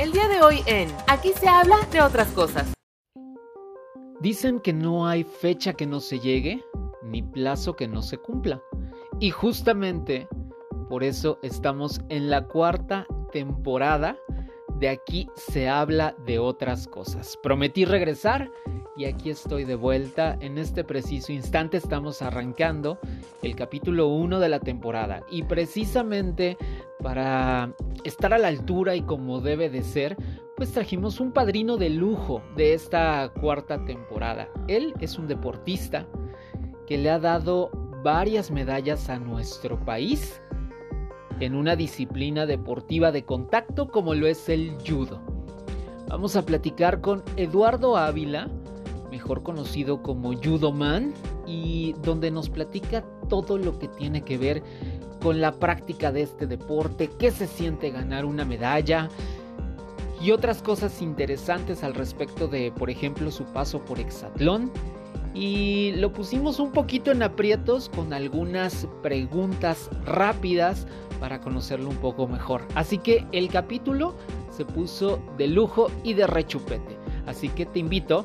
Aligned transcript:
El 0.00 0.12
día 0.12 0.28
de 0.28 0.40
hoy 0.40 0.62
en 0.64 0.88
Aquí 1.08 1.34
se 1.38 1.46
habla 1.46 1.76
de 1.92 2.00
otras 2.00 2.28
cosas. 2.28 2.72
Dicen 4.18 4.58
que 4.58 4.72
no 4.72 5.06
hay 5.06 5.24
fecha 5.24 5.74
que 5.74 5.84
no 5.84 6.00
se 6.00 6.18
llegue, 6.18 6.64
ni 7.02 7.20
plazo 7.22 7.76
que 7.76 7.86
no 7.86 8.00
se 8.00 8.16
cumpla. 8.16 8.62
Y 9.18 9.28
justamente 9.28 10.26
por 10.88 11.04
eso 11.04 11.38
estamos 11.42 12.00
en 12.08 12.30
la 12.30 12.46
cuarta 12.46 13.06
temporada 13.30 14.16
de 14.76 14.88
Aquí 14.88 15.28
se 15.36 15.68
habla 15.68 16.16
de 16.24 16.38
otras 16.38 16.88
cosas. 16.88 17.38
Prometí 17.42 17.84
regresar 17.84 18.50
y 18.96 19.04
aquí 19.04 19.30
estoy 19.30 19.64
de 19.64 19.74
vuelta. 19.74 20.36
En 20.40 20.58
este 20.58 20.84
preciso 20.84 21.32
instante 21.32 21.76
estamos 21.76 22.22
arrancando 22.22 22.98
el 23.42 23.56
capítulo 23.56 24.08
1 24.08 24.40
de 24.40 24.48
la 24.48 24.60
temporada. 24.60 25.22
Y 25.30 25.44
precisamente 25.44 26.56
para 27.02 27.74
estar 28.04 28.34
a 28.34 28.38
la 28.38 28.48
altura 28.48 28.94
y 28.94 29.02
como 29.02 29.40
debe 29.40 29.70
de 29.70 29.82
ser, 29.82 30.16
pues 30.56 30.72
trajimos 30.72 31.20
un 31.20 31.32
padrino 31.32 31.76
de 31.76 31.90
lujo 31.90 32.42
de 32.56 32.74
esta 32.74 33.32
cuarta 33.40 33.84
temporada. 33.84 34.48
Él 34.68 34.94
es 35.00 35.18
un 35.18 35.26
deportista 35.26 36.06
que 36.86 36.98
le 36.98 37.10
ha 37.10 37.18
dado 37.18 37.70
varias 38.02 38.50
medallas 38.50 39.08
a 39.08 39.18
nuestro 39.18 39.78
país 39.84 40.42
en 41.40 41.54
una 41.54 41.76
disciplina 41.76 42.44
deportiva 42.46 43.12
de 43.12 43.24
contacto 43.24 43.88
como 43.88 44.14
lo 44.14 44.26
es 44.26 44.48
el 44.48 44.76
judo. 44.86 45.20
Vamos 46.08 46.36
a 46.36 46.44
platicar 46.44 47.00
con 47.00 47.22
Eduardo 47.36 47.96
Ávila, 47.96 48.50
mejor 49.10 49.42
conocido 49.42 50.02
como 50.02 50.32
Judo 50.34 50.72
Man, 50.72 51.12
y 51.46 51.94
donde 52.02 52.30
nos 52.30 52.48
platica 52.48 53.04
todo 53.28 53.58
lo 53.58 53.78
que 53.78 53.88
tiene 53.88 54.22
que 54.22 54.38
ver 54.38 54.62
con 55.20 55.40
la 55.40 55.52
práctica 55.52 56.12
de 56.12 56.22
este 56.22 56.46
deporte, 56.46 57.10
qué 57.18 57.30
se 57.30 57.46
siente 57.46 57.90
ganar 57.90 58.24
una 58.24 58.44
medalla 58.44 59.08
y 60.20 60.32
otras 60.32 60.62
cosas 60.62 61.00
interesantes 61.02 61.82
al 61.82 61.94
respecto 61.94 62.46
de, 62.46 62.72
por 62.72 62.90
ejemplo, 62.90 63.30
su 63.30 63.44
paso 63.44 63.80
por 63.84 63.98
Exatlón. 63.98 64.70
Y 65.32 65.92
lo 65.92 66.12
pusimos 66.12 66.58
un 66.58 66.72
poquito 66.72 67.12
en 67.12 67.22
aprietos 67.22 67.88
con 67.88 68.12
algunas 68.12 68.88
preguntas 69.02 69.88
rápidas 70.04 70.86
para 71.20 71.40
conocerlo 71.40 71.88
un 71.88 71.96
poco 71.96 72.26
mejor. 72.26 72.66
Así 72.74 72.98
que 72.98 73.24
el 73.30 73.48
capítulo 73.48 74.14
se 74.50 74.64
puso 74.64 75.20
de 75.38 75.46
lujo 75.46 75.88
y 76.02 76.14
de 76.14 76.26
rechupete. 76.26 76.96
Así 77.26 77.48
que 77.48 77.64
te 77.64 77.78
invito 77.78 78.24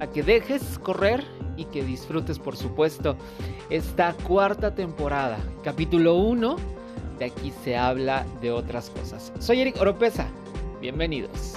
a 0.00 0.06
que 0.06 0.22
dejes 0.22 0.78
correr 0.78 1.24
y 1.56 1.64
que 1.66 1.82
disfrutes, 1.82 2.38
por 2.38 2.56
supuesto, 2.56 3.16
esta 3.70 4.12
cuarta 4.12 4.74
temporada, 4.74 5.38
capítulo 5.64 6.14
1. 6.16 6.56
De 7.18 7.24
aquí 7.24 7.52
se 7.64 7.76
habla 7.76 8.26
de 8.40 8.50
otras 8.50 8.90
cosas. 8.90 9.32
Soy 9.38 9.62
Eric 9.62 9.80
Oropesa. 9.80 10.28
Bienvenidos. 10.80 11.54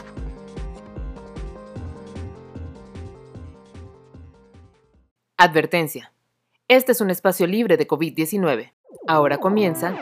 Advertencia. 5.37 6.13
Este 6.67 6.91
es 6.93 7.01
un 7.01 7.09
espacio 7.09 7.47
libre 7.47 7.77
de 7.77 7.87
COVID-19. 7.87 8.73
Ahora 9.07 9.37
comienza 9.37 9.95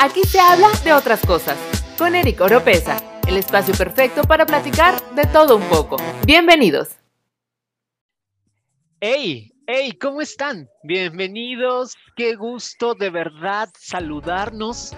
Aquí 0.00 0.22
se 0.22 0.38
habla 0.38 0.68
de 0.84 0.92
otras 0.92 1.20
cosas, 1.26 1.58
con 1.98 2.14
Eric 2.14 2.40
Oropesa, 2.40 2.98
el 3.26 3.36
espacio 3.36 3.74
perfecto 3.74 4.22
para 4.22 4.46
platicar 4.46 4.94
de 5.16 5.24
todo 5.24 5.56
un 5.56 5.64
poco. 5.64 5.96
Bienvenidos. 6.24 6.97
¡Hey! 9.00 9.52
¡Hey! 9.68 9.92
¿Cómo 9.92 10.20
están? 10.20 10.68
Bienvenidos. 10.82 11.94
Qué 12.16 12.34
gusto 12.34 12.96
de 12.96 13.10
verdad 13.10 13.68
saludarnos, 13.78 14.92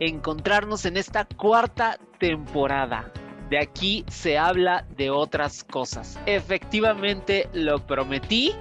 encontrarnos 0.00 0.86
en 0.86 0.96
esta 0.96 1.26
cuarta 1.26 1.98
temporada. 2.18 3.12
De 3.50 3.58
aquí 3.58 4.06
se 4.08 4.38
habla 4.38 4.86
de 4.96 5.10
otras 5.10 5.64
cosas. 5.64 6.18
Efectivamente 6.24 7.46
lo 7.52 7.86
prometí. 7.86 8.54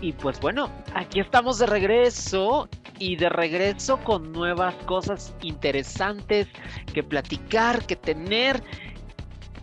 Y 0.00 0.14
pues 0.14 0.40
bueno, 0.40 0.68
aquí 0.92 1.20
estamos 1.20 1.60
de 1.60 1.66
regreso 1.66 2.68
y 2.98 3.14
de 3.14 3.28
regreso 3.28 3.98
con 3.98 4.32
nuevas 4.32 4.74
cosas 4.86 5.32
interesantes 5.42 6.48
que 6.92 7.04
platicar, 7.04 7.86
que 7.86 7.94
tener. 7.94 8.64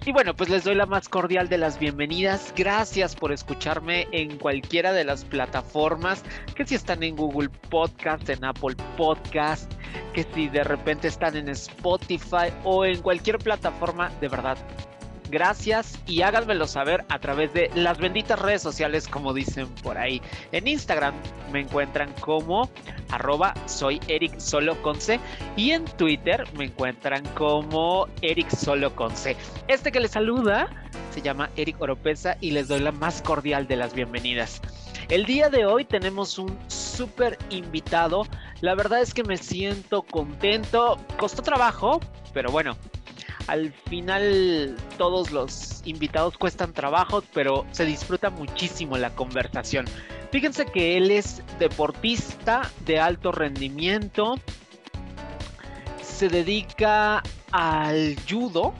Y 0.05 0.11
bueno, 0.11 0.35
pues 0.35 0.49
les 0.49 0.65
doy 0.65 0.75
la 0.75 0.85
más 0.85 1.07
cordial 1.07 1.47
de 1.47 1.57
las 1.57 1.79
bienvenidas. 1.79 2.53
Gracias 2.57 3.15
por 3.15 3.31
escucharme 3.31 4.05
en 4.11 4.37
cualquiera 4.37 4.91
de 4.91 5.05
las 5.05 5.23
plataformas, 5.23 6.23
que 6.55 6.65
si 6.65 6.75
están 6.75 7.03
en 7.03 7.15
Google 7.15 7.47
Podcast, 7.69 8.27
en 8.27 8.43
Apple 8.43 8.75
Podcast, 8.97 9.71
que 10.11 10.23
si 10.33 10.49
de 10.49 10.65
repente 10.65 11.07
están 11.07 11.37
en 11.37 11.47
Spotify 11.47 12.51
o 12.65 12.83
en 12.83 13.01
cualquier 13.01 13.37
plataforma, 13.37 14.09
de 14.19 14.27
verdad, 14.27 14.57
Gracias 15.33 15.99
y 16.05 16.21
háganmelo 16.21 16.67
saber 16.67 17.05
a 17.09 17.17
través 17.17 17.51
de 17.55 17.71
las 17.73 17.97
benditas 17.97 18.38
redes 18.38 18.61
sociales, 18.61 19.07
como 19.07 19.33
dicen 19.33 19.67
por 19.81 19.97
ahí. 19.97 20.21
En 20.51 20.67
Instagram 20.67 21.16
me 21.51 21.61
encuentran 21.61 22.13
como 22.19 22.69
arroba 23.09 23.55
soy 23.66 23.99
Eric 24.07 24.38
Solo 24.38 24.77
y 25.55 25.71
en 25.71 25.85
Twitter 25.85 26.44
me 26.55 26.66
encuentran 26.66 27.25
como 27.33 28.07
Eric 28.21 28.47
Solo. 28.51 28.94
Este 29.67 29.91
que 29.91 29.99
les 29.99 30.11
saluda 30.11 30.69
se 31.09 31.23
llama 31.23 31.50
Eric 31.55 31.81
Oropesa 31.81 32.38
y 32.39 32.51
les 32.51 32.67
doy 32.67 32.81
la 32.81 32.91
más 32.91 33.23
cordial 33.23 33.65
de 33.65 33.77
las 33.77 33.95
bienvenidas. 33.95 34.61
El 35.09 35.25
día 35.25 35.50
de 35.50 35.65
hoy 35.65 35.83
tenemos 35.83 36.38
un 36.38 36.55
súper 36.67 37.39
invitado. 37.50 38.27
La 38.61 38.75
verdad 38.75 39.01
es 39.01 39.15
que 39.15 39.23
me 39.23 39.38
siento 39.38 40.03
contento. 40.03 41.00
Costó 41.17 41.41
trabajo, 41.41 42.00
pero 42.33 42.51
bueno, 42.51 42.77
al 43.47 43.71
final 43.89 44.75
todos 44.97 45.31
los 45.31 45.81
invitados 45.85 46.37
cuestan 46.37 46.73
trabajo, 46.73 47.23
pero 47.33 47.65
se 47.71 47.85
disfruta 47.85 48.29
muchísimo 48.29 48.97
la 48.97 49.09
conversación. 49.11 49.85
Fíjense 50.31 50.65
que 50.65 50.97
él 50.97 51.11
es 51.11 51.43
deportista 51.59 52.69
de 52.85 52.99
alto 52.99 53.31
rendimiento, 53.31 54.35
se 56.01 56.29
dedica 56.29 57.21
al 57.51 58.15
judo 58.29 58.73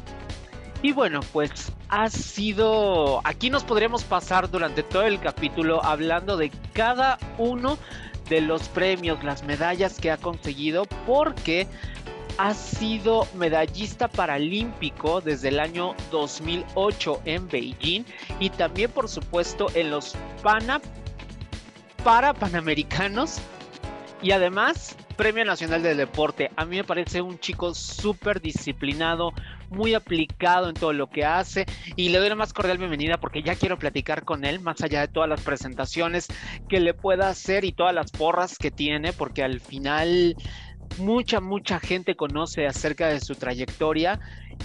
y 0.82 0.92
bueno, 0.92 1.22
pues 1.32 1.72
ha 1.88 2.10
sido, 2.10 3.22
aquí 3.24 3.50
nos 3.50 3.64
podríamos 3.64 4.04
pasar 4.04 4.50
durante 4.50 4.84
todo 4.84 5.04
el 5.04 5.20
capítulo 5.20 5.84
hablando 5.84 6.38
de 6.38 6.52
cada 6.74 7.18
uno 7.38 7.78
de 8.30 8.42
los 8.42 8.68
premios, 8.70 9.24
las 9.24 9.44
medallas 9.44 10.00
que 10.00 10.12
ha 10.12 10.18
conseguido, 10.18 10.86
porque 11.06 11.68
ha 12.38 12.54
sido 12.54 13.28
medallista 13.36 14.08
paralímpico 14.08 15.22
desde 15.22 15.50
el 15.50 15.60
año 15.60 15.96
2008 16.12 17.22
en 17.26 17.48
Beijing 17.48 18.04
y 18.40 18.50
también 18.50 18.92
por 18.92 19.08
supuesto 19.08 19.68
en 19.76 19.92
los 19.92 20.16
Pana 20.42 20.82
para 22.04 22.34
Panamericanos 22.34 23.40
y 24.22 24.32
además 24.32 24.96
Premio 25.16 25.46
Nacional 25.46 25.84
del 25.84 25.98
Deporte. 25.98 26.50
A 26.56 26.66
mí 26.66 26.78
me 26.78 26.84
parece 26.84 27.22
un 27.22 27.40
chico 27.40 27.76
súper 27.76 28.42
disciplinado, 28.42 29.32
muy 29.70 29.94
aplicado 29.94 30.70
en 30.70 30.76
todo 30.76 30.92
lo 30.94 31.08
que 31.08 31.24
hace 31.24 31.66
y 31.96 32.10
le 32.10 32.18
doy 32.18 32.30
la 32.30 32.36
más 32.36 32.54
cordial 32.54 32.78
bienvenida 32.78 33.18
porque 33.18 33.44
ya 33.44 33.56
quiero 33.56 33.78
platicar 33.78 34.24
con 34.24 34.44
él 34.44 34.60
más 34.60 34.82
allá 34.82 35.02
de 35.02 35.08
todas 35.08 35.30
las 35.30 35.42
presentaciones 35.42 36.28
que 36.68 36.80
le 36.80 36.94
pueda 36.94 37.30
hacer 37.30 37.64
y 37.64 37.74
todas 37.74 37.94
las 37.94 38.12
porras 38.12 38.58
que 38.58 38.72
tiene 38.72 39.14
porque 39.14 39.44
al 39.44 39.60
final 39.60 40.36
mucha, 40.98 41.40
mucha 41.40 41.80
gente 41.80 42.16
conoce 42.16 42.68
acerca 42.68 43.08
de 43.08 43.20
su 43.20 43.36
trayectoria 43.36 44.20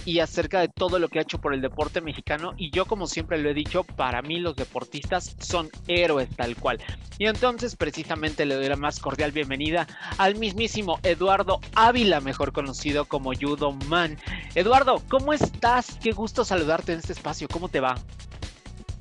y 0.05 0.19
acerca 0.19 0.61
de 0.61 0.69
todo 0.69 0.99
lo 0.99 1.09
que 1.09 1.19
ha 1.19 1.23
hecho 1.23 1.39
por 1.39 1.53
el 1.53 1.61
deporte 1.61 2.01
mexicano. 2.01 2.53
Y 2.57 2.71
yo, 2.71 2.85
como 2.85 3.07
siempre 3.07 3.37
lo 3.37 3.49
he 3.49 3.53
dicho, 3.53 3.83
para 3.83 4.21
mí 4.21 4.39
los 4.39 4.55
deportistas 4.55 5.35
son 5.39 5.69
héroes 5.87 6.29
tal 6.35 6.55
cual. 6.55 6.79
Y 7.17 7.25
entonces, 7.25 7.75
precisamente, 7.75 8.45
le 8.45 8.55
doy 8.55 8.67
la 8.67 8.75
más 8.75 8.99
cordial 8.99 9.31
bienvenida 9.31 9.87
al 10.17 10.35
mismísimo 10.35 10.99
Eduardo 11.03 11.59
Ávila, 11.75 12.21
mejor 12.21 12.51
conocido 12.53 13.05
como 13.05 13.33
Judo 13.33 13.71
Man. 13.71 14.17
Eduardo, 14.55 15.01
¿cómo 15.09 15.33
estás? 15.33 15.97
Qué 16.01 16.11
gusto 16.11 16.45
saludarte 16.45 16.93
en 16.93 16.99
este 16.99 17.13
espacio. 17.13 17.47
¿Cómo 17.47 17.69
te 17.69 17.79
va? 17.79 17.95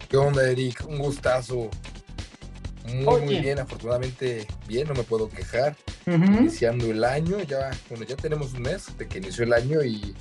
¿Qué 0.09 0.17
onda, 0.17 0.49
Eric? 0.51 0.85
Un 0.89 0.99
gustazo. 0.99 1.71
Muy, 2.95 3.21
muy 3.23 3.41
bien, 3.41 3.59
afortunadamente 3.59 4.47
bien, 4.67 4.89
no 4.89 4.95
me 4.95 5.03
puedo 5.03 5.29
quejar. 5.29 5.77
Iniciando 6.07 6.87
el 6.87 7.05
año, 7.05 7.39
ya, 7.41 7.71
bueno, 7.91 8.05
ya 8.05 8.17
tenemos 8.17 8.55
un 8.55 8.63
mes 8.63 8.97
de 8.97 9.07
que 9.07 9.19
inició 9.19 9.45
el 9.45 9.53
año 9.53 9.83
y 9.83 10.15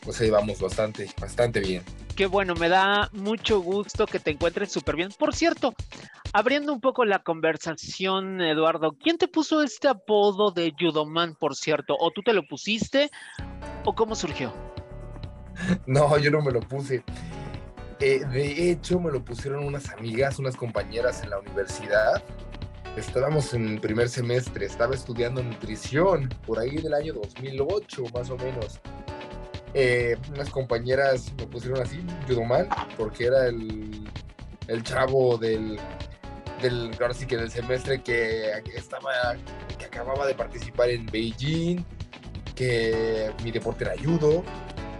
pues 0.00 0.20
ahí 0.20 0.30
vamos 0.30 0.60
bastante, 0.60 1.08
bastante 1.20 1.60
bien. 1.60 1.82
Qué 2.16 2.26
bueno, 2.26 2.54
me 2.54 2.68
da 2.68 3.08
mucho 3.12 3.60
gusto 3.60 4.06
que 4.06 4.18
te 4.18 4.32
encuentres 4.32 4.72
súper 4.72 4.96
bien. 4.96 5.10
Por 5.16 5.34
cierto, 5.34 5.74
abriendo 6.32 6.72
un 6.72 6.80
poco 6.80 7.04
la 7.04 7.20
conversación, 7.20 8.40
Eduardo, 8.40 8.96
¿quién 9.00 9.18
te 9.18 9.28
puso 9.28 9.62
este 9.62 9.86
apodo 9.86 10.50
de 10.50 10.72
Judoman, 10.76 11.36
por 11.36 11.54
cierto? 11.54 11.94
¿O 11.98 12.10
tú 12.10 12.22
te 12.22 12.32
lo 12.32 12.42
pusiste? 12.46 13.10
¿O 13.84 13.94
cómo 13.94 14.14
surgió? 14.14 14.52
No, 15.86 16.16
yo 16.18 16.30
no 16.30 16.40
me 16.40 16.52
lo 16.52 16.60
puse. 16.60 17.02
Eh, 18.00 18.24
de 18.30 18.70
hecho, 18.70 19.00
me 19.00 19.10
lo 19.10 19.24
pusieron 19.24 19.64
unas 19.64 19.88
amigas, 19.90 20.38
unas 20.38 20.56
compañeras 20.56 21.22
en 21.22 21.30
la 21.30 21.38
universidad. 21.40 22.22
Estábamos 22.96 23.54
en 23.54 23.80
primer 23.80 24.08
semestre, 24.08 24.66
estaba 24.66 24.94
estudiando 24.94 25.42
nutrición, 25.42 26.28
por 26.46 26.58
ahí 26.58 26.76
del 26.76 26.94
año 26.94 27.14
2008 27.14 28.04
más 28.14 28.30
o 28.30 28.36
menos. 28.36 28.80
eh, 29.74 30.16
unas 30.32 30.50
compañeras 30.50 31.32
me 31.36 31.46
pusieron 31.46 31.80
así, 31.82 31.98
mal 32.46 32.68
porque 32.96 33.26
era 33.26 33.46
el, 33.46 34.08
el 34.66 34.82
chavo 34.82 35.36
del, 35.38 35.78
del, 36.62 36.90
que 37.28 37.36
del 37.36 37.50
semestre 37.50 38.02
que 38.02 38.52
estaba, 38.74 39.36
que 39.78 39.84
acababa 39.84 40.26
de 40.26 40.34
participar 40.34 40.88
en 40.90 41.06
Beijing, 41.06 41.84
que 42.54 43.30
mi 43.44 43.52
deporte 43.52 43.84
era 43.84 43.94
judo, 44.02 44.42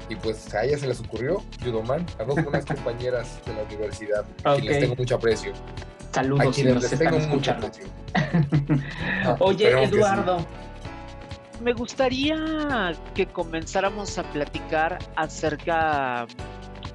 y 0.08 0.16
pues 0.16 0.55
a 0.55 0.64
ella 0.64 0.78
se 0.78 0.87
les 0.87 1.00
ocurrió 1.00 1.43
Judoman, 1.62 2.06
a 2.19 2.25
dos 2.25 2.43
buenas 2.43 2.64
compañeras 2.66 3.40
de 3.44 3.55
la 3.55 3.62
universidad, 3.62 4.25
a 4.44 4.55
quienes 4.55 4.70
les 4.70 4.81
tengo 4.81 4.96
mucho 4.96 5.14
aprecio. 5.16 5.52
Saludos, 6.12 6.46
a 6.46 6.50
quienes 6.50 6.82
les 6.82 6.99
tengo 6.99 7.19
mucho 7.20 7.50
aprecio. 7.50 7.84
Oye, 9.40 9.82
Eduardo. 9.84 10.44
Me 11.62 11.72
gustaría 11.72 12.93
que 13.14 13.26
comenzáramos 13.26 14.16
a 14.16 14.22
platicar 14.22 14.99
acerca 15.16 16.26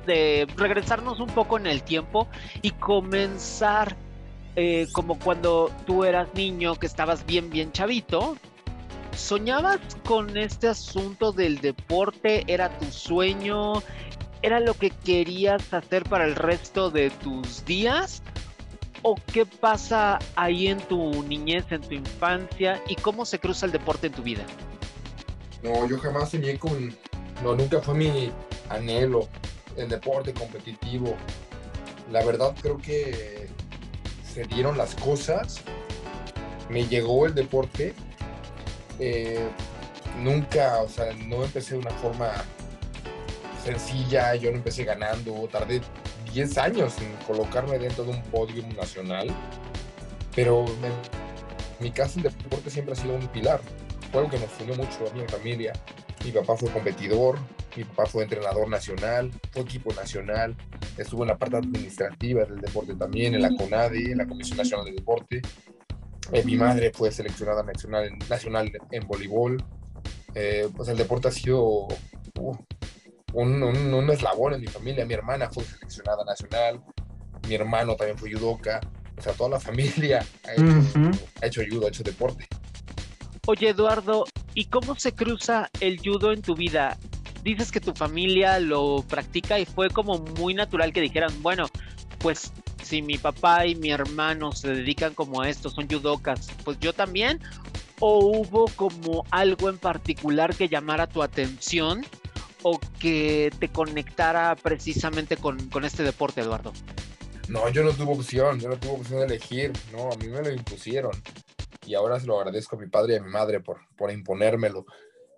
de 0.06 0.48
regresarnos 0.56 1.20
un 1.20 1.28
poco 1.28 1.58
en 1.58 1.68
el 1.68 1.84
tiempo 1.84 2.28
y 2.62 2.72
comenzar 2.72 3.96
eh, 4.56 4.88
como 4.94 5.20
cuando 5.20 5.72
tú 5.86 6.04
eras 6.04 6.34
niño, 6.34 6.76
que 6.76 6.86
estabas 6.86 7.26
bien, 7.26 7.50
bien 7.50 7.72
chavito, 7.72 8.38
¿soñabas 9.16 9.80
con 10.06 10.38
este 10.38 10.68
asunto 10.68 11.32
del 11.32 11.60
deporte? 11.60 12.44
¿Era 12.48 12.78
tu 12.78 12.86
sueño? 12.86 13.74
¿Era 14.42 14.60
lo 14.60 14.74
que 14.74 14.90
querías 14.90 15.74
hacer 15.74 16.04
para 16.04 16.26
el 16.26 16.36
resto 16.36 16.90
de 16.90 17.10
tus 17.10 17.64
días? 17.66 18.22
¿O 19.02 19.16
qué 19.34 19.46
pasa 19.46 20.20
ahí 20.36 20.68
en 20.68 20.80
tu 20.80 21.24
niñez, 21.24 21.66
en 21.72 21.82
tu 21.82 21.94
infancia? 21.94 22.82
¿Y 22.88 22.96
cómo 22.96 23.26
se 23.26 23.40
cruza 23.40 23.66
el 23.66 23.72
deporte 23.72 24.08
en 24.08 24.14
tu 24.14 24.24
vida? 24.24 24.44
No, 25.62 25.88
yo 25.88 25.98
jamás 26.00 26.32
soñé 26.32 26.58
con... 26.58 26.96
No, 27.44 27.56
nunca 27.56 27.82
fue 27.82 27.96
mi 27.96 28.32
anhelo 28.70 29.28
el 29.78 29.90
deporte 29.90 30.34
competitivo. 30.34 31.16
La 32.12 32.24
verdad 32.24 32.54
creo 32.62 32.78
que 32.78 33.50
se 34.34 34.44
dieron 34.44 34.78
las 34.78 34.96
cosas. 34.96 35.62
Me 36.70 36.86
llegó 36.88 37.26
el 37.26 37.36
deporte 37.36 37.94
eh, 39.06 39.50
nunca, 40.22 40.82
o 40.82 40.88
sea, 40.88 41.14
no 41.28 41.44
empecé 41.44 41.74
de 41.74 41.82
una 41.82 41.92
forma 41.92 42.32
sencilla, 43.62 44.36
yo 44.36 44.50
no 44.50 44.58
empecé 44.58 44.86
ganando, 44.86 45.34
tardé 45.52 45.82
10 46.32 46.58
años 46.58 46.94
en 47.00 47.12
colocarme 47.28 47.78
dentro 47.80 48.06
de 48.06 48.12
un 48.12 48.22
podio 48.24 48.66
nacional, 48.78 49.28
pero 50.34 50.66
mi 51.82 51.92
casa 51.92 52.18
el 52.20 52.24
deporte 52.24 52.70
siempre 52.70 52.94
ha 52.94 52.96
sido 52.96 53.16
un 53.16 53.28
pilar, 53.28 53.60
fue 54.10 54.22
algo 54.22 54.32
que 54.32 54.40
nos 54.40 54.58
unió 54.62 54.76
mucho 54.76 55.12
a 55.12 55.14
mi 55.14 55.28
familia. 55.28 55.74
Mi 56.24 56.32
papá 56.32 56.56
fue 56.56 56.70
competidor, 56.70 57.38
mi 57.76 57.84
papá 57.84 58.06
fue 58.06 58.24
entrenador 58.24 58.70
nacional, 58.70 59.30
fue 59.52 59.64
equipo 59.64 59.94
nacional, 59.94 60.56
estuvo 60.98 61.24
en 61.24 61.28
la 61.28 61.38
parte 61.38 61.58
administrativa 61.58 62.46
del 62.46 62.62
deporte 62.62 62.96
también, 62.96 63.36
en 63.36 63.42
la 63.42 63.50
CONADE, 63.50 64.14
en 64.14 64.20
la 64.20 64.26
Comisión 64.26 64.58
Nacional 64.60 64.86
de 64.86 64.94
Deporte, 64.94 65.42
eh, 66.34 66.44
mi 66.44 66.56
madre 66.58 66.92
fue 66.92 67.12
seleccionada 67.12 67.64
nacional, 67.64 68.12
nacional 68.30 68.72
en 68.92 69.08
voleibol. 69.08 69.64
Eh, 70.36 70.68
pues 70.76 70.90
el 70.90 70.98
deporte 70.98 71.28
ha 71.28 71.32
sido 71.32 71.88
uh, 72.40 72.56
un, 73.34 73.64
un, 73.64 74.10
eslabón 74.10 74.56
en 74.56 74.62
mi 74.62 74.68
familia. 74.68 75.06
Mi 75.06 75.14
hermana 75.14 75.50
fue 75.50 75.64
seleccionada 75.64 76.24
nacional, 76.26 76.82
mi 77.48 77.56
hermano 77.56 77.96
también 77.96 78.18
fue 78.18 78.34
judoka. 78.34 78.82
O 79.16 79.22
sea, 79.22 79.34
toda 79.34 79.52
la 79.52 79.60
familia 79.60 80.26
ha 80.48 80.54
hecho, 80.54 81.12
ha 81.42 81.46
hecho 81.46 81.62
judo, 81.70 81.86
ha 81.86 81.90
hecho 81.90 82.04
deporte. 82.04 82.48
Oye, 83.46 83.70
Eduardo, 83.70 84.26
¿y 84.56 84.66
cómo 84.66 84.96
se 84.96 85.14
cruza 85.14 85.70
el 85.82 86.00
judo 86.00 86.32
en 86.32 86.42
tu 86.42 86.56
vida? 86.56 86.98
Dices 87.44 87.72
que 87.72 87.80
tu 87.80 87.94
familia 87.94 88.58
lo 88.60 89.04
practica 89.08 89.60
y 89.60 89.66
fue 89.66 89.90
como 89.90 90.18
muy 90.40 90.54
natural 90.54 90.94
que 90.94 91.02
dijeran, 91.02 91.32
bueno, 91.44 91.68
pues 92.20 92.54
si 92.84 93.02
mi 93.02 93.18
papá 93.18 93.66
y 93.66 93.76
mi 93.76 93.92
hermano 93.92 94.52
se 94.52 94.70
dedican 94.70 95.14
como 95.14 95.42
a 95.42 95.50
esto, 95.50 95.70
son 95.70 95.88
judokas, 95.88 96.50
pues 96.64 96.80
yo 96.80 96.94
también, 96.94 97.40
o 98.00 98.20
hubo 98.20 98.66
como 98.76 99.26
algo 99.32 99.70
en 99.70 99.78
particular 99.78 100.56
que 100.56 100.68
llamara 100.68 101.08
tu 101.08 101.24
atención 101.24 102.06
o 102.62 102.80
que 103.00 103.52
te 103.60 103.70
conectara 103.70 104.56
precisamente 104.56 105.38
con, 105.38 105.58
este 105.84 106.04
deporte, 106.04 106.42
Eduardo? 106.42 106.74
No, 107.50 107.68
yo 107.70 107.84
no 107.84 107.92
tuve 107.92 108.14
opción, 108.14 108.60
yo 108.60 108.70
no 108.70 108.78
tuve 108.78 108.92
opción 108.92 109.20
de 109.20 109.26
elegir, 109.26 109.74
no, 109.92 110.12
a 110.12 110.16
mí 110.16 110.28
me 110.28 110.42
lo 110.42 110.52
impusieron. 110.52 111.12
Y 111.86 111.96
ahora 111.96 112.20
se 112.20 112.28
lo 112.28 112.40
agradezco 112.40 112.78
a 112.78 112.80
mi 112.80 112.88
padre 112.88 113.14
y 113.14 113.18
a 113.18 113.22
mi 113.22 113.30
madre 113.30 113.60
por, 113.60 113.82
por 113.98 114.12
imponérmelo. 114.12 114.86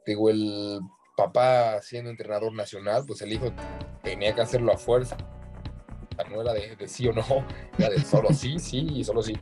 Digo, 0.05 0.29
el 0.29 0.79
papá 1.17 1.81
siendo 1.81 2.11
entrenador 2.11 2.53
nacional, 2.53 3.03
pues 3.07 3.21
el 3.23 3.33
hijo 3.33 3.51
tenía 4.03 4.35
que 4.35 4.41
hacerlo 4.41 4.71
a 4.71 4.77
fuerza 4.77 5.17
no 6.29 6.41
era 6.41 6.53
de, 6.53 6.87
sí 6.87 7.07
o 7.07 7.13
no, 7.13 7.23
era 7.77 7.89
de 7.89 7.99
solo 8.03 8.29
sí, 8.33 8.59
sí 8.59 8.87
y 8.95 9.03
solo 9.03 9.21
sí. 9.21 9.37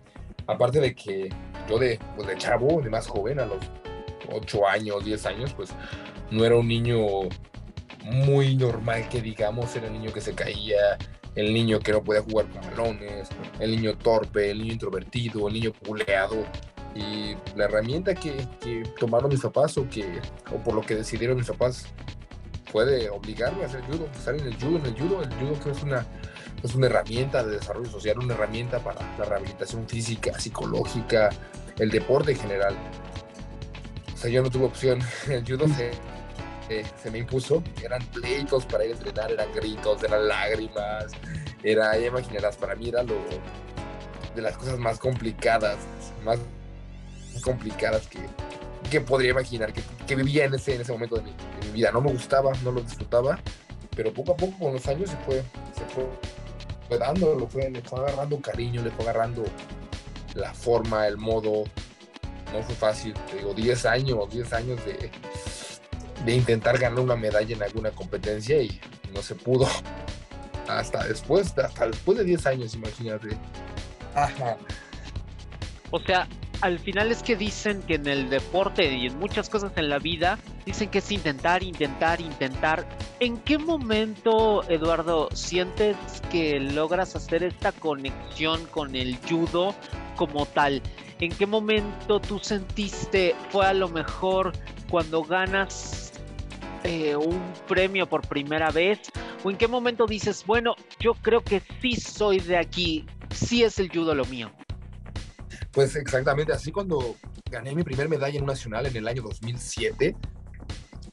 Aparte 0.48 0.80
de 0.80 0.94
que 0.94 1.30
yo 1.70 1.80
de, 1.80 2.00
pues 2.16 2.28
de 2.28 2.38
chavo, 2.38 2.81
de 2.81 2.90
más 2.90 3.08
joven, 3.08 3.40
a 3.40 3.46
los 3.46 3.60
8 4.31 4.68
años, 4.68 5.06
10 5.06 5.25
años, 5.25 5.54
pues 5.54 5.70
no 6.31 6.44
era 6.44 6.56
un 6.56 6.68
niño 6.68 6.98
muy 8.04 8.56
normal 8.56 9.08
que 9.10 9.22
digamos, 9.22 9.75
era 9.75 9.88
el 9.88 9.94
niño 9.94 10.12
que 10.12 10.22
se 10.22 10.34
caía, 10.34 10.98
el 11.36 11.54
niño 11.54 11.80
que 11.80 11.92
no 11.92 12.04
podía 12.04 12.22
jugar 12.22 12.48
con 12.76 13.00
el 13.60 13.72
niño 13.72 13.98
torpe, 13.98 14.52
el 14.52 14.60
niño 14.60 14.74
introvertido, 14.74 15.48
el 15.48 15.54
niño 15.54 15.74
puleado. 15.74 16.46
Y 16.96 17.36
la 17.56 17.66
herramienta 17.66 18.14
que, 18.14 18.48
que 18.62 18.84
tomaron 19.00 19.30
mis 19.30 19.42
papás 19.42 19.78
o, 19.80 19.90
que, 19.90 20.06
o 20.52 20.58
por 20.58 20.76
lo 20.76 20.81
que 20.81 20.96
decidieron 20.96 21.38
mis 21.38 21.48
papás 21.48 21.88
fue 22.72 22.86
de 22.86 23.10
obligarme 23.10 23.64
a 23.64 23.66
hacer 23.66 23.81
judo, 23.81 24.08
estar 24.16 24.36
en 24.36 24.46
el 24.46 24.56
judo, 24.56 24.78
en 24.78 24.86
el 24.86 25.00
judo. 25.00 25.24
El 25.24 25.34
judo 25.34 25.60
que 25.60 25.72
es 25.72 25.84
una 25.84 26.06
es 26.62 26.76
una 26.76 26.88
herramienta 26.88 27.44
de 27.44 27.58
desarrollo 27.58 27.90
social, 27.90 28.20
una 28.20 28.34
herramienta 28.34 28.80
para 28.80 29.02
la 29.18 29.26
rehabilitación 29.26 29.88
física, 29.88 30.40
psicológica, 30.40 31.30
el 31.78 31.90
deporte 31.90 32.32
en 32.32 32.40
general. 32.40 32.76
O 34.14 34.18
sea, 34.18 34.30
yo 34.30 34.42
no 34.42 34.50
tuve 34.50 34.66
opción. 34.66 35.00
El 35.28 35.46
judo 35.46 35.68
se, 35.68 35.92
eh, 36.70 36.86
se 37.02 37.12
me 37.12 37.20
impuso. 37.20 37.64
Eran 37.84 38.06
pleitos 38.08 38.66
para 38.66 38.86
ir 38.86 38.94
a 38.94 38.98
entrenar, 38.98 39.32
eran 39.32 39.52
gritos, 39.54 40.04
eran 40.04 40.28
lágrimas. 40.28 41.08
Era, 41.64 41.98
ya 41.98 42.08
imaginarás, 42.08 42.56
para 42.58 42.76
mí 42.76 42.90
era 42.90 43.04
lo 43.04 43.16
de 44.36 44.42
las 44.42 44.58
cosas 44.58 44.80
más 44.80 44.98
complicadas, 44.98 45.78
más 46.24 46.40
complicadas 47.44 48.08
que, 48.08 48.20
que 48.90 49.02
podría 49.02 49.32
imaginar, 49.32 49.74
que, 49.74 49.82
que 50.08 50.16
vivía 50.16 50.46
en 50.46 50.56
ese, 50.56 50.76
en 50.76 50.82
ese 50.82 50.92
momento 50.92 51.16
de 51.16 51.24
mi, 51.24 51.32
de 51.32 51.68
mi 51.68 51.72
vida. 51.74 51.92
No 51.92 52.02
me 52.02 52.12
gustaba, 52.12 52.52
no 52.64 52.72
lo 52.72 52.82
disfrutaba, 52.82 53.40
pero 53.96 54.14
poco 54.14 54.34
a 54.34 54.38
poco 54.38 54.58
con 54.58 54.74
los 54.74 54.88
años 54.88 55.10
se 55.10 55.18
fue, 55.18 55.44
se 55.76 55.86
fue 55.94 56.06
fue 56.87 56.97
dando, 56.97 57.35
lo 57.35 57.47
fue, 57.47 57.69
le 57.69 57.81
fue 57.81 57.99
agarrando 57.99 58.40
cariño, 58.40 58.81
le 58.83 58.92
fue 58.92 59.06
agarrando 59.06 59.44
la 60.35 60.54
forma, 60.54 61.07
el 61.07 61.18
modo. 61.18 61.63
No 62.52 62.61
fue 62.61 62.75
fácil, 62.75 63.13
te 63.31 63.37
digo, 63.37 63.54
10 63.54 63.85
años, 63.85 64.30
10 64.30 64.54
años 64.54 64.80
de, 64.85 65.09
de 66.23 66.35
intentar 66.35 66.78
ganar 66.78 66.99
una 66.99 67.16
medalla 67.16 67.56
en 67.56 67.63
alguna 67.63 67.92
competencia 67.92 68.61
y 68.61 68.80
no 69.13 69.21
se 69.21 69.35
pudo. 69.35 69.68
Hasta 70.68 71.04
después, 71.06 71.57
hasta 71.57 71.87
después 71.87 72.18
de 72.18 72.23
10 72.23 72.45
años, 72.47 72.75
imagínate. 72.75 73.35
Ajá. 74.16 74.57
O 75.92 75.99
sea, 75.99 76.28
al 76.61 76.80
final 76.80 77.11
es 77.11 77.21
que 77.21 77.35
dicen 77.35 77.81
que 77.83 77.95
en 77.95 78.07
el 78.07 78.30
deporte 78.30 78.85
y 78.85 79.07
en 79.07 79.19
muchas 79.19 79.49
cosas 79.49 79.73
en 79.75 79.90
la 79.90 79.99
vida, 79.99 80.40
dicen 80.66 80.90
que 80.90 81.00
es 81.00 81.12
intentar, 81.12 81.64
intentar, 81.64 82.22
intentar. 82.22 82.88
¿En 83.20 83.38
qué 83.38 83.58
momento, 83.58 84.64
Eduardo, 84.70 85.30
sientes 85.34 85.98
que 86.32 86.60
logras 86.60 87.16
hacer 87.16 87.44
esta 87.44 87.72
conexión 87.72 88.66
con 88.68 88.96
el 88.96 89.18
judo 89.30 89.76
como 90.16 90.46
tal? 90.46 90.82
¿En 91.20 91.32
qué 91.32 91.46
momento 91.46 92.20
tú 92.20 92.40
sentiste 92.40 93.36
fue 93.50 93.66
a 93.66 93.74
lo 93.74 93.88
mejor 93.90 94.54
cuando 94.90 95.24
ganas 95.24 96.12
eh, 96.84 97.16
un 97.16 97.42
premio 97.68 98.08
por 98.08 98.28
primera 98.28 98.72
vez? 98.72 99.00
¿O 99.44 99.52
en 99.52 99.58
qué 99.58 99.68
momento 99.68 100.06
dices, 100.06 100.44
bueno, 100.46 100.76
yo 101.00 101.14
creo 101.16 101.44
que 101.44 101.62
sí 101.82 101.96
soy 101.96 102.40
de 102.40 102.58
aquí, 102.58 103.06
sí 103.32 103.64
es 103.64 103.80
el 103.80 103.90
judo 103.90 104.16
lo 104.16 104.26
mío? 104.26 104.52
Pues 105.72 105.96
exactamente, 105.96 106.54
así 106.54 106.72
cuando 106.72 107.16
gané 107.50 107.74
mi 107.74 107.84
primer 107.84 108.08
medalla 108.08 108.36
en 108.36 108.44
un 108.44 108.48
nacional 108.48 108.86
en 108.86 108.96
el 108.96 109.08
año 109.08 109.22
2007, 109.24 110.16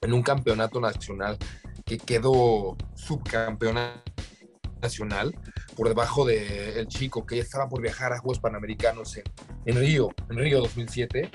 en 0.02 0.14
un 0.14 0.23
campeonato 0.23 0.80
nacional 0.80 1.37
que 1.85 1.99
quedó 1.99 2.76
subcampeona 2.95 4.02
nacional 4.80 5.37
por 5.76 5.88
debajo 5.88 6.25
del 6.25 6.78
el 6.78 6.88
chico 6.88 7.26
que 7.26 7.38
estaba 7.38 7.69
por 7.69 7.83
viajar 7.83 8.12
a 8.14 8.19
Juegos 8.19 8.38
Panamericanos 8.38 9.21
en, 9.66 9.76
Río, 9.76 10.09
en 10.30 10.38
Río 10.38 10.61
2007, 10.61 11.30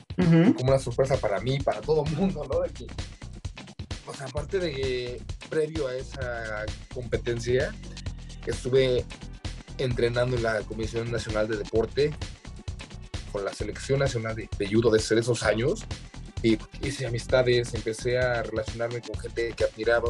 como 0.57 0.69
una 0.69 0.79
sorpresa 0.79 1.17
para 1.17 1.39
mí, 1.41 1.59
para 1.59 1.81
todo 1.81 2.05
el 2.05 2.11
mundo, 2.13 2.43
¿no? 2.51 2.61
De 2.61 2.69
que, 2.69 2.87
o 4.07 4.13
sea, 4.15 4.25
aparte 4.25 4.57
de 4.57 4.73
que 4.73 5.21
previo 5.47 5.87
a 5.87 5.95
esa 5.95 6.65
competencia, 6.91 7.71
estuve 8.47 9.05
entrenando 9.77 10.37
en 10.37 10.43
la 10.43 10.61
Comisión 10.61 11.11
Nacional 11.11 11.47
de 11.47 11.57
Deporte 11.57 12.15
con 13.31 13.45
la 13.45 13.53
selección 13.53 13.99
nacional 13.99 14.35
de, 14.35 14.67
judo 14.67 14.89
desde 14.89 15.19
esos 15.19 15.43
años 15.43 15.85
y 16.45 16.59
hice 16.81 17.07
amistades, 17.07 17.73
empecé 17.73 18.19
a 18.19 18.43
relacionarme 18.43 19.01
con 19.01 19.17
gente 19.17 19.51
que 19.57 19.63
admiraba 19.63 20.09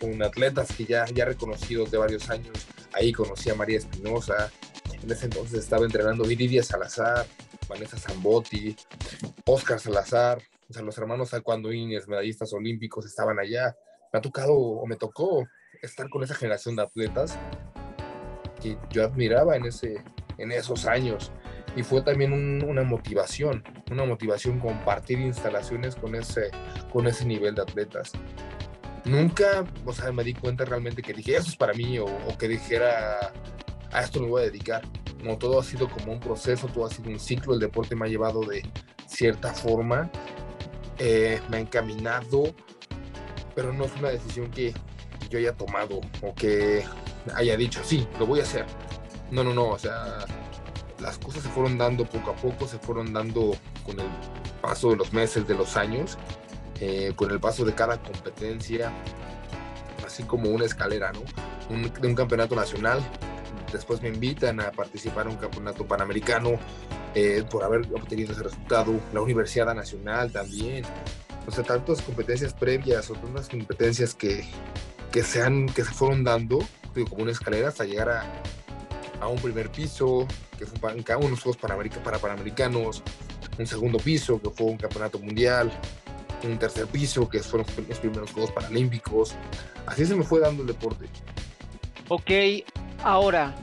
con 0.00 0.22
atletas 0.22 0.72
que 0.72 0.84
ya, 0.84 1.04
ya 1.06 1.24
reconocidos 1.24 1.90
de 1.90 1.98
varios 1.98 2.30
años. 2.30 2.66
Ahí 2.92 3.12
conocí 3.12 3.50
a 3.50 3.56
María 3.56 3.78
Espinosa, 3.78 4.52
en 5.02 5.10
ese 5.10 5.24
entonces 5.26 5.58
estaba 5.58 5.84
entrenando 5.84 6.22
Viridia 6.22 6.62
Salazar, 6.62 7.26
Vanessa 7.68 7.98
Zambotti, 7.98 8.76
Oscar 9.46 9.80
Salazar, 9.80 10.40
o 10.70 10.72
sea, 10.72 10.82
los 10.82 10.96
hermanos 10.96 11.30
Taekwondo 11.30 11.72
Inés, 11.72 12.06
medallistas 12.06 12.52
olímpicos, 12.52 13.04
estaban 13.04 13.40
allá. 13.40 13.76
Me 14.12 14.20
ha 14.20 14.22
tocado 14.22 14.52
o 14.54 14.86
me 14.86 14.94
tocó 14.94 15.48
estar 15.82 16.08
con 16.08 16.22
esa 16.22 16.36
generación 16.36 16.76
de 16.76 16.82
atletas 16.82 17.36
que 18.62 18.78
yo 18.90 19.04
admiraba 19.04 19.56
en, 19.56 19.66
ese, 19.66 20.04
en 20.36 20.52
esos 20.52 20.86
años. 20.86 21.32
Y 21.76 21.82
fue 21.82 22.02
también 22.02 22.62
una 22.64 22.82
motivación, 22.82 23.64
una 23.90 24.04
motivación 24.04 24.58
compartir 24.58 25.20
instalaciones 25.20 25.96
con 25.96 26.14
ese, 26.14 26.50
con 26.92 27.06
ese 27.06 27.24
nivel 27.24 27.54
de 27.54 27.62
atletas. 27.62 28.12
Nunca, 29.04 29.64
o 29.84 29.92
sea, 29.92 30.12
me 30.12 30.24
di 30.24 30.34
cuenta 30.34 30.64
realmente 30.64 31.02
que 31.02 31.12
dije, 31.12 31.36
eso 31.36 31.48
es 31.48 31.56
para 31.56 31.72
mí, 31.72 31.98
o, 31.98 32.06
que 32.38 32.48
dijera, 32.48 33.32
a 33.90 34.02
esto 34.02 34.20
me 34.20 34.28
voy 34.28 34.42
a 34.42 34.44
dedicar. 34.46 34.82
No, 35.22 35.38
todo 35.38 35.60
ha 35.60 35.64
sido 35.64 35.88
como 35.88 36.12
un 36.12 36.20
proceso, 36.20 36.66
todo 36.68 36.86
ha 36.86 36.90
sido 36.90 37.10
un 37.10 37.18
ciclo, 37.18 37.54
el 37.54 37.60
deporte 37.60 37.96
me 37.96 38.06
ha 38.06 38.08
llevado 38.08 38.40
de 38.40 38.62
cierta 39.06 39.52
forma, 39.52 40.10
eh, 40.98 41.40
me 41.48 41.56
ha 41.56 41.60
encaminado, 41.60 42.54
pero 43.54 43.72
no 43.72 43.84
es 43.84 43.96
una 43.96 44.10
decisión 44.10 44.50
que 44.50 44.74
yo 45.30 45.38
haya 45.38 45.54
tomado 45.54 46.00
o 46.22 46.34
que 46.34 46.84
haya 47.34 47.56
dicho, 47.56 47.80
sí, 47.84 48.06
lo 48.18 48.26
voy 48.26 48.40
a 48.40 48.42
hacer. 48.42 48.66
No, 49.30 49.44
no, 49.44 49.52
no, 49.52 49.70
o 49.70 49.78
sea, 49.78 50.18
las 51.00 51.18
cosas 51.18 51.42
se 51.42 51.48
fueron 51.48 51.78
dando 51.78 52.04
poco 52.04 52.30
a 52.30 52.36
poco, 52.36 52.66
se 52.66 52.78
fueron 52.78 53.12
dando 53.12 53.56
con 53.84 53.98
el 54.00 54.06
paso 54.60 54.90
de 54.90 54.96
los 54.96 55.12
meses, 55.12 55.46
de 55.46 55.54
los 55.54 55.76
años, 55.76 56.18
eh, 56.80 57.12
con 57.14 57.30
el 57.30 57.40
paso 57.40 57.64
de 57.64 57.74
cada 57.74 58.02
competencia, 58.02 58.92
así 60.06 60.22
como 60.24 60.50
una 60.50 60.64
escalera, 60.64 61.12
¿no? 61.12 61.20
De 62.00 62.08
un 62.08 62.14
campeonato 62.14 62.54
nacional. 62.56 63.00
Después 63.72 64.00
me 64.00 64.08
invitan 64.08 64.60
a 64.60 64.70
participar 64.72 65.26
en 65.26 65.32
un 65.32 65.38
campeonato 65.38 65.86
panamericano 65.86 66.58
eh, 67.14 67.44
por 67.50 67.64
haber 67.64 67.82
obtenido 67.92 68.32
ese 68.32 68.42
resultado. 68.42 68.98
La 69.12 69.20
Universidad 69.20 69.74
Nacional 69.74 70.32
también. 70.32 70.84
O 71.46 71.50
sea, 71.50 71.64
tantas 71.64 72.00
competencias 72.00 72.54
previas 72.54 73.10
o 73.10 73.14
tantas 73.14 73.48
competencias 73.48 74.14
que, 74.14 74.44
que, 75.12 75.22
se, 75.22 75.40
que 75.74 75.84
se 75.84 75.92
fueron 75.92 76.24
dando 76.24 76.60
como 77.06 77.22
una 77.22 77.32
escalera 77.32 77.68
hasta 77.68 77.84
llegar 77.84 78.08
a, 78.08 78.24
a 79.20 79.28
un 79.28 79.38
primer 79.40 79.70
piso, 79.70 80.26
que 80.58 80.66
fue 80.66 80.78
unos 81.20 81.42
Juegos 81.42 81.56
para 81.56 82.18
Panamericanos, 82.18 83.02
un 83.58 83.66
segundo 83.66 83.98
piso, 83.98 84.40
que 84.40 84.50
fue 84.50 84.66
un 84.66 84.76
campeonato 84.76 85.18
mundial, 85.18 85.70
un 86.44 86.58
tercer 86.58 86.86
piso, 86.86 87.28
que 87.28 87.40
fueron 87.40 87.66
los 87.88 87.98
primeros 87.98 88.32
Juegos 88.32 88.52
Paralímpicos. 88.52 89.34
Así 89.86 90.06
se 90.06 90.14
me 90.14 90.24
fue 90.24 90.40
dando 90.40 90.62
el 90.62 90.68
deporte. 90.68 91.06
Ok, 92.08 92.30
ahora, 93.02 93.54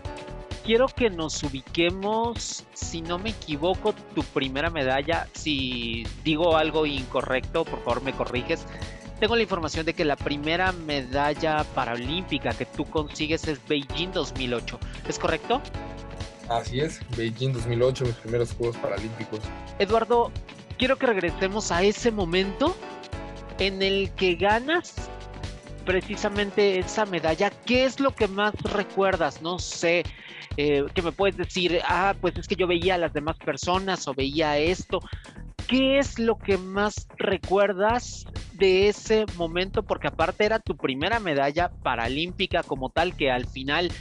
quiero 0.65 0.88
que 0.88 1.09
nos 1.09 1.41
ubiquemos, 1.43 2.65
si 2.74 3.01
no 3.01 3.17
me 3.17 3.29
equivoco, 3.29 3.93
tu 4.13 4.24
primera 4.24 4.69
medalla, 4.69 5.27
si 5.33 6.05
digo 6.24 6.57
algo 6.57 6.85
incorrecto, 6.85 7.63
por 7.63 7.79
favor 7.83 8.01
me 8.03 8.13
corriges, 8.13 8.65
tengo 9.19 9.36
la 9.36 9.41
información 9.41 9.86
de 9.86 9.93
que 9.93 10.05
la 10.05 10.15
primera 10.15 10.72
medalla 10.72 11.63
paralímpica 11.75 12.53
que 12.53 12.65
tú 12.65 12.86
consigues 12.86 13.48
es 13.48 13.60
Beijing 13.67 14.12
2008. 14.12 14.79
¿Es 15.07 15.19
correcto? 15.19 15.62
Así 16.50 16.79
es, 16.79 17.00
Beijing 17.17 17.53
2008, 17.53 18.05
mis 18.05 18.15
primeros 18.15 18.53
Juegos 18.53 18.77
Paralímpicos. 18.77 19.39
Eduardo, 19.79 20.31
quiero 20.77 20.98
que 20.98 21.07
regresemos 21.07 21.72
a 21.72 21.84
ese 21.84 22.12
momento 22.12 22.75
en 23.60 23.81
el 23.81 24.12
que 24.12 24.36
ganas 24.36 25.10
precisamente 25.86 26.79
esa 26.79 27.05
medalla. 27.05 27.51
¿Qué 27.65 27.86
es 27.86 28.00
lo 28.00 28.13
que 28.13 28.27
más 28.27 28.53
recuerdas? 28.63 29.41
No 29.41 29.60
sé, 29.60 30.03
eh, 30.57 30.86
que 30.93 31.01
me 31.01 31.12
puedes 31.12 31.38
decir, 31.38 31.79
ah, 31.88 32.15
pues 32.19 32.38
es 32.38 32.48
que 32.48 32.55
yo 32.55 32.67
veía 32.67 32.95
a 32.95 32.98
las 32.98 33.13
demás 33.13 33.38
personas 33.38 34.07
o 34.07 34.13
veía 34.13 34.57
esto. 34.57 35.00
¿Qué 35.67 35.98
es 35.98 36.19
lo 36.19 36.38
que 36.38 36.57
más 36.57 37.07
recuerdas 37.17 38.25
de 38.53 38.88
ese 38.88 39.25
momento? 39.36 39.81
Porque 39.81 40.07
aparte 40.07 40.45
era 40.45 40.60
tu 40.60 40.77
primera 40.77 41.19
medalla 41.19 41.72
paralímpica 41.81 42.62
como 42.62 42.89
tal, 42.89 43.15
que 43.15 43.31
al 43.31 43.48
final, 43.48 43.91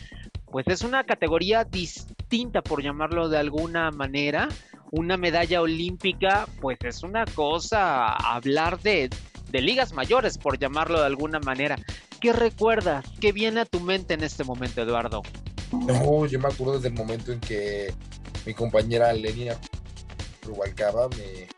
pues 0.50 0.66
es 0.68 0.82
una 0.82 1.04
categoría 1.04 1.64
distinta, 1.64 2.60
por 2.60 2.82
llamarlo 2.82 3.30
de 3.30 3.38
alguna 3.38 3.90
manera. 3.90 4.48
Una 4.90 5.16
medalla 5.16 5.62
olímpica, 5.62 6.46
pues 6.60 6.78
es 6.82 7.02
una 7.02 7.24
cosa, 7.24 8.12
hablar 8.12 8.78
de, 8.80 9.08
de 9.50 9.60
ligas 9.62 9.94
mayores, 9.94 10.36
por 10.36 10.58
llamarlo 10.58 11.00
de 11.00 11.06
alguna 11.06 11.40
manera. 11.40 11.76
¿Qué 12.20 12.34
recuerdas? 12.34 13.06
¿Qué 13.20 13.32
viene 13.32 13.60
a 13.60 13.64
tu 13.64 13.80
mente 13.80 14.12
en 14.12 14.22
este 14.22 14.44
momento, 14.44 14.82
Eduardo? 14.82 15.22
No, 15.72 16.26
yo 16.26 16.38
me 16.38 16.48
acuerdo 16.48 16.74
desde 16.74 16.88
el 16.88 16.94
momento 16.94 17.32
en 17.32 17.40
que 17.40 17.92
mi 18.44 18.52
compañera 18.52 19.12
Lenia 19.14 19.58
Rubalcaba 20.44 21.08
me, 21.08 21.48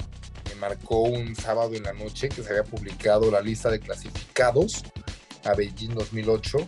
marcó 0.58 1.00
un 1.02 1.36
sábado 1.36 1.74
en 1.74 1.82
la 1.82 1.92
noche 1.92 2.30
que 2.30 2.42
se 2.42 2.48
había 2.48 2.64
publicado 2.64 3.30
la 3.30 3.42
lista 3.42 3.70
de 3.70 3.78
clasificados 3.78 4.84
a 5.44 5.52
Beijing 5.52 5.90
2008 5.90 6.58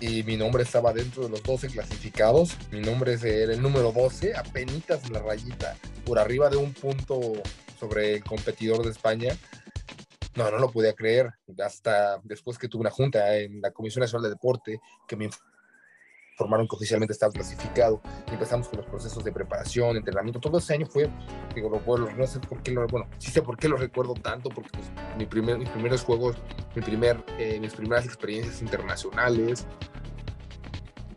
y 0.00 0.22
mi 0.22 0.36
nombre 0.36 0.62
estaba 0.62 0.92
dentro 0.92 1.24
de 1.24 1.30
los 1.30 1.42
12 1.42 1.68
clasificados. 1.68 2.56
Mi 2.70 2.80
nombre 2.80 3.14
era 3.14 3.52
el 3.52 3.60
número 3.60 3.90
12, 3.90 4.36
apenas 4.36 5.04
en 5.04 5.12
la 5.12 5.20
rayita, 5.20 5.76
por 6.04 6.20
arriba 6.20 6.48
de 6.50 6.56
un 6.56 6.72
punto 6.72 7.20
sobre 7.80 8.14
el 8.14 8.24
competidor 8.24 8.84
de 8.84 8.90
España. 8.90 9.36
No, 10.36 10.50
no 10.50 10.58
lo 10.58 10.70
podía 10.70 10.92
creer. 10.92 11.32
Hasta 11.64 12.20
después 12.22 12.58
que 12.58 12.68
tuve 12.68 12.82
una 12.82 12.90
junta 12.90 13.36
en 13.36 13.60
la 13.60 13.72
Comisión 13.72 14.02
Nacional 14.02 14.22
de 14.22 14.30
Deporte 14.30 14.80
que 15.08 15.16
me 15.16 15.30
informaron 16.38 16.68
que 16.68 16.76
oficialmente 16.76 17.12
estaba 17.12 17.32
clasificado. 17.32 18.00
Empezamos 18.30 18.68
con 18.68 18.78
los 18.78 18.86
procesos 18.86 19.24
de 19.24 19.32
preparación, 19.32 19.96
entrenamiento. 19.96 20.38
Todo 20.38 20.58
ese 20.58 20.74
año 20.74 20.86
fue, 20.86 21.10
digo, 21.52 21.68
lo, 21.68 22.10
no 22.12 22.26
sé 22.28 22.38
por 22.38 22.62
qué 22.62 22.70
lo, 22.70 22.86
bueno, 22.86 23.08
sí 23.18 23.32
sé 23.32 23.42
por 23.42 23.56
qué 23.56 23.68
lo 23.68 23.76
recuerdo 23.76 24.14
tanto, 24.14 24.48
porque 24.48 24.70
pues, 24.72 24.86
mis 25.16 25.26
primeros 25.26 26.02
juegos, 26.04 26.36
mi 26.76 26.82
primer, 26.82 27.24
eh, 27.38 27.58
mis 27.60 27.74
primeras 27.74 28.04
experiencias 28.04 28.62
internacionales, 28.62 29.66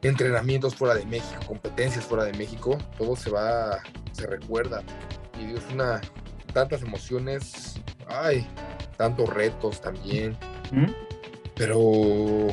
entrenamientos 0.02 0.74
fuera 0.76 0.96
de 0.96 1.06
México, 1.06 1.40
competencias 1.46 2.04
fuera 2.04 2.24
de 2.24 2.34
México, 2.34 2.80
todo 2.98 3.16
se 3.16 3.30
va, 3.30 3.80
se 4.14 4.26
recuerda. 4.26 4.82
Y 5.40 5.54
es 5.54 5.64
una, 5.72 6.02
tantas 6.52 6.82
emociones, 6.82 7.80
ay, 8.08 8.48
tantos 8.98 9.30
retos 9.30 9.82
también. 9.82 10.36
¿Mm? 10.72 11.11
Pero 11.62 12.48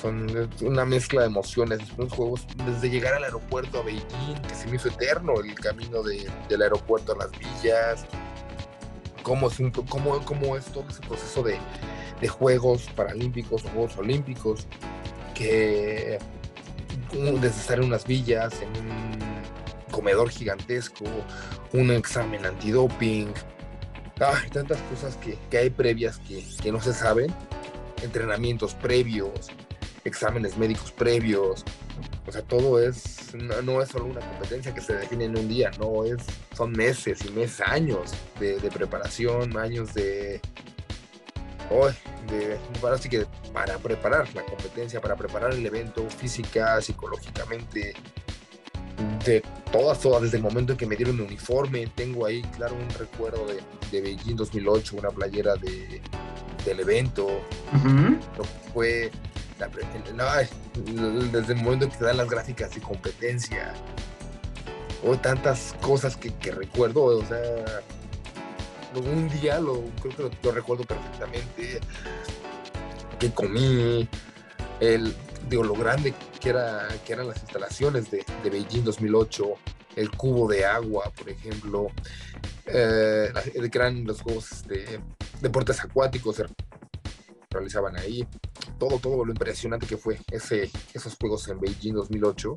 son 0.00 0.48
una 0.62 0.86
mezcla 0.86 1.20
de 1.20 1.26
emociones. 1.26 1.80
Los 1.98 2.10
juegos, 2.10 2.46
desde 2.64 2.88
llegar 2.88 3.12
al 3.12 3.24
aeropuerto 3.24 3.80
a 3.80 3.82
Beijing, 3.82 4.40
que 4.48 4.54
se 4.54 4.68
me 4.68 4.76
hizo 4.76 4.88
eterno 4.88 5.34
el 5.38 5.54
camino 5.54 6.02
del 6.02 6.62
aeropuerto 6.62 7.12
a 7.12 7.16
las 7.16 7.30
villas, 7.32 8.06
cómo 9.22 9.48
es, 9.48 9.58
cómo, 9.90 10.24
cómo 10.24 10.56
es 10.56 10.64
todo 10.64 10.86
ese 10.88 11.02
proceso 11.02 11.42
de, 11.42 11.58
de 12.22 12.28
Juegos 12.28 12.88
Paralímpicos 12.96 13.66
o 13.66 13.68
Juegos 13.68 13.98
Olímpicos, 13.98 14.66
que 15.34 16.18
desde 17.12 17.48
estar 17.48 17.78
en 17.78 17.84
unas 17.84 18.06
villas, 18.06 18.62
en 18.62 18.70
un 18.82 19.18
comedor 19.90 20.30
gigantesco, 20.30 21.04
un 21.74 21.90
examen 21.90 22.46
antidoping, 22.46 23.28
hay 24.20 24.48
tantas 24.48 24.80
cosas 24.90 25.16
que, 25.16 25.36
que 25.50 25.58
hay 25.58 25.68
previas 25.68 26.18
que, 26.20 26.42
que 26.62 26.72
no 26.72 26.80
se 26.80 26.94
saben 26.94 27.30
entrenamientos 28.02 28.74
previos, 28.74 29.48
exámenes 30.04 30.56
médicos 30.56 30.92
previos. 30.92 31.64
O 32.26 32.32
sea, 32.32 32.42
todo 32.42 32.78
es, 32.82 33.34
no, 33.34 33.80
es 33.80 33.88
solo 33.88 34.04
una 34.06 34.20
competencia 34.20 34.74
que 34.74 34.80
se 34.80 34.94
define 34.94 35.24
en 35.24 35.38
un 35.38 35.48
día, 35.48 35.70
no, 35.78 36.04
es, 36.04 36.22
son 36.54 36.72
meses 36.72 37.24
y 37.24 37.30
meses, 37.30 37.60
años 37.62 38.12
de, 38.38 38.58
preparación, 38.70 39.56
años 39.56 39.94
de, 39.94 40.40
oh, 41.70 41.88
de, 42.30 42.58
que 43.08 43.26
para 43.52 43.78
preparar 43.78 44.28
la 44.34 44.42
competencia, 44.42 45.00
para 45.00 45.16
preparar 45.16 45.54
el 45.54 45.64
evento 45.64 46.08
física, 46.10 46.80
psicológicamente, 46.82 47.94
de 49.24 49.42
todas, 49.70 50.00
todas, 50.00 50.22
desde 50.22 50.36
el 50.38 50.42
momento 50.42 50.72
en 50.72 50.78
que 50.78 50.86
me 50.86 50.96
dieron 50.96 51.16
mi 51.16 51.22
uniforme, 51.22 51.86
tengo 51.94 52.26
ahí, 52.26 52.42
claro, 52.56 52.74
un 52.74 52.88
recuerdo 52.90 53.46
de, 53.46 53.60
de 53.90 54.00
Beijing 54.00 54.36
2008, 54.36 54.96
una 54.96 55.10
playera 55.10 55.54
de, 55.56 56.00
del 56.64 56.80
evento. 56.80 57.26
Fue 58.72 59.10
desde 61.32 61.52
el 61.52 61.62
momento 61.62 61.86
en 61.86 61.90
que 61.90 61.96
te 61.96 62.04
dan 62.04 62.16
las 62.16 62.28
gráficas 62.28 62.74
de 62.74 62.80
competencia. 62.80 63.74
O 65.04 65.16
tantas 65.16 65.74
cosas 65.80 66.16
que, 66.16 66.32
recuerdo, 66.50 67.04
o 67.04 67.24
sea, 67.24 67.82
un 68.94 69.28
día 69.28 69.60
lo, 69.60 69.84
creo 70.00 70.30
que 70.30 70.38
lo, 70.42 70.52
recuerdo 70.52 70.84
perfectamente, 70.84 71.80
que 73.18 73.30
comí, 73.30 74.08
el, 74.80 75.14
digo, 75.48 75.64
lo 75.64 75.74
grande 75.74 76.14
que, 76.40 76.50
era, 76.50 76.88
que 77.06 77.12
eran 77.12 77.28
las 77.28 77.38
instalaciones 77.38 78.10
de, 78.10 78.24
de 78.42 78.50
Beijing 78.50 78.84
2008, 78.84 79.54
el 79.96 80.10
cubo 80.10 80.48
de 80.48 80.64
agua, 80.64 81.12
por 81.16 81.28
ejemplo, 81.28 81.88
eh, 82.66 83.32
el 83.54 84.04
los 84.04 84.22
juegos 84.22 84.66
de 84.66 85.00
deportes 85.40 85.80
acuáticos, 85.80 86.42
realizaban 87.50 87.96
ahí, 87.96 88.26
todo, 88.78 88.98
todo 88.98 89.24
lo 89.24 89.32
impresionante 89.32 89.86
que 89.86 89.96
fue 89.96 90.20
ese, 90.30 90.70
esos 90.92 91.16
juegos 91.18 91.48
en 91.48 91.58
Beijing 91.60 91.94
2008 91.94 92.56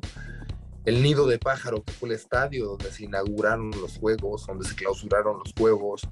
el 0.84 1.02
nido 1.02 1.26
de 1.26 1.38
pájaro, 1.38 1.82
que 1.84 1.92
fue 1.92 2.08
el 2.08 2.14
estadio 2.16 2.66
donde 2.66 2.90
se 2.90 3.04
inauguraron 3.04 3.70
los 3.70 3.98
juegos, 3.98 4.46
donde 4.46 4.66
se 4.66 4.74
clausuraron 4.74 5.38
los 5.38 5.52
juegos. 5.56 6.02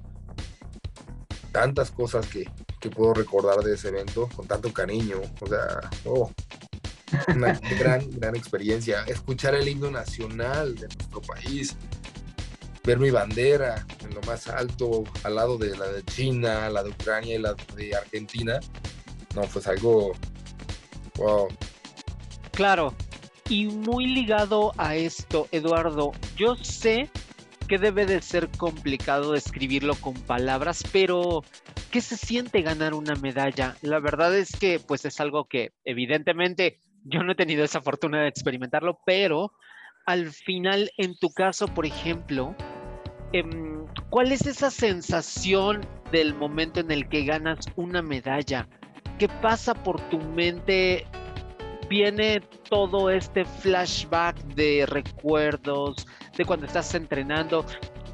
Tantas 1.51 1.91
cosas 1.91 2.25
que, 2.27 2.49
puedo 2.95 3.13
recordar 3.13 3.59
de 3.63 3.75
ese 3.75 3.89
evento 3.89 4.29
con 4.35 4.47
tanto 4.47 4.71
cariño. 4.73 5.17
O 5.39 5.47
sea, 5.47 5.89
oh, 6.05 6.31
una 7.35 7.59
gran, 7.79 8.09
gran 8.11 8.35
experiencia. 8.35 9.03
Escuchar 9.07 9.55
el 9.55 9.67
himno 9.67 9.91
nacional 9.91 10.75
de 10.75 10.87
nuestro 10.87 11.21
país, 11.21 11.75
ver 12.83 12.99
mi 12.99 13.11
bandera 13.11 13.85
en 14.03 14.13
lo 14.13 14.21
más 14.21 14.47
alto, 14.47 15.03
al 15.23 15.35
lado 15.35 15.57
de 15.57 15.77
la 15.77 15.87
de 15.87 16.03
China, 16.03 16.69
la 16.69 16.83
de 16.83 16.89
Ucrania 16.89 17.35
y 17.35 17.39
la 17.39 17.55
de 17.75 17.95
Argentina. 17.95 18.59
No, 19.35 19.41
pues 19.41 19.67
algo. 19.67 20.13
Wow. 21.15 21.47
Claro, 22.51 22.93
y 23.49 23.65
muy 23.67 24.07
ligado 24.07 24.73
a 24.77 24.95
esto, 24.95 25.47
Eduardo, 25.51 26.11
yo 26.37 26.55
sé 26.55 27.09
que 27.67 27.77
debe 27.77 28.05
de 28.05 28.21
ser 28.21 28.49
complicado 28.57 29.31
describirlo 29.31 29.95
con 29.95 30.13
palabras, 30.13 30.83
pero 30.91 31.43
¿qué 31.89 32.01
se 32.01 32.17
siente 32.17 32.61
ganar 32.61 32.93
una 32.93 33.15
medalla? 33.15 33.77
La 33.81 33.99
verdad 33.99 34.35
es 34.37 34.51
que 34.51 34.79
pues 34.79 35.05
es 35.05 35.21
algo 35.21 35.45
que 35.45 35.71
evidentemente 35.85 36.79
yo 37.03 37.23
no 37.23 37.31
he 37.31 37.35
tenido 37.35 37.63
esa 37.63 37.81
fortuna 37.81 38.21
de 38.21 38.27
experimentarlo, 38.27 38.99
pero 39.05 39.53
al 40.05 40.31
final 40.31 40.91
en 40.97 41.17
tu 41.17 41.31
caso, 41.31 41.67
por 41.67 41.85
ejemplo, 41.85 42.55
em, 43.33 43.85
¿cuál 44.09 44.31
es 44.31 44.45
esa 44.45 44.71
sensación 44.71 45.81
del 46.11 46.33
momento 46.35 46.79
en 46.79 46.91
el 46.91 47.07
que 47.07 47.25
ganas 47.25 47.65
una 47.75 48.01
medalla? 48.01 48.67
¿Qué 49.17 49.27
pasa 49.27 49.73
por 49.73 50.01
tu 50.09 50.17
mente 50.19 51.05
viene 51.91 52.39
todo 52.69 53.09
este 53.09 53.43
flashback 53.43 54.37
de 54.55 54.85
recuerdos, 54.85 56.07
de 56.37 56.45
cuando 56.45 56.65
estás 56.65 56.95
entrenando. 56.95 57.65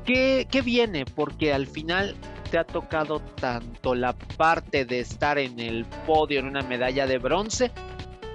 ¿Qué, 0.04 0.48
¿Qué, 0.50 0.64
viene? 0.64 1.06
Porque 1.06 1.54
al 1.54 1.68
final 1.68 2.16
te 2.50 2.58
ha 2.58 2.64
tocado 2.64 3.20
tanto 3.20 3.94
la 3.94 4.14
parte 4.14 4.84
de 4.84 5.02
estar 5.02 5.38
en 5.38 5.60
el 5.60 5.86
podio 6.08 6.40
en 6.40 6.48
una 6.48 6.62
medalla 6.62 7.06
de 7.06 7.20
bronce, 7.20 7.72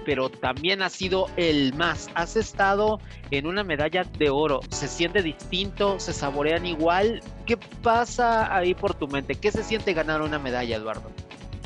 pero 0.04 0.28
también 0.28 0.82
ha 0.82 0.90
sido 0.90 1.26
el 1.36 1.74
más. 1.74 2.08
Has 2.14 2.36
estado 2.36 3.00
en 3.30 3.46
una 3.46 3.64
medalla 3.64 4.04
de 4.18 4.30
oro. 4.30 4.60
¿Se 4.70 4.88
siente 4.88 5.22
distinto? 5.22 5.98
¿Se 5.98 6.12
saborean 6.12 6.66
igual? 6.66 7.20
¿Qué 7.46 7.56
pasa 7.82 8.54
ahí 8.54 8.74
por 8.74 8.94
tu 8.94 9.08
mente? 9.08 9.34
¿Qué 9.34 9.50
se 9.50 9.62
siente 9.62 9.92
ganar 9.92 10.22
una 10.22 10.38
medalla, 10.38 10.76
Eduardo? 10.76 11.10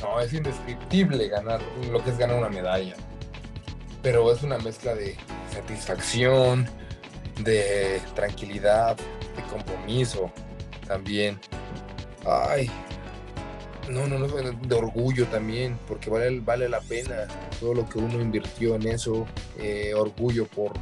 No, 0.01 0.21
es 0.21 0.33
indescriptible 0.33 1.29
ganar 1.29 1.61
lo 1.91 2.03
que 2.05 2.11
es 2.11 2.19
ganar 2.19 2.37
una 2.37 2.51
medalla 2.51 2.95
pero 4.07 4.31
es 4.31 4.45
una 4.45 4.57
mezcla 4.59 4.95
de 4.95 5.17
satisfacción, 5.53 6.65
de 7.41 8.01
tranquilidad, 8.15 8.97
de 8.97 9.43
compromiso 9.51 10.31
también. 10.87 11.41
Ay, 12.25 12.71
no, 13.91 14.07
no, 14.07 14.19
no, 14.19 14.27
de 14.29 14.75
orgullo 14.75 15.27
también, 15.27 15.79
porque 15.87 16.11
vale, 16.11 16.41
vale 16.41 16.69
la 16.69 16.81
pena 16.81 17.27
todo 17.61 17.75
lo 17.75 17.89
que 17.89 17.99
uno 17.99 18.21
invirtió 18.21 18.75
en 18.75 18.87
eso, 18.89 19.27
eh, 19.59 19.93
orgullo 19.95 20.47
por, 20.47 20.73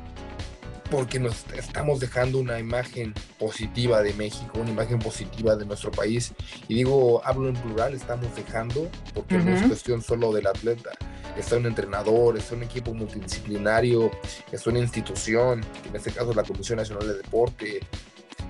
porque 0.91 1.19
nos 1.19 1.45
estamos 1.55 2.01
dejando 2.01 2.39
una 2.39 2.59
imagen 2.59 3.15
positiva 3.39 4.03
de 4.03 4.13
México, 4.15 4.61
una 4.61 4.71
imagen 4.71 4.99
positiva 4.99 5.57
de 5.57 5.67
nuestro 5.67 5.91
país. 5.91 6.33
Y 6.69 6.75
digo, 6.75 7.21
hablo 7.25 7.49
en 7.49 7.57
plural, 7.57 7.95
estamos 7.95 8.35
dejando, 8.37 8.89
porque 9.13 9.39
no 9.39 9.55
es 9.57 9.63
cuestión 9.63 10.03
solo 10.03 10.33
del 10.33 10.47
atleta, 10.47 10.91
está 11.37 11.57
un 11.57 11.67
entrenador, 11.67 12.37
está 12.37 12.55
un 12.55 12.63
equipo 12.63 12.95
multidisciplinario, 12.95 14.11
está 14.53 14.71
una 14.71 14.81
institución, 14.81 15.63
en 15.89 15.97
este 15.97 16.13
caso 16.13 16.33
la 16.33 16.45
Comisión 16.45 16.79
Nacional 16.79 17.09
de 17.09 17.15
Deporte, 17.15 17.81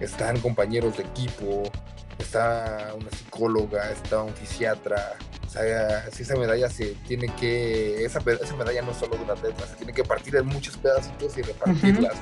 están 0.00 0.38
compañeros 0.40 0.96
de 0.96 1.04
equipo, 1.04 1.70
está 2.18 2.92
una 2.98 3.10
psicóloga, 3.10 3.90
está 3.90 4.22
un 4.22 4.34
fisiatra. 4.34 5.16
O 5.46 5.50
sea, 5.50 6.10
si 6.10 6.22
esa 6.22 6.36
medalla 6.36 6.68
se 6.68 6.94
tiene 7.06 7.34
que, 7.36 8.04
esa, 8.04 8.18
esa 8.18 8.56
medalla 8.56 8.82
no 8.82 8.90
es 8.90 8.96
solo 8.96 9.16
de 9.16 9.22
un 9.22 9.30
atleta, 9.30 9.66
se 9.66 9.76
tiene 9.76 9.92
que 9.92 10.04
partir 10.04 10.36
en 10.36 10.46
muchos 10.46 10.76
pedacitos 10.76 11.36
y 11.38 11.42
repartirlas 11.42 12.14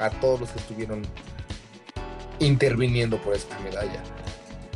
a 0.00 0.10
todos 0.10 0.40
los 0.40 0.50
que 0.50 0.58
estuvieron 0.58 1.02
interviniendo 2.40 3.20
por 3.22 3.34
esta 3.34 3.58
medalla. 3.60 4.02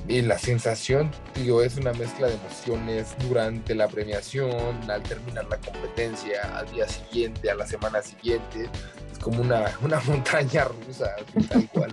Y 0.09 0.23
la 0.23 0.39
sensación, 0.39 1.11
digo, 1.35 1.63
es 1.63 1.77
una 1.77 1.93
mezcla 1.93 2.29
de 2.29 2.35
emociones 2.35 3.15
durante 3.29 3.75
la 3.75 3.89
premiación, 3.89 4.91
al 4.91 5.03
terminar 5.03 5.45
la 5.51 5.59
competencia, 5.59 6.57
al 6.57 6.71
día 6.73 6.89
siguiente, 6.89 7.51
a 7.51 7.55
la 7.55 7.67
semana 7.67 8.01
siguiente. 8.01 8.71
Es 9.13 9.19
como 9.19 9.43
una, 9.43 9.71
una 9.83 10.01
montaña 10.07 10.65
rusa, 10.65 11.15
tal 11.51 11.69
cual. 11.69 11.93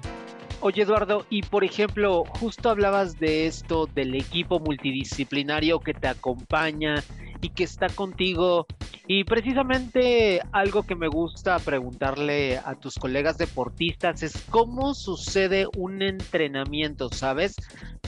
Oye 0.61 0.81
Eduardo, 0.81 1.25
y 1.29 1.43
por 1.43 1.63
ejemplo, 1.63 2.23
justo 2.39 2.69
hablabas 2.69 3.19
de 3.19 3.45
esto, 3.45 3.87
del 3.87 4.15
equipo 4.15 4.59
multidisciplinario 4.59 5.79
que 5.79 5.93
te 5.93 6.07
acompaña 6.07 7.03
y 7.41 7.49
que 7.49 7.63
está 7.63 7.87
contigo. 7.89 8.65
Y 9.07 9.23
precisamente 9.25 10.41
algo 10.51 10.83
que 10.83 10.95
me 10.95 11.07
gusta 11.07 11.59
preguntarle 11.59 12.57
a 12.57 12.73
tus 12.75 12.95
colegas 12.95 13.37
deportistas 13.37 14.23
es 14.23 14.33
cómo 14.49 14.95
sucede 14.95 15.67
un 15.77 16.01
entrenamiento, 16.01 17.09
¿sabes? 17.11 17.55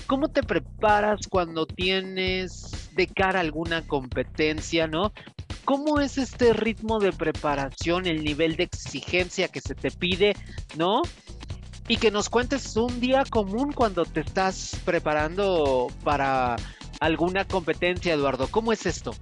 ¿Cómo 0.07 0.29
te 0.29 0.41
preparas 0.41 1.27
cuando 1.29 1.67
tienes 1.67 2.89
de 2.95 3.05
cara 3.05 3.41
alguna 3.41 3.85
competencia, 3.85 4.87
no? 4.87 5.13
¿Cómo 5.65 5.99
es 5.99 6.17
este 6.17 6.53
ritmo 6.53 6.97
de 6.99 7.11
preparación, 7.11 8.07
el 8.07 8.23
nivel 8.23 8.55
de 8.55 8.63
exigencia 8.63 9.49
que 9.49 9.61
se 9.61 9.75
te 9.75 9.91
pide, 9.91 10.35
no? 10.77 11.03
Y 11.87 11.97
que 11.97 12.11
nos 12.11 12.29
cuentes 12.29 12.75
un 12.75 12.99
día 12.99 13.23
común 13.29 13.71
cuando 13.71 14.05
te 14.05 14.19
estás 14.19 14.77
preparando 14.83 15.87
para 16.03 16.57
alguna 16.99 17.45
competencia, 17.45 18.13
Eduardo. 18.13 18.47
¿Cómo 18.49 18.73
es 18.73 18.85
esto? 18.85 19.15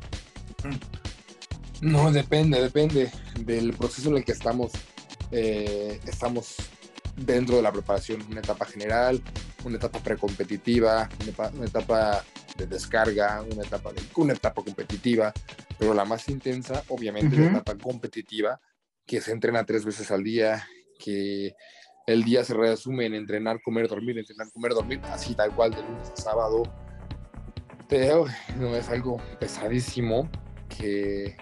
No, 1.82 2.12
depende, 2.12 2.62
depende 2.62 3.12
del 3.39 3.73
proceso 3.73 4.10
en 4.10 4.17
el 4.17 4.25
que 4.25 4.32
estamos. 4.32 4.71
Eh, 5.32 5.99
estamos 6.06 6.56
dentro 7.15 7.58
de 7.58 7.62
la 7.62 7.71
preparación, 7.71 8.21
una 8.30 8.39
etapa 8.39 8.65
general, 8.65 9.21
una 9.63 9.78
etapa 9.78 9.99
precompetitiva, 9.99 11.10
una, 11.21 11.65
etapa 11.65 12.23
de 12.58 12.67
descarga, 12.67 13.41
una 13.41 13.63
etapa, 13.63 13.93
de, 13.93 14.01
una 14.15 14.34
etapa 14.34 14.63
competitiva, 14.63 15.34
pero 15.78 15.93
la 15.93 16.06
más 16.06 16.30
intensa, 16.30 16.84
obviamente, 16.89 17.36
es 17.36 17.41
la 17.41 17.60
etapa 17.60 17.75
competitiva, 17.78 18.60
que 19.06 19.21
se 19.21 19.32
entrena 19.32 19.65
tres 19.65 19.86
veces 19.86 20.12
al 20.12 20.23
día, 20.23 20.67
que 20.99 21.56
el 22.06 22.24
día 22.24 22.44
se 22.44 22.54
resume 22.54 23.08
en 23.08 23.15
entrenar, 23.15 23.62
comer, 23.62 23.88
dormir, 23.88 24.18
entrenar, 24.18 24.52
comer, 24.52 24.74
dormir, 24.74 25.02
así 25.06 25.34
tal 25.34 25.54
cual 25.56 25.72
de 25.72 25.82
lunes 25.82 26.12
a 26.12 26.22
sábado. 26.22 26.63
Pero 27.89 28.26
no 28.60 28.76
es 28.76 28.89
algo 28.89 29.18
pesadísimo 29.39 30.30
que, 30.70 31.36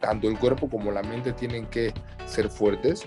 tanto 0.00 0.28
el 0.28 0.38
cuerpo 0.38 0.68
como 0.68 0.92
la 0.92 1.02
mente 1.02 1.32
tienen 1.32 1.66
que 1.66 1.92
ser 2.26 2.48
fuertes. 2.48 3.06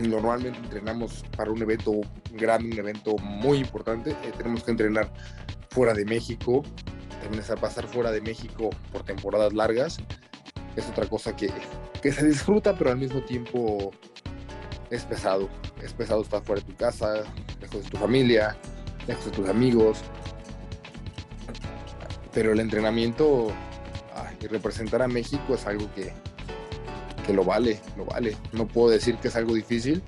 Normalmente 0.00 0.58
entrenamos 0.58 1.24
para 1.36 1.50
un 1.50 1.60
evento 1.62 2.00
grande, 2.32 2.70
un 2.70 2.78
evento 2.78 3.16
muy 3.16 3.58
importante, 3.58 4.10
eh, 4.10 4.32
tenemos 4.36 4.62
que 4.62 4.70
entrenar 4.70 5.10
fuera 5.70 5.94
de 5.94 6.04
México, 6.04 6.62
también 7.22 7.42
a 7.50 7.56
pasar 7.56 7.86
fuera 7.86 8.12
de 8.12 8.20
México 8.20 8.68
por 8.92 9.04
temporadas 9.04 9.54
largas, 9.54 9.98
es 10.76 10.86
otra 10.90 11.06
cosa 11.06 11.34
que, 11.34 11.50
que 12.02 12.12
se 12.12 12.26
disfruta, 12.26 12.76
pero 12.76 12.90
al 12.90 12.98
mismo 12.98 13.22
tiempo 13.22 13.90
es 14.90 15.04
pesado, 15.04 15.48
es 15.82 15.92
pesado 15.92 16.22
estar 16.22 16.42
fuera 16.42 16.60
de 16.60 16.66
tu 16.66 16.76
casa, 16.76 17.24
lejos 17.60 17.84
de 17.84 17.90
tu 17.90 17.96
familia, 17.96 18.56
lejos 19.06 19.26
de 19.26 19.30
tus 19.30 19.48
amigos, 19.48 19.98
pero 22.32 22.52
el 22.52 22.60
entrenamiento 22.60 23.48
y 24.40 24.46
representar 24.46 25.02
a 25.02 25.08
México 25.08 25.54
es 25.54 25.66
algo 25.66 25.92
que, 25.94 26.12
que 27.26 27.32
lo 27.32 27.44
vale, 27.44 27.80
lo 27.96 28.04
vale. 28.04 28.36
No 28.52 28.66
puedo 28.66 28.90
decir 28.90 29.16
que 29.16 29.28
es 29.28 29.36
algo 29.36 29.54
difícil 29.54 30.02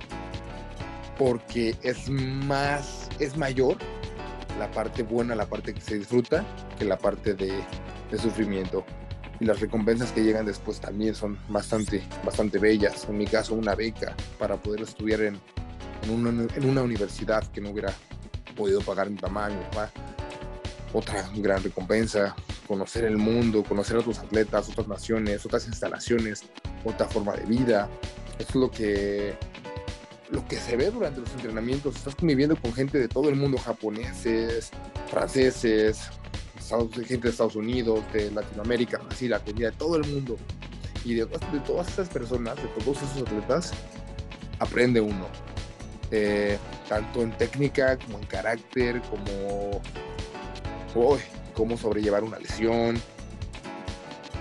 porque 1.17 1.75
es 1.83 2.09
más, 2.09 3.09
es 3.19 3.35
mayor 3.35 3.77
la 4.57 4.69
parte 4.71 5.03
buena, 5.03 5.35
la 5.35 5.45
parte 5.45 5.73
que 5.73 5.81
se 5.81 5.95
disfruta, 5.95 6.45
que 6.77 6.85
la 6.85 6.97
parte 6.97 7.33
de, 7.33 7.51
sufrimiento. 8.17 8.85
Y 9.39 9.45
las 9.45 9.59
recompensas 9.59 10.11
que 10.11 10.23
llegan 10.23 10.45
después 10.45 10.79
también 10.81 11.15
son 11.15 11.37
bastante, 11.47 12.03
bastante 12.25 12.59
bellas. 12.59 13.05
En 13.07 13.17
mi 13.17 13.25
caso, 13.25 13.53
una 13.53 13.73
beca 13.75 14.15
para 14.37 14.57
poder 14.57 14.81
estudiar 14.81 15.21
en, 15.21 15.39
en, 16.03 16.09
una, 16.09 16.47
en 16.53 16.69
una 16.69 16.81
universidad 16.81 17.47
que 17.51 17.61
no 17.61 17.69
hubiera 17.69 17.93
podido 18.55 18.81
pagar 18.81 19.09
mi 19.09 19.17
mamá, 19.19 19.49
mi 19.49 19.63
papá. 19.65 19.91
Otra 20.91 21.29
gran 21.35 21.63
recompensa, 21.63 22.35
conocer 22.67 23.05
el 23.05 23.17
mundo, 23.17 23.63
conocer 23.63 23.97
a 23.97 23.99
otros 23.99 24.19
atletas, 24.19 24.69
otras 24.69 24.87
naciones, 24.87 25.45
otras 25.45 25.67
instalaciones, 25.67 26.43
otra 26.83 27.07
forma 27.07 27.33
de 27.33 27.45
vida. 27.45 27.89
Eso 28.37 28.49
es 28.49 28.55
lo 28.55 28.71
que, 28.71 29.35
lo 30.31 30.45
que 30.47 30.57
se 30.57 30.75
ve 30.75 30.91
durante 30.91 31.21
los 31.21 31.31
entrenamientos. 31.31 31.95
Estás 31.95 32.15
conviviendo 32.15 32.55
con 32.55 32.73
gente 32.73 32.97
de 32.97 33.07
todo 33.07 33.29
el 33.29 33.35
mundo, 33.35 33.57
japoneses, 33.57 34.71
franceses, 35.09 36.09
gente 37.05 37.17
de 37.17 37.29
Estados 37.29 37.55
Unidos, 37.55 38.01
de 38.13 38.31
Latinoamérica, 38.31 38.97
Brasil, 38.99 39.33
Argentina, 39.33 39.69
de 39.71 39.77
todo 39.77 39.95
el 39.95 40.07
mundo. 40.07 40.37
Y 41.05 41.13
de, 41.13 41.25
de 41.25 41.59
todas 41.65 41.87
esas 41.87 42.09
personas, 42.09 42.55
de 42.57 42.67
todos 42.79 42.97
esos 42.97 43.21
atletas, 43.21 43.71
aprende 44.59 45.01
uno. 45.01 45.27
Eh, 46.11 46.57
tanto 46.87 47.21
en 47.21 47.31
técnica 47.37 47.97
como 47.97 48.17
en 48.17 48.25
carácter, 48.25 49.01
como 49.03 49.81
cómo 51.53 51.77
sobrellevar 51.77 52.23
una 52.23 52.39
lesión. 52.39 52.99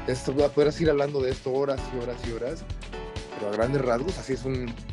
Esto, 0.07 0.33
podrás 0.33 0.81
ir 0.81 0.88
hablando 0.88 1.21
de 1.21 1.31
esto 1.31 1.53
horas 1.53 1.81
y 1.95 2.03
horas 2.03 2.17
y 2.27 2.33
horas, 2.33 2.64
pero 3.38 3.53
a 3.53 3.57
grandes 3.57 3.83
rasgos 3.83 4.18
así 4.18 4.33
es 4.33 4.44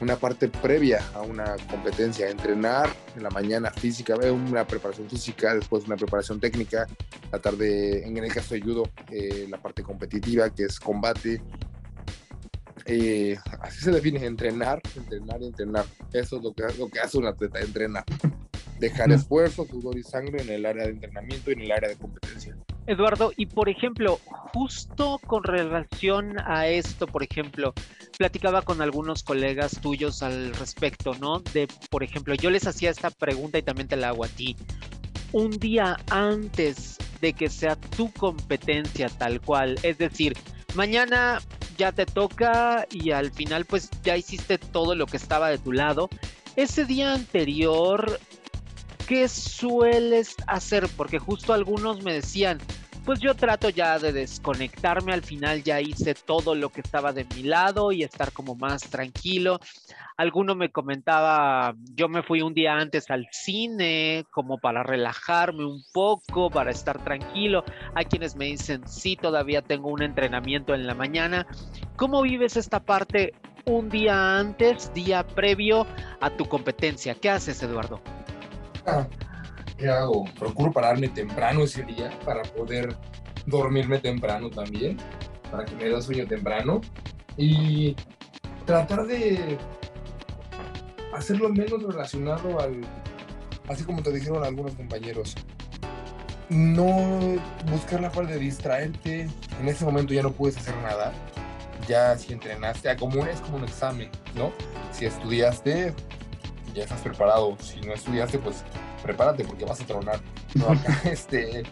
una 0.01 0.15
parte 0.17 0.47
previa 0.49 1.01
a 1.13 1.21
una 1.21 1.55
competencia, 1.69 2.29
entrenar 2.29 2.89
en 3.15 3.23
la 3.23 3.29
mañana 3.29 3.71
física, 3.71 4.15
una 4.15 4.65
preparación 4.67 5.10
física, 5.10 5.55
después 5.55 5.86
una 5.86 5.95
preparación 5.95 6.39
técnica, 6.39 6.88
la 7.31 7.39
tarde, 7.39 8.05
en 8.05 8.17
el 8.17 8.31
caso 8.31 8.53
de 8.53 8.62
judo, 8.62 8.84
eh, 9.12 9.47
la 9.49 9.58
parte 9.58 9.84
competitiva 9.84 10.49
que 10.49 10.65
es 10.65 10.79
combate. 10.79 11.41
Eh, 12.86 13.36
así 13.62 13.86
se 13.86 13.91
define 13.91 14.23
entrenar, 14.25 14.79
entrenar 14.95 15.41
entrenar. 15.41 15.86
Eso 16.13 16.38
es 16.38 16.43
lo 16.43 16.53
que, 16.53 16.63
lo 16.77 16.88
que 16.88 16.99
hace 16.99 17.17
un 17.17 17.25
atleta, 17.25 17.60
entrenar 17.60 18.05
dejar 18.80 19.12
esfuerzo, 19.12 19.66
sudor 19.66 19.98
y 19.98 20.04
sangre 20.04 20.42
en 20.42 20.50
el 20.50 20.66
área 20.66 20.86
de 20.86 20.92
entrenamiento 20.92 21.52
y 21.52 21.54
en 21.54 21.62
el 21.62 21.72
área 21.72 21.90
de 21.90 21.96
competencia. 21.96 22.56
Eduardo, 22.88 23.32
y 23.36 23.48
por 23.48 23.68
ejemplo, 23.68 24.20
justo 24.54 25.20
con 25.26 25.44
relación 25.44 26.36
a 26.46 26.68
esto, 26.68 27.08
por 27.08 27.24
ejemplo, 27.24 27.74
platicaba 28.18 28.62
con 28.62 28.82
algunos 28.82 29.24
colegas 29.24 29.80
tuyos 29.82 30.22
al 30.22 30.54
respecto, 30.54 31.14
¿no? 31.16 31.40
De, 31.40 31.68
por 31.90 32.04
ejemplo, 32.04 32.36
yo 32.36 32.52
les 32.52 32.68
hacía 32.68 32.92
esta 32.92 33.10
pregunta 33.10 33.58
y 33.58 33.64
también 33.64 33.88
te 33.88 33.96
la 33.96 34.10
hago 34.10 34.24
a 34.24 34.28
ti. 34.28 34.56
Un 35.32 35.52
día 35.52 35.98
antes 36.12 36.98
de 37.22 37.34
que 37.34 37.50
sea 37.50 37.76
tu 37.76 38.12
competencia 38.14 39.10
tal 39.10 39.42
cual, 39.42 39.80
es 39.82 39.98
decir, 39.98 40.34
mañana 40.76 41.40
ya 41.78 41.92
te 41.92 42.06
toca 42.06 42.86
y 42.92 43.12
al 43.12 43.32
final 43.32 43.66
pues 43.66 43.90
ya 44.04 44.16
hiciste 44.16 44.58
todo 44.58 44.96
lo 44.96 45.08
que 45.08 45.18
estaba 45.18 45.50
de 45.50 45.58
tu 45.58 45.72
lado. 45.72 46.10
Ese 46.56 46.86
día 46.86 47.14
anterior, 47.14 48.20
¿qué 49.08 49.28
sueles 49.28 50.36
hacer? 50.48 50.88
Porque 50.98 51.20
justo 51.20 51.54
algunos 51.54 52.02
me 52.04 52.13
decían, 52.13 52.60
pues 53.06 53.20
yo 53.20 53.36
trato 53.36 53.70
ya 53.70 54.00
de 54.00 54.12
desconectarme, 54.12 55.13
al 55.13 55.22
final 55.22 55.63
ya 55.63 55.80
hice 55.80 56.15
todo 56.15 56.56
lo 56.56 56.70
que 56.70 56.82
estaba 56.82 57.13
de 57.13 57.26
mi 57.36 57.44
lado 57.44 57.91
y 57.91 58.02
estar 58.02 58.32
como 58.32 58.56
más 58.56 58.82
tranquilo. 58.89 59.60
Alguno 60.18 60.56
me 60.56 60.72
comentaba, 60.72 61.76
yo 61.94 62.10
me 62.10 62.24
fui 62.24 62.41
un 62.41 62.54
día 62.54 62.74
antes 62.74 63.12
al 63.12 63.28
cine 63.32 64.26
como 64.32 64.58
para 64.58 64.82
relajarme 64.82 65.65
un 65.65 65.84
poco, 65.94 66.50
para 66.50 66.72
estar 66.72 67.04
tranquilo. 67.04 67.63
Hay 67.94 68.06
quienes 68.06 68.36
me 68.36 68.46
dicen, 68.46 68.88
sí, 68.88 69.15
todavía 69.15 69.62
tengo 69.62 69.89
un 69.89 70.02
entrenamiento 70.02 70.74
en 70.74 70.88
la 70.88 70.96
mañana. 70.96 71.46
¿Cómo 71.96 72.24
vives 72.24 72.58
esta 72.58 72.80
parte 72.80 73.34
un 73.65 73.89
día 73.89 74.39
antes, 74.39 74.91
día 74.94 75.28
previo 75.28 75.86
a 76.22 76.32
tu 76.32 76.46
competencia? 76.46 77.13
¿Qué 77.13 77.30
haces, 77.30 77.62
Eduardo? 77.62 78.02
¿Qué 79.78 79.89
hago? 79.89 80.26
Procuro 80.38 80.71
pararme 80.71 81.10
temprano 81.10 81.63
ese 81.63 81.84
día 81.84 82.12
para 82.24 82.43
poder 82.43 82.95
dormirme 83.45 84.00
temprano 84.00 84.50
también, 84.50 84.98
para 85.52 85.65
que 85.65 85.76
me 85.76 85.86
dé 85.86 86.02
sueño 86.02 86.26
temprano 86.28 86.82
y 87.38 87.95
tratar 88.65 89.06
de 89.06 89.58
hacerlo 91.13 91.50
menos 91.50 91.84
relacionado 91.84 92.60
al, 92.60 92.82
así 93.67 93.84
como 93.84 94.02
te 94.02 94.12
dijeron 94.12 94.43
algunos 94.43 94.76
compañeros, 94.76 95.36
no 96.50 97.36
buscar 97.71 98.02
la 98.02 98.10
forma 98.10 98.32
de 98.32 98.39
distraerte, 98.39 99.28
en 99.60 99.67
ese 99.67 99.84
momento 99.86 100.13
ya 100.13 100.24
no 100.24 100.32
puedes 100.32 100.58
hacer 100.58 100.76
nada, 100.78 101.12
ya 101.88 102.17
si 102.17 102.34
entrenaste, 102.34 102.95
como 102.98 103.26
es 103.26 103.41
como 103.41 103.58
un 103.58 103.63
examen, 103.63 104.10
¿no? 104.36 104.52
Si 104.91 105.06
estudiaste, 105.06 105.93
ya 106.76 106.84
estás 106.84 107.02
preparado. 107.02 107.58
Si 107.60 107.82
no 107.82 107.94
estudiaste, 107.94 108.38
pues 108.38 108.64
prepárate 109.02 109.44
porque 109.44 109.66
vas 109.66 109.82
a 109.82 109.86
tronar. 109.86 110.20
No, 110.54 110.70
acá 110.72 111.02
este, 111.06 111.64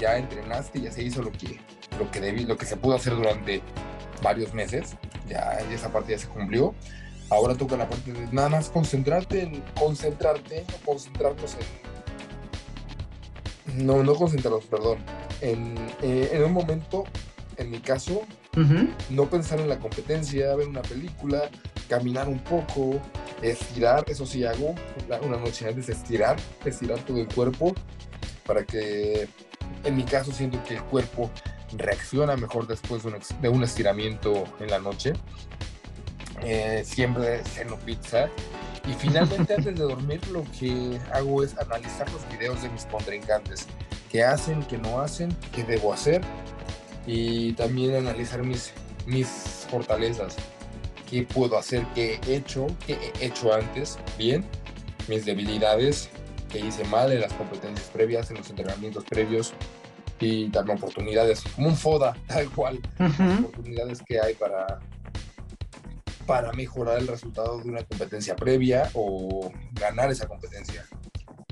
ya 0.00 0.16
entrenaste, 0.16 0.80
ya 0.80 0.90
se 0.92 1.02
hizo 1.02 1.22
lo 1.22 1.32
que, 1.32 1.60
lo 1.98 2.10
que 2.10 2.20
debí, 2.20 2.44
lo 2.44 2.56
que 2.56 2.64
se 2.64 2.76
pudo 2.76 2.94
hacer 2.94 3.14
durante 3.14 3.60
varios 4.22 4.54
meses. 4.54 4.96
Ya 5.28 5.58
esa 5.72 5.92
parte 5.92 6.12
ya 6.12 6.18
se 6.18 6.28
cumplió. 6.28 6.74
Ahora 7.30 7.54
toca 7.54 7.76
la 7.76 7.86
parte 7.88 8.12
de 8.12 8.26
nada 8.32 8.48
más 8.48 8.70
concentrarte 8.70 9.42
en 9.42 9.62
concentrarte, 9.78 10.64
no 10.70 10.76
concentrarnos 10.86 11.56
en. 13.66 13.86
No, 13.86 14.02
no 14.02 14.14
concentrarnos, 14.14 14.64
perdón. 14.64 14.98
En, 15.42 15.76
eh, 16.02 16.30
en 16.32 16.44
un 16.44 16.52
momento, 16.52 17.04
en 17.58 17.70
mi 17.70 17.80
caso, 17.80 18.22
no 19.10 19.28
pensar 19.28 19.60
en 19.60 19.68
la 19.68 19.78
competencia, 19.78 20.56
ver 20.56 20.68
una 20.68 20.82
película, 20.82 21.50
caminar 21.88 22.28
un 22.28 22.38
poco, 22.38 23.00
estirar, 23.42 24.04
eso 24.08 24.26
sí 24.26 24.44
hago 24.44 24.74
una 25.22 25.38
noche 25.38 25.68
antes, 25.68 25.88
estirar, 25.88 26.36
estirar 26.64 26.98
todo 27.00 27.18
el 27.18 27.28
cuerpo 27.28 27.74
para 28.46 28.64
que 28.64 29.28
en 29.84 29.96
mi 29.96 30.04
caso 30.04 30.32
siento 30.32 30.62
que 30.64 30.74
el 30.74 30.82
cuerpo 30.84 31.30
reacciona 31.76 32.36
mejor 32.36 32.66
después 32.66 33.02
de 33.02 33.48
un, 33.48 33.62
estiramiento 33.62 34.44
en 34.60 34.70
la 34.70 34.78
noche. 34.78 35.12
Eh, 36.42 36.82
siempre 36.84 37.44
ceno 37.44 37.76
pizza. 37.76 38.28
Y 38.88 38.94
finalmente 38.94 39.54
antes 39.54 39.74
de 39.76 39.82
dormir 39.82 40.26
lo 40.28 40.44
que 40.58 40.98
hago 41.12 41.42
es 41.42 41.58
analizar 41.58 42.10
los 42.10 42.26
videos 42.30 42.62
de 42.62 42.70
mis 42.70 42.86
contrincantes. 42.86 43.66
¿Qué 44.10 44.24
hacen, 44.24 44.62
qué 44.62 44.78
no 44.78 45.00
hacen, 45.00 45.36
qué 45.54 45.62
debo 45.62 45.92
hacer? 45.92 46.22
Y 47.06 47.52
también 47.52 47.96
analizar 47.96 48.42
mis, 48.42 48.72
mis 49.06 49.28
fortalezas 49.68 50.36
qué 51.08 51.22
puedo 51.22 51.58
hacer, 51.58 51.86
qué 51.94 52.20
he 52.26 52.36
hecho, 52.36 52.66
qué 52.86 52.98
he 53.20 53.26
hecho 53.26 53.52
antes 53.52 53.98
bien, 54.18 54.44
mis 55.08 55.24
debilidades, 55.24 56.10
qué 56.50 56.60
hice 56.60 56.84
mal 56.84 57.12
en 57.12 57.20
las 57.20 57.32
competencias 57.32 57.88
previas, 57.88 58.30
en 58.30 58.38
los 58.38 58.50
entrenamientos 58.50 59.04
previos 59.04 59.54
y 60.20 60.48
darme 60.50 60.74
oportunidades, 60.74 61.42
como 61.54 61.68
un 61.68 61.76
FODA, 61.76 62.16
tal 62.26 62.50
cual, 62.50 62.80
oportunidades 62.98 64.02
que 64.02 64.20
hay 64.20 64.34
para, 64.34 64.80
para 66.26 66.52
mejorar 66.52 66.98
el 66.98 67.06
resultado 67.06 67.58
de 67.60 67.68
una 67.68 67.82
competencia 67.84 68.36
previa 68.36 68.90
o 68.94 69.50
ganar 69.72 70.10
esa 70.10 70.26
competencia. 70.26 70.84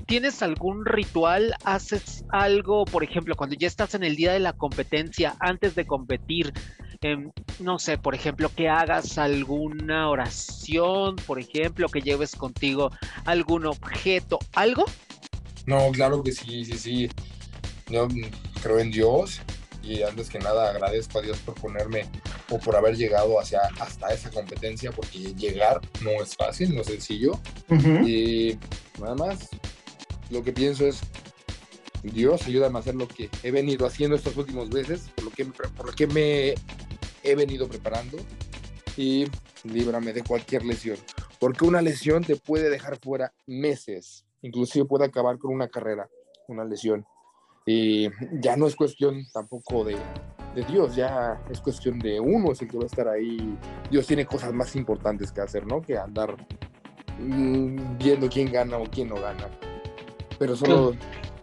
¿Tienes 0.05 0.41
algún 0.41 0.85
ritual? 0.85 1.53
¿Haces 1.65 2.23
algo, 2.29 2.85
por 2.85 3.03
ejemplo, 3.03 3.35
cuando 3.35 3.57
ya 3.57 3.67
estás 3.67 3.93
en 3.93 4.03
el 4.05 4.15
día 4.15 4.31
de 4.31 4.39
la 4.39 4.53
competencia, 4.53 5.35
antes 5.39 5.75
de 5.75 5.85
competir? 5.85 6.53
Em, 7.01 7.31
no 7.59 7.79
sé, 7.79 7.97
por 7.97 8.15
ejemplo, 8.15 8.49
que 8.49 8.69
hagas 8.69 9.17
alguna 9.17 10.09
oración, 10.09 11.15
por 11.15 11.39
ejemplo, 11.39 11.89
que 11.89 12.01
lleves 12.01 12.35
contigo 12.35 12.91
algún 13.25 13.65
objeto, 13.65 14.39
algo. 14.53 14.85
No, 15.65 15.91
claro 15.91 16.23
que 16.23 16.31
sí, 16.31 16.65
sí, 16.65 16.77
sí. 16.77 17.09
Yo 17.89 18.07
creo 18.61 18.79
en 18.79 18.91
Dios 18.91 19.41
y 19.83 20.01
antes 20.03 20.29
que 20.29 20.39
nada 20.39 20.71
agradezco 20.71 21.19
a 21.19 21.21
Dios 21.21 21.37
por 21.39 21.55
ponerme 21.55 22.05
o 22.49 22.59
por 22.59 22.75
haber 22.75 22.95
llegado 22.95 23.39
hacia, 23.39 23.61
hasta 23.79 24.09
esa 24.09 24.29
competencia, 24.31 24.91
porque 24.91 25.19
llegar 25.35 25.81
no 26.01 26.11
es 26.21 26.35
fácil, 26.35 26.73
no 26.75 26.81
es 26.81 26.87
sencillo. 26.87 27.39
Y 28.05 28.57
nada 28.99 29.15
más, 29.15 29.49
lo 30.29 30.43
que 30.43 30.51
pienso 30.51 30.85
es, 30.85 31.01
Dios, 32.03 32.45
ayúdame 32.47 32.77
a 32.77 32.81
hacer 32.81 32.95
lo 32.95 33.07
que 33.07 33.29
he 33.43 33.51
venido 33.51 33.85
haciendo 33.85 34.15
estos 34.15 34.35
últimos 34.37 34.69
meses, 34.69 35.09
por 35.15 35.25
lo 35.25 35.31
que, 35.31 35.45
por 35.45 35.85
lo 35.85 35.93
que 35.93 36.07
me 36.07 36.55
he 37.29 37.35
venido 37.35 37.67
preparando 37.67 38.17
y 38.95 39.25
líbrame 39.63 40.13
de 40.13 40.23
cualquier 40.23 40.65
lesión. 40.65 40.97
Porque 41.39 41.65
una 41.65 41.81
lesión 41.81 42.23
te 42.23 42.35
puede 42.35 42.69
dejar 42.69 42.97
fuera 42.97 43.33
meses, 43.45 44.25
inclusive 44.41 44.85
puede 44.85 45.05
acabar 45.05 45.37
con 45.37 45.53
una 45.53 45.67
carrera, 45.67 46.09
una 46.47 46.63
lesión. 46.63 47.05
Y 47.65 48.09
ya 48.41 48.55
no 48.55 48.65
es 48.65 48.75
cuestión 48.75 49.25
tampoco 49.33 49.83
de, 49.83 49.97
de 50.55 50.63
Dios, 50.63 50.95
ya 50.95 51.43
es 51.51 51.59
cuestión 51.59 51.99
de 51.99 52.19
uno, 52.19 52.53
es 52.53 52.61
el 52.61 52.69
que 52.69 52.77
va 52.77 52.83
a 52.83 52.87
estar 52.87 53.07
ahí. 53.07 53.57
Dios 53.91 54.07
tiene 54.07 54.25
cosas 54.25 54.53
más 54.53 54.75
importantes 54.75 55.31
que 55.31 55.41
hacer, 55.41 55.67
¿no? 55.67 55.81
Que 55.81 55.97
andar 55.97 56.35
mm, 57.19 57.97
viendo 57.97 58.29
quién 58.29 58.51
gana 58.51 58.77
o 58.77 58.85
quién 58.85 59.09
no 59.09 59.15
gana. 59.15 59.49
Pero 60.39 60.55
solo 60.55 60.95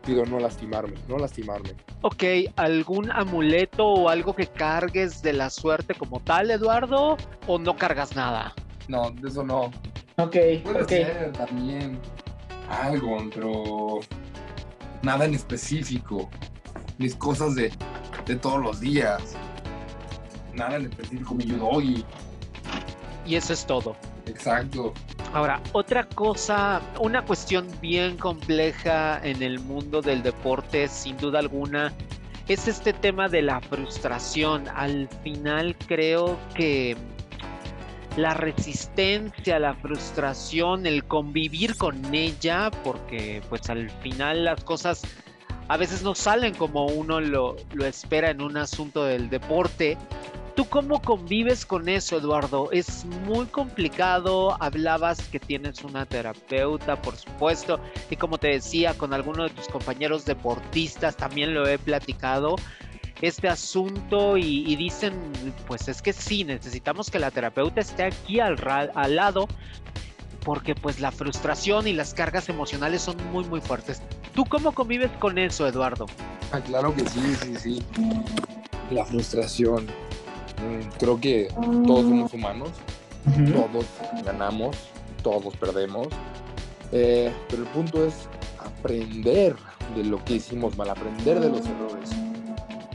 pido 0.04 0.24
no 0.26 0.38
lastimarme, 0.38 0.94
no 1.08 1.18
lastimarme. 1.18 1.70
Ok, 2.02 2.22
¿algún 2.56 3.10
amuleto 3.10 3.86
o 3.86 4.08
algo 4.08 4.34
que 4.34 4.46
cargues 4.46 5.22
de 5.22 5.32
la 5.32 5.50
suerte 5.50 5.94
como 5.94 6.20
tal, 6.20 6.50
Eduardo? 6.50 7.16
¿O 7.46 7.58
no 7.58 7.76
cargas 7.76 8.14
nada? 8.14 8.54
No, 8.88 9.10
de 9.10 9.28
eso 9.28 9.42
no. 9.42 9.70
Ok, 10.16 10.36
Puede 10.62 10.84
ser 10.86 11.32
también 11.32 11.98
algo, 12.68 13.16
pero 13.34 14.00
nada 15.02 15.24
en 15.24 15.34
específico. 15.34 16.28
Mis 16.98 17.16
cosas 17.16 17.54
de, 17.54 17.72
de 18.26 18.36
todos 18.36 18.60
los 18.60 18.80
días. 18.80 19.34
Nada 20.54 20.76
en 20.76 20.86
específico 20.86 21.34
me 21.34 21.44
ayudó 21.44 21.80
y... 21.80 22.04
Y 23.26 23.36
eso 23.36 23.52
es 23.54 23.66
todo. 23.66 23.96
Exacto. 24.26 24.92
Ahora, 25.34 25.60
otra 25.72 26.08
cosa, 26.08 26.80
una 27.00 27.24
cuestión 27.24 27.66
bien 27.80 28.16
compleja 28.16 29.20
en 29.20 29.42
el 29.42 29.58
mundo 29.58 30.00
del 30.00 30.22
deporte, 30.22 30.86
sin 30.86 31.16
duda 31.16 31.40
alguna, 31.40 31.92
es 32.46 32.68
este 32.68 32.92
tema 32.92 33.28
de 33.28 33.42
la 33.42 33.60
frustración. 33.60 34.68
Al 34.76 35.08
final 35.24 35.76
creo 35.88 36.38
que 36.54 36.96
la 38.16 38.34
resistencia, 38.34 39.58
la 39.58 39.74
frustración, 39.74 40.86
el 40.86 41.04
convivir 41.04 41.74
con 41.74 42.14
ella, 42.14 42.70
porque 42.84 43.42
pues 43.48 43.68
al 43.70 43.90
final 43.90 44.44
las 44.44 44.62
cosas 44.62 45.02
a 45.66 45.76
veces 45.76 46.04
no 46.04 46.14
salen 46.14 46.54
como 46.54 46.86
uno 46.86 47.20
lo, 47.20 47.56
lo 47.72 47.86
espera 47.86 48.30
en 48.30 48.40
un 48.40 48.56
asunto 48.56 49.04
del 49.04 49.30
deporte 49.30 49.98
¿Tú 50.54 50.64
cómo 50.66 51.02
convives 51.02 51.66
con 51.66 51.88
eso, 51.88 52.16
Eduardo? 52.16 52.70
Es 52.70 53.04
muy 53.26 53.46
complicado. 53.46 54.56
Hablabas 54.62 55.20
que 55.28 55.40
tienes 55.40 55.82
una 55.82 56.06
terapeuta, 56.06 57.00
por 57.02 57.16
supuesto, 57.16 57.80
y 58.08 58.16
como 58.16 58.38
te 58.38 58.48
decía, 58.48 58.94
con 58.94 59.12
algunos 59.12 59.50
de 59.50 59.56
tus 59.56 59.66
compañeros 59.66 60.24
deportistas 60.24 61.16
también 61.16 61.54
lo 61.54 61.66
he 61.66 61.76
platicado 61.78 62.54
este 63.20 63.48
asunto 63.48 64.36
y, 64.36 64.76
dicen, 64.76 65.14
pues 65.66 65.88
es 65.88 66.02
que 66.02 66.12
sí, 66.12 66.44
necesitamos 66.44 67.10
que 67.10 67.18
la 67.18 67.30
terapeuta 67.30 67.80
esté 67.80 68.04
aquí 68.04 68.38
al, 68.38 68.56
al 68.94 69.16
lado 69.16 69.48
porque 70.44 70.74
pues 70.74 71.00
la 71.00 71.10
frustración 71.10 71.86
y 71.86 71.94
las 71.94 72.12
cargas 72.12 72.48
emocionales 72.48 73.02
son 73.02 73.16
muy 73.32 73.44
muy 73.44 73.60
fuertes. 73.60 74.02
¿Tú 74.34 74.44
cómo 74.44 74.72
convives 74.72 75.10
con 75.18 75.38
eso, 75.38 75.66
Eduardo? 75.66 76.06
Ah, 76.52 76.60
claro 76.60 76.94
que 76.94 77.08
sí, 77.08 77.34
sí, 77.42 77.56
sí. 77.56 77.82
La 78.90 79.04
frustración, 79.04 79.86
creo 80.98 81.20
que 81.20 81.48
todos 81.86 82.02
somos 82.02 82.32
humanos, 82.34 82.70
todos 83.52 83.86
ganamos, 84.24 84.76
todos 85.22 85.56
perdemos, 85.56 86.08
eh, 86.92 87.32
pero 87.48 87.62
el 87.62 87.68
punto 87.68 88.04
es 88.04 88.28
aprender 88.58 89.56
de 89.96 90.04
lo 90.04 90.22
que 90.24 90.34
hicimos 90.34 90.76
mal, 90.76 90.90
aprender 90.90 91.40
de 91.40 91.50
los 91.50 91.66
errores. 91.66 92.10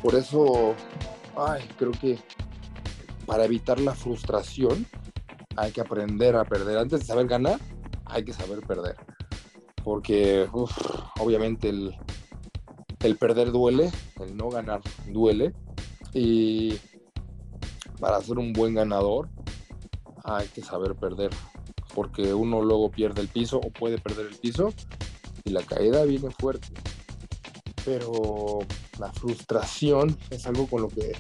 Por 0.02 0.16
eso, 0.16 0.74
ay, 1.36 1.64
creo 1.78 1.92
que 1.92 2.18
para 3.26 3.46
evitar 3.46 3.80
la 3.80 3.94
frustración 3.94 4.86
hay 5.56 5.72
que 5.72 5.82
aprender 5.82 6.36
a 6.36 6.46
perder. 6.46 6.78
Antes 6.78 7.02
de 7.02 7.06
saber 7.06 7.28
ganar, 7.28 7.60
hay 8.06 8.24
que 8.24 8.34
saber 8.34 8.62
perder. 8.62 8.96
Porque 9.84 10.48
obviamente 11.20 11.70
el, 11.70 11.96
el 13.02 13.18
perder 13.18 13.52
duele, 13.52 13.92
el 14.20 14.36
no 14.38 14.50
ganar 14.50 14.82
duele. 15.08 15.54
Y 16.14 16.80
para 18.00 18.22
ser 18.22 18.38
un 18.38 18.54
buen 18.54 18.76
ganador 18.76 19.30
hay 20.24 20.48
que 20.48 20.62
saber 20.62 20.96
perder, 20.96 21.32
porque 21.94 22.34
uno 22.34 22.62
luego 22.62 22.92
pierde 22.92 23.22
el 23.22 23.28
piso 23.28 23.58
o 23.58 23.70
puede 23.70 23.98
perder 23.98 24.28
el 24.28 24.36
piso 24.36 24.74
y 25.44 25.52
la 25.52 25.64
caída 25.64 26.04
viene 26.04 26.30
fuerte. 26.32 26.68
Pero 27.86 28.60
la 29.00 29.12
frustración 29.14 30.18
es 30.30 30.46
algo 30.46 30.68
con 30.68 30.82
lo 30.82 30.90
que 30.90 31.16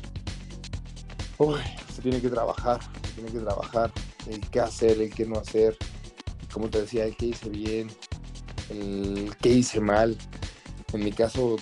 se 1.93 2.01
tiene 2.01 2.21
que 2.21 2.29
trabajar, 2.29 2.81
se 2.83 3.13
tiene 3.13 3.31
que 3.31 3.39
trabajar 3.39 3.91
el 4.27 4.41
qué 4.49 4.59
hacer, 4.59 5.01
el 5.01 5.13
qué 5.13 5.25
no 5.25 5.39
hacer, 5.39 5.77
como 6.51 6.69
te 6.69 6.81
decía, 6.81 7.05
el 7.05 7.15
qué 7.15 7.27
hice 7.27 7.49
bien, 7.49 7.89
el 8.69 9.35
qué 9.41 9.49
hice 9.49 9.79
mal. 9.79 10.17
En 10.93 11.03
mi 11.03 11.11
caso, 11.11 11.57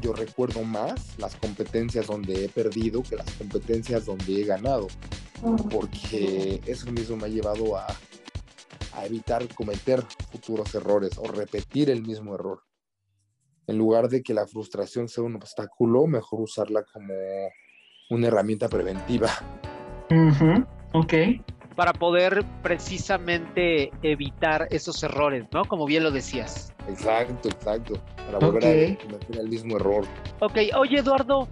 yo 0.00 0.12
recuerdo 0.12 0.62
más 0.62 1.18
las 1.18 1.36
competencias 1.36 2.06
donde 2.06 2.44
he 2.44 2.48
perdido 2.48 3.02
que 3.02 3.16
las 3.16 3.30
competencias 3.32 4.06
donde 4.06 4.40
he 4.40 4.44
ganado, 4.44 4.86
porque 5.70 6.60
eso 6.66 6.90
mismo 6.92 7.16
me 7.16 7.24
ha 7.24 7.28
llevado 7.28 7.76
a, 7.76 7.86
evitar 9.04 9.48
cometer 9.54 10.02
futuros 10.30 10.74
errores 10.74 11.16
o 11.16 11.24
repetir 11.24 11.88
el 11.88 12.02
mismo 12.02 12.34
error. 12.34 12.60
En 13.66 13.78
lugar 13.78 14.10
de 14.10 14.22
que 14.22 14.34
la 14.34 14.46
frustración 14.46 15.08
sea 15.08 15.24
un 15.24 15.36
obstáculo, 15.36 16.06
mejor 16.06 16.42
usarla 16.42 16.84
como 16.92 17.14
una 18.10 18.26
herramienta 18.26 18.68
preventiva. 18.68 19.30
Ok 20.92 21.14
para 21.76 21.92
poder 21.92 22.44
precisamente 22.62 23.90
evitar 24.02 24.68
esos 24.70 25.02
errores, 25.02 25.46
¿no? 25.52 25.64
Como 25.64 25.86
bien 25.86 26.02
lo 26.02 26.10
decías. 26.10 26.72
Exacto, 26.88 27.48
exacto. 27.48 27.94
Para 28.26 28.38
volver 28.38 28.64
a 28.64 29.02
cometer 29.02 29.38
el 29.38 29.48
mismo 29.48 29.76
error. 29.76 30.04
Ok, 30.40 30.58
oye 30.76 30.98
Eduardo, 30.98 31.48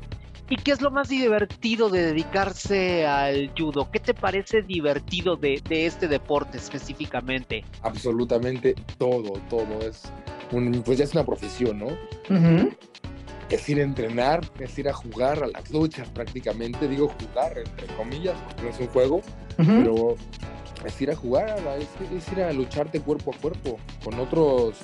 ¿y 0.49 0.57
qué 0.57 0.73
es 0.73 0.81
lo 0.81 0.91
más 0.91 1.09
divertido 1.09 1.89
de 1.89 2.03
dedicarse 2.03 3.07
al 3.07 3.53
judo? 3.57 3.91
¿Qué 3.91 4.01
te 4.01 4.15
parece 4.15 4.63
divertido 4.63 5.37
de, 5.37 5.63
este 5.71 6.09
deporte 6.09 6.59
específicamente? 6.59 7.65
Absolutamente 7.83 8.75
todo, 8.99 9.35
todo. 9.49 9.81
Es 9.81 10.03
un, 10.53 10.83
pues 10.85 10.99
ya 10.99 11.05
es 11.05 11.13
una 11.13 11.25
profesión, 11.25 11.79
¿no? 11.79 11.89
Es 13.51 13.69
ir 13.69 13.81
a 13.81 13.83
entrenar, 13.83 14.41
es 14.59 14.79
ir 14.79 14.89
a 14.89 14.93
jugar 14.93 15.43
a 15.43 15.47
las 15.47 15.71
luchas 15.71 16.09
prácticamente, 16.09 16.89
digo 16.89 17.09
jugar 17.09 17.59
entre 17.59 17.87
comillas, 17.97 18.37
porque 18.47 18.63
no 18.63 18.69
es 18.69 18.81
un 18.81 18.87
juego, 18.89 19.23
pero 19.57 20.17
es 20.85 21.01
ir 21.01 21.11
a 21.11 21.17
jugar, 21.17 21.59
es, 21.79 22.33
ir 22.33 22.43
a 22.43 22.53
lucharte 22.53 23.01
cuerpo 23.01 23.33
a 23.35 23.41
cuerpo 23.41 23.79
con 24.05 24.19
otros 24.19 24.77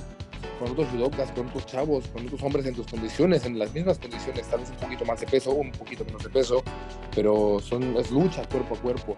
con 0.58 0.70
otros 0.70 0.88
judokas, 0.88 1.32
con 1.32 1.48
otros 1.48 1.66
chavos, 1.66 2.06
con 2.08 2.26
otros 2.26 2.42
hombres 2.42 2.66
en 2.66 2.74
tus 2.74 2.86
condiciones, 2.86 3.44
en 3.44 3.58
las 3.58 3.72
mismas 3.74 3.98
condiciones, 3.98 4.46
tal 4.48 4.60
vez 4.60 4.70
un 4.70 4.76
poquito 4.76 5.04
más 5.04 5.20
de 5.20 5.26
peso, 5.26 5.52
un 5.52 5.72
poquito 5.72 6.04
menos 6.04 6.22
de 6.22 6.28
peso, 6.28 6.62
pero 7.14 7.58
son, 7.60 7.96
es 7.96 8.10
lucha 8.10 8.46
cuerpo 8.48 8.74
a 8.74 8.78
cuerpo. 8.78 9.16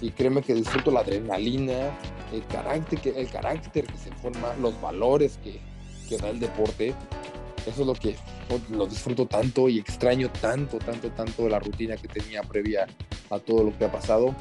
Y 0.00 0.10
créeme 0.10 0.42
que 0.42 0.52
disfruto 0.52 0.90
la 0.90 1.00
adrenalina, 1.00 1.96
el 2.32 2.44
carácter 2.46 3.00
que, 3.00 3.10
el 3.10 3.30
carácter 3.30 3.86
que 3.86 3.96
se 3.96 4.10
forma, 4.16 4.52
los 4.60 4.78
valores 4.80 5.38
que, 5.42 5.60
que 6.08 6.18
da 6.18 6.28
el 6.28 6.40
deporte. 6.40 6.94
Eso 7.66 7.80
es 7.80 7.86
lo 7.86 7.94
que 7.94 8.16
lo 8.70 8.86
disfruto 8.86 9.26
tanto 9.26 9.68
y 9.68 9.78
extraño 9.78 10.30
tanto, 10.30 10.78
tanto, 10.78 11.10
tanto 11.10 11.48
la 11.48 11.58
rutina 11.58 11.96
que 11.96 12.08
tenía 12.08 12.42
previa 12.42 12.86
a 13.30 13.38
todo 13.38 13.64
lo 13.64 13.78
que 13.78 13.86
ha 13.86 13.92
pasado. 13.92 14.34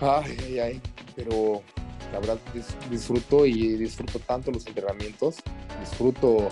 Ay, 0.00 0.36
ay, 0.44 0.58
ay, 0.58 0.80
pero 1.16 1.62
la 2.12 2.20
verdad 2.20 2.38
disfruto 2.90 3.44
y 3.46 3.76
disfruto 3.76 4.20
tanto 4.20 4.52
los 4.52 4.66
entrenamientos, 4.66 5.36
disfruto 5.80 6.48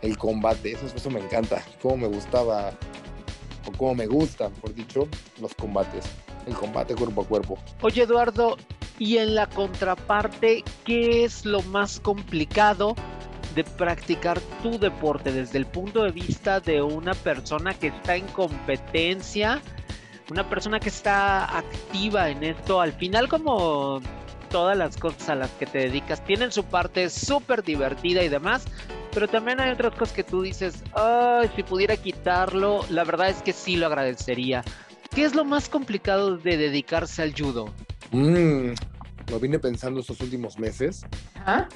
el 0.00 0.16
combate, 0.16 0.72
eso, 0.72 0.86
eso 0.94 1.10
me 1.10 1.20
encanta, 1.20 1.62
cómo 1.82 1.98
me 1.98 2.06
gustaba, 2.06 2.70
o 3.66 3.72
cómo 3.76 3.94
me 3.94 4.06
gustan, 4.06 4.52
por 4.54 4.74
dicho, 4.74 5.08
los 5.40 5.54
combates, 5.54 6.04
el 6.46 6.54
combate 6.54 6.94
cuerpo 6.94 7.22
a 7.22 7.26
cuerpo. 7.26 7.58
Oye 7.82 8.04
Eduardo, 8.04 8.56
y 8.98 9.18
en 9.18 9.34
la 9.34 9.46
contraparte, 9.48 10.64
¿qué 10.84 11.24
es 11.24 11.44
lo 11.44 11.62
más 11.62 12.00
complicado 12.00 12.94
de 13.58 13.64
practicar 13.64 14.40
tu 14.62 14.78
deporte 14.78 15.32
desde 15.32 15.58
el 15.58 15.66
punto 15.66 16.04
de 16.04 16.12
vista 16.12 16.60
de 16.60 16.80
una 16.80 17.12
persona 17.12 17.74
que 17.74 17.88
está 17.88 18.14
en 18.14 18.24
competencia? 18.28 19.60
una 20.30 20.48
persona 20.48 20.78
que 20.78 20.90
está 20.90 21.58
activa 21.58 22.28
en 22.28 22.44
esto, 22.44 22.80
al 22.80 22.92
final 22.92 23.28
como 23.28 24.00
todas 24.50 24.76
las 24.76 24.96
cosas 24.96 25.30
a 25.30 25.34
las 25.34 25.50
que 25.52 25.66
te 25.66 25.78
dedicas, 25.78 26.22
tienen 26.24 26.52
su 26.52 26.64
parte 26.64 27.08
súper 27.10 27.64
divertida 27.64 28.22
y 28.22 28.28
demás, 28.28 28.66
pero 29.12 29.26
también 29.26 29.58
hay 29.58 29.70
otras 29.70 29.94
cosas 29.94 30.14
que 30.14 30.24
tú 30.24 30.42
dices, 30.42 30.84
ay, 30.94 31.50
si 31.56 31.62
pudiera 31.62 31.96
quitarlo, 31.96 32.84
la 32.90 33.04
verdad 33.04 33.30
es 33.30 33.42
que 33.42 33.54
sí 33.54 33.76
lo 33.76 33.86
agradecería. 33.86 34.62
¿Qué 35.14 35.24
es 35.24 35.34
lo 35.34 35.44
más 35.46 35.70
complicado 35.70 36.36
de 36.36 36.58
dedicarse 36.58 37.22
al 37.22 37.32
judo? 37.32 37.72
Mm, 38.12 38.72
lo 39.30 39.40
vine 39.40 39.58
pensando 39.58 40.00
estos 40.00 40.20
últimos 40.20 40.58
meses 40.58 41.02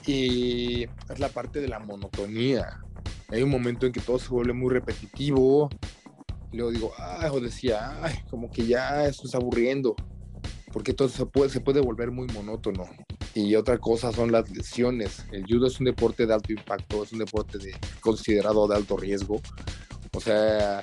y 0.06 0.84
es 0.84 1.18
la 1.18 1.28
parte 1.28 1.60
de 1.60 1.68
la 1.68 1.78
monotonía. 1.78 2.80
Hay 3.28 3.42
un 3.42 3.50
momento 3.50 3.86
en 3.86 3.92
que 3.92 4.00
todo 4.00 4.18
se 4.18 4.28
vuelve 4.28 4.52
muy 4.52 4.70
repetitivo, 4.70 5.70
y 6.52 6.56
luego 6.56 6.70
digo, 6.70 6.92
ay, 6.98 7.30
o 7.32 7.40
decía, 7.40 7.98
ay, 8.02 8.14
como 8.28 8.50
que 8.50 8.66
ya 8.66 9.06
esto 9.06 9.24
está 9.24 9.38
aburriendo, 9.38 9.96
porque 10.72 10.92
todo 10.92 11.08
se 11.08 11.24
puede, 11.24 11.48
se 11.48 11.60
puede 11.60 11.80
volver 11.80 12.10
muy 12.10 12.26
monótono. 12.28 12.84
Y 13.34 13.54
otra 13.54 13.78
cosa 13.78 14.12
son 14.12 14.30
las 14.30 14.50
lesiones. 14.50 15.24
El 15.32 15.46
judo 15.46 15.66
es 15.66 15.80
un 15.80 15.86
deporte 15.86 16.26
de 16.26 16.34
alto 16.34 16.52
impacto, 16.52 17.02
es 17.02 17.12
un 17.12 17.20
deporte 17.20 17.56
de, 17.56 17.74
considerado 18.00 18.68
de 18.68 18.76
alto 18.76 18.98
riesgo. 18.98 19.40
O 20.14 20.20
sea, 20.20 20.82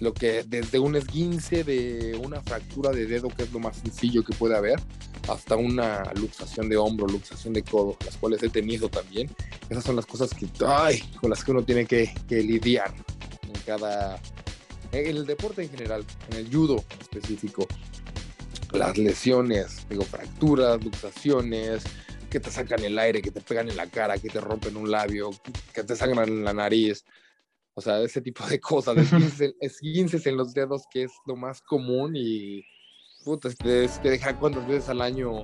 lo 0.00 0.12
que 0.14 0.42
desde 0.44 0.78
un 0.78 0.96
esguince 0.96 1.62
de 1.62 2.18
una 2.22 2.40
fractura 2.40 2.90
de 2.90 3.06
dedo, 3.06 3.28
que 3.28 3.44
es 3.44 3.52
lo 3.52 3.60
más 3.60 3.76
sencillo 3.76 4.24
que 4.24 4.34
puede 4.34 4.56
haber, 4.56 4.80
hasta 5.28 5.56
una 5.56 6.12
luxación 6.14 6.68
de 6.68 6.76
hombro, 6.76 7.06
luxación 7.06 7.52
de 7.52 7.62
codo, 7.62 7.96
las 8.04 8.16
cuales 8.16 8.42
he 8.42 8.48
tenido 8.48 8.88
también. 8.88 9.30
Esas 9.68 9.84
son 9.84 9.96
las 9.96 10.06
cosas 10.06 10.30
que, 10.34 10.48
ay, 10.66 11.00
con 11.20 11.30
las 11.30 11.44
que 11.44 11.50
uno 11.52 11.62
tiene 11.62 11.86
que, 11.86 12.12
que 12.28 12.42
lidiar 12.42 12.92
en 13.42 13.60
cada, 13.66 14.20
en 14.92 15.06
el 15.06 15.26
deporte 15.26 15.62
en 15.62 15.70
general, 15.70 16.04
en 16.30 16.38
el 16.38 16.52
judo 16.52 16.82
específico, 17.00 17.68
las 18.72 18.96
lesiones, 18.96 19.86
digo, 19.88 20.02
fracturas, 20.02 20.82
luxaciones, 20.82 21.82
que 22.30 22.40
te 22.40 22.50
sacan 22.50 22.82
el 22.84 22.98
aire, 22.98 23.20
que 23.20 23.32
te 23.32 23.40
pegan 23.40 23.68
en 23.68 23.76
la 23.76 23.88
cara, 23.88 24.16
que 24.16 24.28
te 24.28 24.40
rompen 24.40 24.76
un 24.76 24.90
labio, 24.90 25.30
que 25.74 25.82
te 25.82 25.96
sangran 25.96 26.28
en 26.28 26.44
la 26.44 26.54
nariz. 26.54 27.04
O 27.74 27.80
sea, 27.80 28.00
ese 28.00 28.20
tipo 28.20 28.46
de 28.46 28.60
cosas, 28.60 28.96
esguinces 29.60 30.26
en 30.26 30.36
los 30.36 30.52
dedos, 30.52 30.84
que 30.90 31.04
es 31.04 31.12
lo 31.26 31.36
más 31.36 31.60
común 31.62 32.12
y 32.14 32.64
puta, 33.24 33.50
te, 33.50 33.88
te 33.88 34.10
deja 34.10 34.36
cuántas 34.38 34.66
veces 34.66 34.88
al 34.88 35.00
año 35.00 35.42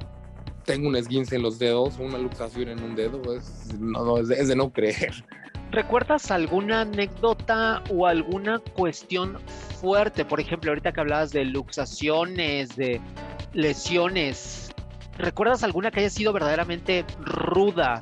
tengo 0.67 0.89
un 0.89 0.97
esguince 0.97 1.37
en 1.37 1.43
los 1.43 1.59
dedos, 1.59 1.99
una 1.99 2.19
luxación 2.19 2.69
en 2.69 2.83
un 2.83 2.97
dedo, 2.97 3.35
es, 3.35 3.73
no, 3.79 4.19
es, 4.19 4.29
de, 4.29 4.57
no 4.57 4.71
creer. 4.71 5.25
¿Recuerdas 5.71 6.31
alguna 6.31 6.83
anécdota 6.83 7.83
o 7.91 8.07
alguna 8.07 8.59
cuestión 8.75 9.39
fuerte? 9.81 10.25
Por 10.25 10.41
ejemplo, 10.41 10.73
ahorita 10.73 10.93
que 10.93 11.01
hablabas 11.01 11.33
de 11.33 11.45
luxaciones, 11.45 12.77
de 12.77 13.01
lesiones, 13.53 14.71
¿recuerdas 15.17 15.63
alguna 15.63 15.91
que 15.91 16.01
haya 16.01 16.11
sido 16.11 16.33
verdaderamente 16.33 17.05
ruda? 17.21 18.01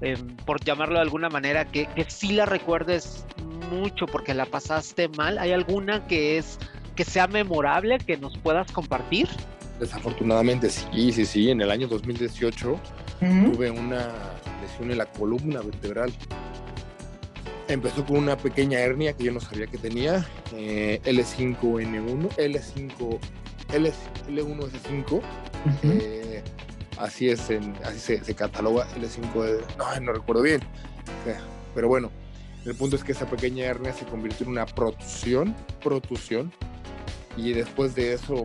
Em, 0.00 0.36
por 0.36 0.62
llamarlo 0.62 0.96
de 0.96 1.02
alguna 1.02 1.28
manera, 1.28 1.64
que, 1.64 1.86
que 1.86 2.08
sí 2.08 2.32
la 2.32 2.46
recuerdes 2.46 3.26
mucho 3.70 4.06
porque 4.06 4.34
la 4.34 4.46
pasaste 4.46 5.08
mal. 5.08 5.38
¿Hay 5.38 5.52
alguna 5.52 6.06
que 6.06 6.38
es 6.38 6.58
que 6.96 7.04
sea 7.04 7.26
memorable 7.26 7.98
que 7.98 8.16
nos 8.16 8.36
puedas 8.38 8.70
compartir? 8.72 9.28
Desafortunadamente 9.78 10.70
sí, 10.70 11.12
sí, 11.12 11.24
sí. 11.24 11.50
En 11.50 11.60
el 11.60 11.70
año 11.70 11.86
2018 11.86 12.80
tuve 13.20 13.70
una 13.70 14.08
lesión 14.60 14.90
en 14.90 14.98
la 14.98 15.06
columna 15.06 15.60
vertebral. 15.60 16.12
Empezó 17.68 18.04
con 18.04 18.16
una 18.16 18.36
pequeña 18.36 18.80
hernia 18.80 19.12
que 19.12 19.24
yo 19.24 19.32
no 19.32 19.40
sabía 19.40 19.66
que 19.66 19.76
tenía, 19.76 20.26
eh, 20.54 21.00
L5N1, 21.04 22.30
L5, 22.36 23.18
L, 23.74 23.92
L1S5. 24.30 25.20
Eh, 25.82 26.42
así 26.96 27.28
es, 27.28 27.50
así 27.84 27.98
se, 27.98 28.34
cataloga 28.34 28.88
L5, 28.96 29.60
no, 29.76 30.00
no 30.00 30.12
recuerdo 30.14 30.42
bien. 30.42 30.62
Pero 31.74 31.88
bueno, 31.88 32.10
el 32.64 32.74
punto 32.74 32.96
es 32.96 33.04
que 33.04 33.12
esa 33.12 33.26
pequeña 33.26 33.64
hernia 33.64 33.92
se 33.92 34.04
convirtió 34.04 34.44
en 34.44 34.52
una 34.52 34.66
protusión, 34.66 35.54
protusión, 35.82 36.52
y 37.36 37.52
después 37.52 37.94
de 37.94 38.12
eso 38.12 38.44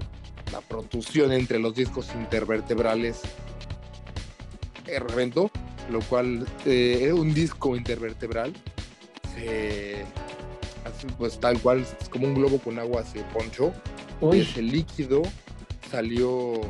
la 0.51 0.61
protusión 0.61 1.31
entre 1.31 1.59
los 1.59 1.75
discos 1.75 2.09
intervertebrales 2.15 3.21
reventó, 4.85 5.49
lo 5.89 5.99
cual 6.01 6.45
eh, 6.65 7.11
un 7.11 7.33
disco 7.33 7.75
intervertebral 7.75 8.53
pues 11.17 11.39
tal 11.39 11.59
cual, 11.59 11.81
es 11.81 12.09
como 12.09 12.27
un 12.27 12.35
globo 12.35 12.59
con 12.59 12.79
agua 12.79 13.03
se 13.03 13.21
ponchó, 13.33 13.73
y 14.33 14.39
ese 14.39 14.61
líquido 14.61 15.21
salió 15.89 16.61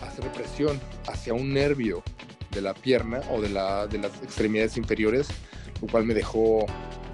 a 0.00 0.06
hacer 0.06 0.30
presión 0.32 0.80
hacia 1.06 1.34
un 1.34 1.52
nervio 1.52 2.02
de 2.50 2.62
la 2.62 2.74
pierna 2.74 3.20
o 3.30 3.40
de, 3.40 3.48
la, 3.48 3.86
de 3.86 3.98
las 3.98 4.12
extremidades 4.22 4.76
inferiores, 4.76 5.28
lo 5.80 5.88
cual 5.88 6.04
me 6.04 6.14
dejó 6.14 6.66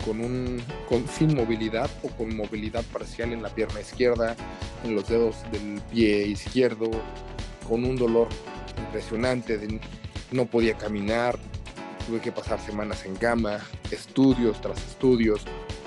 con 0.05 0.21
un 0.21 0.63
con, 0.89 1.07
sin 1.09 1.35
movilidad 1.35 1.91
o 2.03 2.09
con 2.09 2.37
movilidad 2.37 2.85
parcial 2.93 3.33
en 3.33 3.43
la 3.43 3.49
pierna 3.49 3.81
izquierda, 3.81 4.37
en 4.85 4.95
los 4.95 5.09
dedos 5.09 5.37
del 5.51 5.81
pie 5.91 6.29
izquierdo, 6.29 6.91
con 7.69 7.85
un 7.85 7.97
dolor 7.97 8.29
impresionante, 8.79 9.59
no 10.31 10.47
podía 10.47 10.77
caminar, 10.77 11.39
tuve 12.07 12.21
que 12.21 12.33
pasar 12.33 12.61
semanas 12.61 13.05
en 13.05 13.17
cama, 13.17 13.59
estudios 13.91 14.61
tras 14.61 14.79
estudios, 14.87 15.43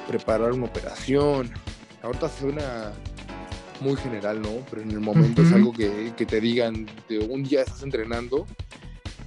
preparar 0.08 0.52
una 0.52 0.66
operación. 0.66 1.52
Ahorita 2.02 2.30
suena 2.30 2.92
muy 3.80 3.96
general, 3.96 4.42
¿no? 4.42 4.50
Pero 4.70 4.82
en 4.82 4.92
el 4.92 5.00
momento 5.00 5.42
es 5.42 5.52
algo 5.54 5.72
que, 5.72 6.12
que 6.18 6.26
te 6.26 6.42
digan, 6.42 6.88
de 7.08 7.20
un 7.20 7.44
día 7.44 7.62
estás 7.62 7.84
entrenando 7.84 8.46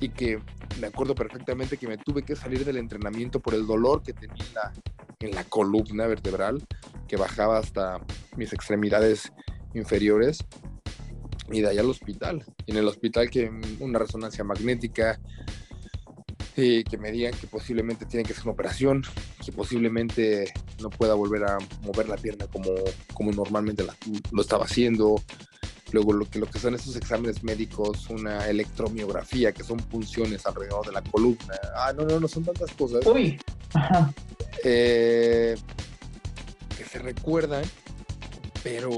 y 0.01 0.11
que 0.11 0.41
me 0.81 0.87
acuerdo 0.89 1.15
perfectamente 1.15 1.77
que 1.77 1.87
me 1.87 1.99
tuve 1.99 2.23
que 2.23 2.37
salir 2.37 2.65
del 2.65 2.77
entrenamiento 2.77 3.41
por 3.41 3.55
el 3.55 3.67
dolor 3.67 4.03
que 4.03 4.13
tenía 4.13 4.73
en 5.21 5.35
la, 5.35 5.45
columna 5.45 6.07
vertebral, 6.07 6.65
que 7.07 7.17
bajaba 7.17 7.59
hasta 7.59 8.01
mis 8.37 8.53
extremidades 8.53 9.33
inferiores, 9.75 10.39
y 11.51 11.61
de 11.61 11.69
allá 11.69 11.83
al 11.83 11.91
hospital. 11.91 12.45
Y 12.67 12.73
en 12.73 12.79
el 12.79 12.89
hospital 12.89 13.31
que 13.31 13.51
una 13.81 13.99
resonancia 13.99 14.43
magnética, 14.43 15.21
y 16.57 16.85
que 16.85 16.99
me 16.99 17.11
digan 17.11 17.33
que 17.33 17.47
posiblemente 17.47 18.05
tiene 18.05 18.25
que 18.25 18.33
hacer 18.33 18.45
una 18.45 18.53
operación, 18.53 19.03
que 19.45 19.53
posiblemente 19.53 20.53
no 20.81 20.91
pueda 20.91 21.15
volver 21.15 21.45
a 21.45 21.59
mover 21.83 22.09
la 22.09 22.17
pierna 22.17 22.47
como, 22.47 22.71
como 23.15 23.33
normalmente 23.33 23.85
lo 24.33 24.43
estaba 24.43 24.65
haciendo, 24.65 25.23
Luego 25.93 26.15
lo 26.15 26.25
que, 26.29 26.39
lo 26.39 26.47
que 26.47 26.59
son 26.59 26.75
esos 26.75 26.97
exámenes 26.97 27.45
médicos, 27.45 28.09
una 28.09 28.49
electromiografía, 28.49 29.53
que 29.53 29.63
son 29.63 29.77
punciones 29.77 30.47
alrededor 30.47 30.87
de 30.87 30.93
la 30.93 31.03
columna. 31.03 31.55
Ah, 31.77 31.93
no, 31.95 32.05
no, 32.05 32.19
no 32.19 32.29
son 32.29 32.45
tantas 32.45 32.73
cosas. 32.73 33.07
Uy. 33.07 33.39
Eh, 34.65 35.55
que 36.77 36.85
se 36.85 36.99
recuerdan, 36.99 37.65
pero 38.63 38.91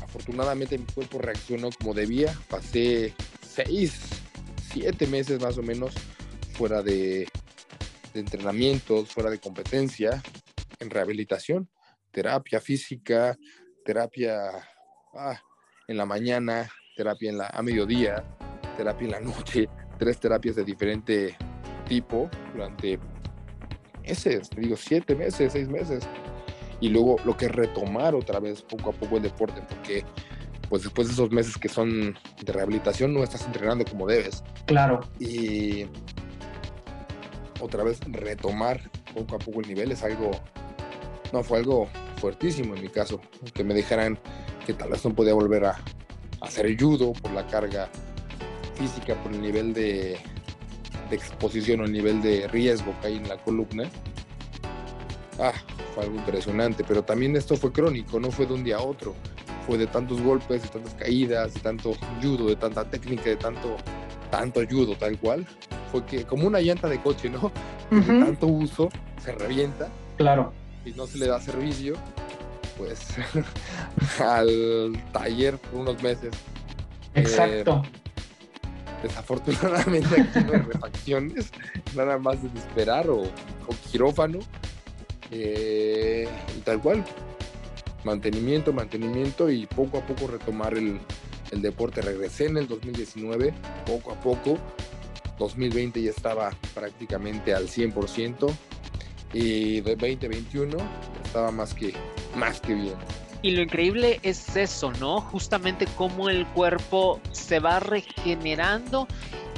afortunadamente 0.00 0.78
mi 0.78 0.84
cuerpo 0.84 1.18
reaccionó 1.18 1.70
como 1.72 1.94
debía. 1.94 2.32
Pasé 2.48 3.14
seis, 3.44 3.94
siete 4.72 5.06
meses 5.08 5.40
más 5.40 5.58
o 5.58 5.62
menos 5.62 5.94
fuera 6.52 6.82
de, 6.82 7.28
de 8.14 8.20
entrenamientos, 8.20 9.10
fuera 9.10 9.30
de 9.30 9.40
competencia, 9.40 10.22
en 10.78 10.90
rehabilitación, 10.90 11.68
terapia 12.12 12.60
física, 12.60 13.36
terapia 13.84 14.68
ah, 15.14 15.40
en 15.88 15.96
la 15.96 16.06
mañana, 16.06 16.70
terapia 16.96 17.30
en 17.30 17.38
la, 17.38 17.46
a 17.48 17.62
mediodía, 17.62 18.24
terapia 18.76 19.04
en 19.04 19.10
la 19.12 19.20
noche, 19.20 19.68
tres 19.98 20.18
terapias 20.18 20.56
de 20.56 20.64
diferente 20.64 21.36
tipo 21.86 22.30
durante 22.52 22.98
meses, 24.02 24.50
digo, 24.56 24.76
siete 24.76 25.14
meses, 25.14 25.52
seis 25.52 25.68
meses. 25.68 26.04
Y 26.80 26.88
luego 26.88 27.16
lo 27.24 27.36
que 27.36 27.46
es 27.46 27.52
retomar 27.52 28.14
otra 28.14 28.40
vez 28.40 28.62
poco 28.62 28.90
a 28.90 28.92
poco 28.92 29.16
el 29.16 29.22
deporte, 29.22 29.62
porque 29.68 30.04
pues 30.68 30.82
después 30.82 31.06
de 31.06 31.14
esos 31.14 31.30
meses 31.30 31.56
que 31.56 31.68
son 31.68 32.18
de 32.42 32.52
rehabilitación 32.52 33.12
no 33.12 33.22
estás 33.22 33.44
entrenando 33.46 33.84
como 33.84 34.06
debes. 34.06 34.42
Claro. 34.66 35.00
Y 35.20 35.86
otra 37.60 37.84
vez 37.84 38.00
retomar 38.08 38.90
poco 39.14 39.36
a 39.36 39.38
poco 39.38 39.60
el 39.60 39.68
nivel 39.68 39.92
es 39.92 40.02
algo, 40.02 40.30
no, 41.32 41.44
fue 41.44 41.58
algo 41.58 41.88
fuertísimo 42.16 42.74
en 42.74 42.82
mi 42.82 42.88
caso, 42.88 43.20
que 43.54 43.62
me 43.62 43.74
dijeran 43.74 44.18
que 44.64 44.74
tal 44.74 44.90
vez 44.90 45.04
no 45.04 45.14
podía 45.14 45.34
volver 45.34 45.66
a, 45.66 45.78
hacer 46.42 46.76
judo 46.78 47.12
por 47.12 47.30
la 47.32 47.46
carga 47.46 47.88
física, 48.74 49.14
por 49.22 49.32
el 49.32 49.40
nivel 49.40 49.72
de, 49.72 50.18
exposición 51.10 51.80
o 51.80 51.84
el 51.84 51.92
nivel 51.92 52.22
de 52.22 52.48
riesgo 52.48 52.94
que 53.00 53.08
hay 53.08 53.16
en 53.16 53.28
la 53.28 53.36
columna. 53.36 53.84
Ah, 55.38 55.52
fue 55.94 56.04
algo 56.04 56.16
impresionante, 56.16 56.84
pero 56.84 57.02
también 57.02 57.36
esto 57.36 57.54
fue 57.54 57.70
crónico, 57.70 58.18
no 58.18 58.30
fue 58.30 58.46
de 58.46 58.54
un 58.54 58.64
día 58.64 58.78
a 58.78 58.82
otro, 58.82 59.14
fue 59.66 59.76
de 59.76 59.86
tantos 59.86 60.22
golpes, 60.22 60.62
de 60.62 60.68
tantas 60.68 60.94
caídas, 60.94 61.52
de 61.52 61.60
tanto 61.60 61.92
judo, 62.22 62.48
de 62.48 62.56
tanta 62.56 62.84
técnica, 62.84 63.24
de 63.24 63.36
tanto, 63.36 63.76
tanto 64.30 64.60
judo 64.68 64.96
tal 64.96 65.18
cual. 65.18 65.46
Fue 65.90 66.04
que 66.06 66.24
como 66.24 66.46
una 66.46 66.60
llanta 66.60 66.88
de 66.88 66.98
coche, 66.98 67.28
¿no? 67.28 67.52
De 67.90 68.00
tanto 68.00 68.46
uso 68.46 68.88
se 69.22 69.32
revienta. 69.32 69.88
Claro. 70.16 70.54
Y 70.86 70.92
no 70.92 71.06
se 71.06 71.18
le 71.18 71.26
da 71.26 71.38
servicio 71.40 71.94
pues 72.76 73.00
al 74.20 74.92
taller 75.12 75.58
por 75.58 75.80
unos 75.80 76.02
meses. 76.02 76.32
Exacto. 77.14 77.82
Eh, 77.84 78.02
desafortunadamente 79.02 80.20
aquí 80.20 80.44
no 80.46 80.52
hay 80.52 80.60
refacciones, 80.60 81.50
nada 81.96 82.18
más 82.18 82.42
de 82.42 82.58
esperar 82.58 83.08
o, 83.10 83.24
quirófano. 83.90 84.38
Eh, 85.30 86.28
y 86.56 86.60
tal 86.60 86.80
cual. 86.80 87.04
Mantenimiento, 88.04 88.72
mantenimiento 88.72 89.48
y 89.48 89.66
poco 89.66 89.98
a 89.98 90.00
poco 90.00 90.26
retomar 90.26 90.74
el, 90.74 91.00
el 91.52 91.62
deporte. 91.62 92.02
Regresé 92.02 92.46
en 92.46 92.56
el 92.56 92.66
2019, 92.66 93.54
poco 93.86 94.12
a 94.12 94.20
poco. 94.20 94.58
2020 95.38 96.02
ya 96.02 96.10
estaba 96.10 96.50
prácticamente 96.74 97.54
al 97.54 97.68
100% 97.68 98.52
y 99.32 99.80
de 99.80 99.96
2021 99.96 100.76
estaba 101.24 101.50
más 101.50 101.74
que 101.74 101.94
más 102.36 102.60
que 102.60 102.74
bien. 102.74 102.94
Y 103.42 103.50
lo 103.52 103.62
increíble 103.62 104.20
es 104.22 104.56
eso, 104.56 104.92
¿no? 105.00 105.20
Justamente 105.20 105.86
cómo 105.96 106.28
el 106.28 106.46
cuerpo 106.48 107.20
se 107.32 107.58
va 107.58 107.80
regenerando 107.80 109.08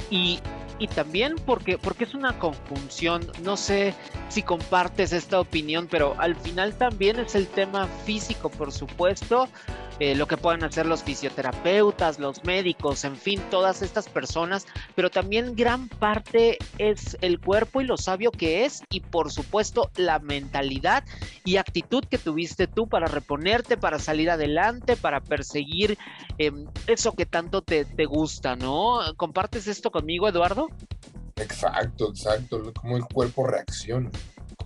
y, 0.09 0.39
y 0.79 0.87
también 0.87 1.35
porque, 1.45 1.77
porque 1.77 2.05
es 2.05 2.15
una 2.15 2.37
conjunción, 2.39 3.31
no 3.43 3.55
sé 3.55 3.93
si 4.29 4.41
compartes 4.41 5.13
esta 5.13 5.39
opinión, 5.39 5.87
pero 5.89 6.15
al 6.17 6.35
final 6.35 6.75
también 6.75 7.19
es 7.19 7.35
el 7.35 7.47
tema 7.47 7.87
físico, 8.05 8.49
por 8.49 8.71
supuesto, 8.71 9.47
eh, 9.99 10.13
lo 10.13 10.27
que 10.27 10.35
pueden 10.35 10.63
hacer 10.63 10.85
los 10.85 11.03
fisioterapeutas, 11.03 12.19
los 12.19 12.43
médicos, 12.43 13.05
en 13.05 13.15
fin, 13.15 13.41
todas 13.49 13.81
estas 13.81 14.09
personas, 14.09 14.65
pero 14.93 15.09
también 15.09 15.55
gran 15.55 15.87
parte 15.87 16.57
es 16.77 17.17
el 17.21 17.39
cuerpo 17.39 17.79
y 17.79 17.85
lo 17.85 17.97
sabio 17.97 18.31
que 18.31 18.65
es 18.65 18.83
y 18.89 18.99
por 18.99 19.31
supuesto 19.31 19.89
la 19.95 20.19
mentalidad 20.19 21.05
y 21.45 21.57
actitud 21.57 22.03
que 22.03 22.17
tuviste 22.17 22.67
tú 22.67 22.87
para 22.87 23.07
reponerte, 23.07 23.77
para 23.77 23.99
salir 23.99 24.29
adelante, 24.29 24.97
para 24.97 25.21
perseguir 25.21 25.97
em, 26.37 26.65
eso 26.87 27.13
que 27.13 27.25
tanto 27.25 27.61
te, 27.61 27.85
te 27.85 28.05
gusta, 28.05 28.55
¿no? 28.55 28.99
¿Compartes 29.15 29.67
esto 29.67 29.91
conmigo, 29.91 30.27
Eduardo? 30.27 30.67
Exacto, 31.37 32.09
exacto, 32.09 32.73
cómo 32.73 32.97
el 32.97 33.05
cuerpo 33.05 33.47
reacciona 33.47 34.09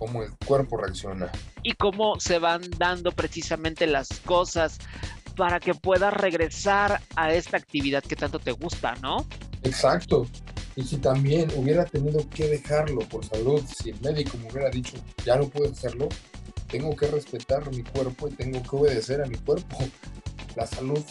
cómo 0.00 0.22
el 0.22 0.30
cuerpo 0.46 0.78
reacciona. 0.78 1.30
Y 1.62 1.72
cómo 1.74 2.18
se 2.18 2.38
van 2.38 2.62
dando 2.78 3.12
precisamente 3.12 3.86
las 3.86 4.08
cosas 4.24 4.78
para 5.40 5.58
que 5.58 5.72
puedas 5.72 6.12
regresar 6.12 7.00
a 7.16 7.32
esta 7.32 7.56
actividad 7.56 8.02
que 8.02 8.14
tanto 8.14 8.38
te 8.38 8.52
gusta, 8.52 8.94
¿no? 8.96 9.24
Exacto. 9.62 10.26
Y 10.76 10.82
si 10.82 10.98
también 10.98 11.48
hubiera 11.56 11.86
tenido 11.86 12.28
que 12.28 12.46
dejarlo 12.46 12.98
por 13.08 13.24
salud, 13.24 13.64
si 13.64 13.88
el 13.88 14.00
médico 14.02 14.36
me 14.36 14.52
hubiera 14.52 14.68
dicho, 14.68 14.98
ya 15.24 15.36
no 15.36 15.48
puedo 15.48 15.72
hacerlo, 15.72 16.10
tengo 16.68 16.94
que 16.94 17.06
respetar 17.06 17.74
mi 17.74 17.82
cuerpo 17.82 18.28
y 18.28 18.32
tengo 18.32 18.62
que 18.62 18.76
obedecer 18.76 19.22
a 19.22 19.26
mi 19.26 19.36
cuerpo. 19.36 19.78
La 20.56 20.66
salud 20.66 21.02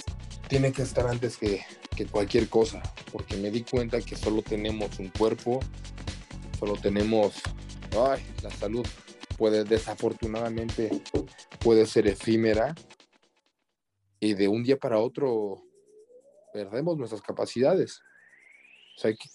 tiene 0.47 0.71
que 0.73 0.84
estar 0.84 1.07
antes 1.07 1.36
que, 1.36 1.65
cualquier 2.11 2.49
cosa, 2.49 2.84
porque 3.11 3.36
me 3.36 3.49
di 3.49 3.63
cuenta 3.63 3.99
que 3.99 4.15
solo 4.15 4.43
tenemos 4.43 4.99
un 4.99 5.07
cuerpo, 5.09 5.59
solo 6.59 6.75
tenemos, 6.75 7.41
ay, 7.93 8.23
la 8.43 8.51
salud 8.51 8.86
puede 9.38 9.63
desafortunadamente 9.63 10.91
puede 11.59 11.86
ser 11.86 12.07
efímera 12.07 12.75
y 14.20 14.34
de 14.34 14.47
un 14.47 14.63
día 14.63 14.78
para 14.78 14.99
otro 14.99 15.61
perdemos 16.53 16.97
nuestras 16.97 17.22
capacidades. 17.22 18.01
Hay 19.03 19.15
que 19.15 19.30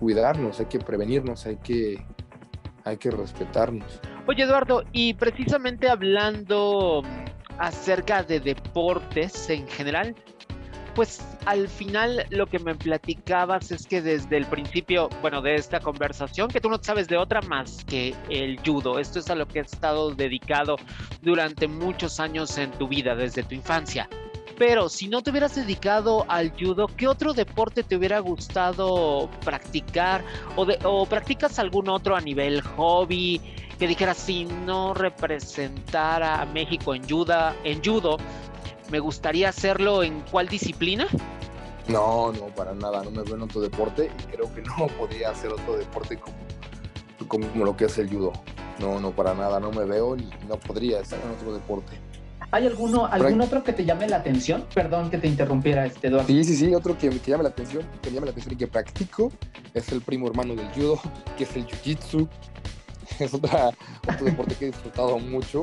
cuidarnos, 0.00 0.58
hay 0.58 0.66
que 0.66 0.78
prevenirnos, 0.78 1.46
hay 1.46 1.56
que, 1.58 2.04
hay 2.84 2.96
que 2.96 3.10
respetarnos. 3.10 4.00
Oye, 4.26 4.42
Eduardo, 4.42 4.84
y 4.92 5.14
precisamente 5.14 5.88
hablando 5.88 7.02
acerca 7.58 8.22
de 8.22 8.40
deportes 8.40 9.48
en 9.50 9.68
general, 9.68 10.16
pues 10.94 11.20
al 11.46 11.68
final 11.68 12.26
lo 12.30 12.46
que 12.46 12.58
me 12.58 12.74
platicabas 12.74 13.70
es 13.70 13.86
que 13.86 14.00
desde 14.00 14.36
el 14.36 14.46
principio, 14.46 15.08
bueno, 15.20 15.42
de 15.42 15.56
esta 15.56 15.80
conversación, 15.80 16.48
que 16.48 16.60
tú 16.60 16.68
no 16.70 16.78
sabes 16.82 17.08
de 17.08 17.16
otra 17.16 17.40
más 17.42 17.84
que 17.84 18.14
el 18.30 18.58
judo. 18.64 18.98
Esto 18.98 19.18
es 19.18 19.28
a 19.30 19.34
lo 19.34 19.46
que 19.46 19.60
has 19.60 19.72
estado 19.72 20.14
dedicado 20.14 20.76
durante 21.22 21.68
muchos 21.68 22.20
años 22.20 22.56
en 22.58 22.70
tu 22.72 22.88
vida, 22.88 23.14
desde 23.14 23.42
tu 23.42 23.54
infancia. 23.54 24.08
Pero 24.56 24.88
si 24.88 25.08
no 25.08 25.22
te 25.22 25.30
hubieras 25.30 25.56
dedicado 25.56 26.24
al 26.28 26.52
judo, 26.52 26.86
¿qué 26.86 27.08
otro 27.08 27.34
deporte 27.34 27.82
te 27.82 27.96
hubiera 27.96 28.20
gustado 28.20 29.28
practicar? 29.44 30.22
¿O, 30.56 31.06
practicas 31.06 31.58
algún 31.58 31.88
otro 31.88 32.14
a 32.14 32.20
nivel 32.20 32.60
hobby? 32.60 33.40
Que 33.78 33.88
dijeras, 33.88 34.18
si 34.18 34.44
no 34.44 34.94
representara 34.94 36.40
a 36.40 36.46
México 36.46 36.94
en, 36.94 37.08
judo, 37.08 37.52
en 37.64 37.82
judo, 37.82 38.16
me 38.90 39.00
gustaría 39.00 39.48
hacerlo 39.48 40.02
en 40.02 40.20
cuál 40.30 40.48
disciplina? 40.48 41.06
No, 41.88 42.32
no, 42.32 42.46
para 42.46 42.74
nada, 42.74 43.02
no 43.02 43.10
me 43.10 43.22
veo 43.22 43.34
en 43.34 43.42
otro 43.42 43.60
deporte 43.60 44.10
y 44.18 44.32
creo 44.32 44.52
que 44.54 44.62
no 44.78 44.86
podría 44.98 45.30
hacer 45.30 45.52
otro 45.52 45.76
deporte 45.76 46.18
como, 46.18 46.36
como 47.28 47.64
lo 47.64 47.76
que 47.76 47.86
es 47.86 47.98
el 47.98 48.08
judo. 48.08 48.32
No, 48.80 48.98
no, 49.00 49.12
para 49.12 49.34
nada, 49.34 49.60
no 49.60 49.70
me 49.70 49.84
veo 49.84 50.16
ni 50.16 50.28
no 50.48 50.58
podría 50.58 51.00
estar 51.00 51.20
en 51.20 51.30
otro 51.30 51.52
deporte. 51.52 51.92
¿Hay 52.50 52.66
alguno, 52.66 53.06
algún 53.06 53.40
otro 53.40 53.64
que 53.64 53.72
te 53.72 53.84
llame 53.84 54.08
la 54.08 54.16
atención? 54.16 54.64
Perdón 54.72 55.10
que 55.10 55.18
te 55.18 55.26
interrumpiera, 55.26 55.86
este 55.86 56.08
Eduardo. 56.08 56.28
Sí, 56.28 56.44
sí, 56.44 56.56
sí, 56.56 56.74
otro 56.74 56.96
que, 56.96 57.10
que 57.10 57.30
llame 57.30 57.42
la 57.42 57.48
atención, 57.48 57.84
que 58.00 58.10
me 58.10 58.14
llame 58.14 58.26
la 58.26 58.30
atención 58.30 58.54
y 58.54 58.56
que 58.56 58.66
practico 58.68 59.32
es 59.74 59.90
el 59.90 60.00
primo 60.00 60.28
hermano 60.28 60.54
del 60.54 60.68
judo, 60.68 61.00
que 61.36 61.44
es 61.44 61.56
el 61.56 61.66
jiu-jitsu. 61.66 62.28
Es 63.20 63.32
otra, 63.32 63.70
otro 64.08 64.24
deporte 64.24 64.56
que 64.56 64.64
he 64.64 64.68
disfrutado 64.68 65.18
mucho 65.18 65.62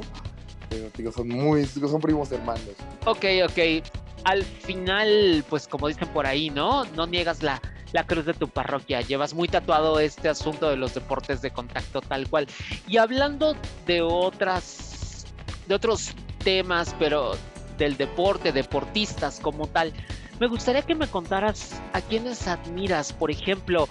son 1.13 1.27
muy, 1.27 1.65
son 1.65 2.01
primos 2.01 2.31
hermanos. 2.31 2.63
Ok, 3.05 3.25
ok. 3.45 3.83
Al 4.23 4.43
final, 4.43 5.43
pues 5.49 5.67
como 5.67 5.87
dicen 5.87 6.07
por 6.09 6.27
ahí, 6.27 6.49
¿no? 6.49 6.85
No 6.95 7.07
niegas 7.07 7.41
la, 7.41 7.61
la 7.91 8.05
cruz 8.05 8.25
de 8.25 8.33
tu 8.33 8.47
parroquia. 8.47 9.01
Llevas 9.01 9.33
muy 9.33 9.47
tatuado 9.47 9.99
este 9.99 10.29
asunto 10.29 10.69
de 10.69 10.77
los 10.77 10.93
deportes 10.93 11.41
de 11.41 11.51
contacto 11.51 12.01
tal 12.01 12.29
cual. 12.29 12.47
Y 12.87 12.97
hablando 12.97 13.55
de 13.85 14.01
otras, 14.01 15.25
de 15.67 15.75
otros 15.75 16.11
temas, 16.43 16.95
pero 16.99 17.33
del 17.77 17.97
deporte, 17.97 18.51
deportistas 18.51 19.39
como 19.39 19.67
tal, 19.67 19.93
me 20.39 20.47
gustaría 20.47 20.81
que 20.81 20.95
me 20.95 21.07
contaras 21.07 21.81
a 21.93 22.01
quienes 22.01 22.47
admiras, 22.47 23.13
por 23.13 23.31
ejemplo, 23.31 23.87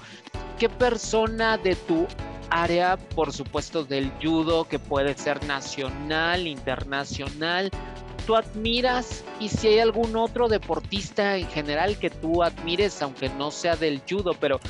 qué 0.58 0.68
persona 0.68 1.58
de 1.58 1.74
tu 1.74 2.06
área, 2.50 2.96
por 2.96 3.32
supuesto, 3.32 3.84
del 3.84 4.10
judo, 4.22 4.68
que 4.68 4.78
puede 4.78 5.14
ser 5.14 5.44
nacional, 5.46 6.46
internacional. 6.46 7.70
¿Tú 8.26 8.36
admiras 8.36 9.24
y 9.40 9.48
si 9.48 9.68
hay 9.68 9.78
algún 9.78 10.14
otro 10.16 10.48
deportista 10.48 11.36
en 11.36 11.48
general 11.48 11.98
que 11.98 12.10
tú 12.10 12.42
admires, 12.42 13.00
aunque 13.02 13.28
no 13.30 13.50
sea 13.50 13.76
del 13.76 14.02
judo, 14.08 14.32
pero 14.38 14.60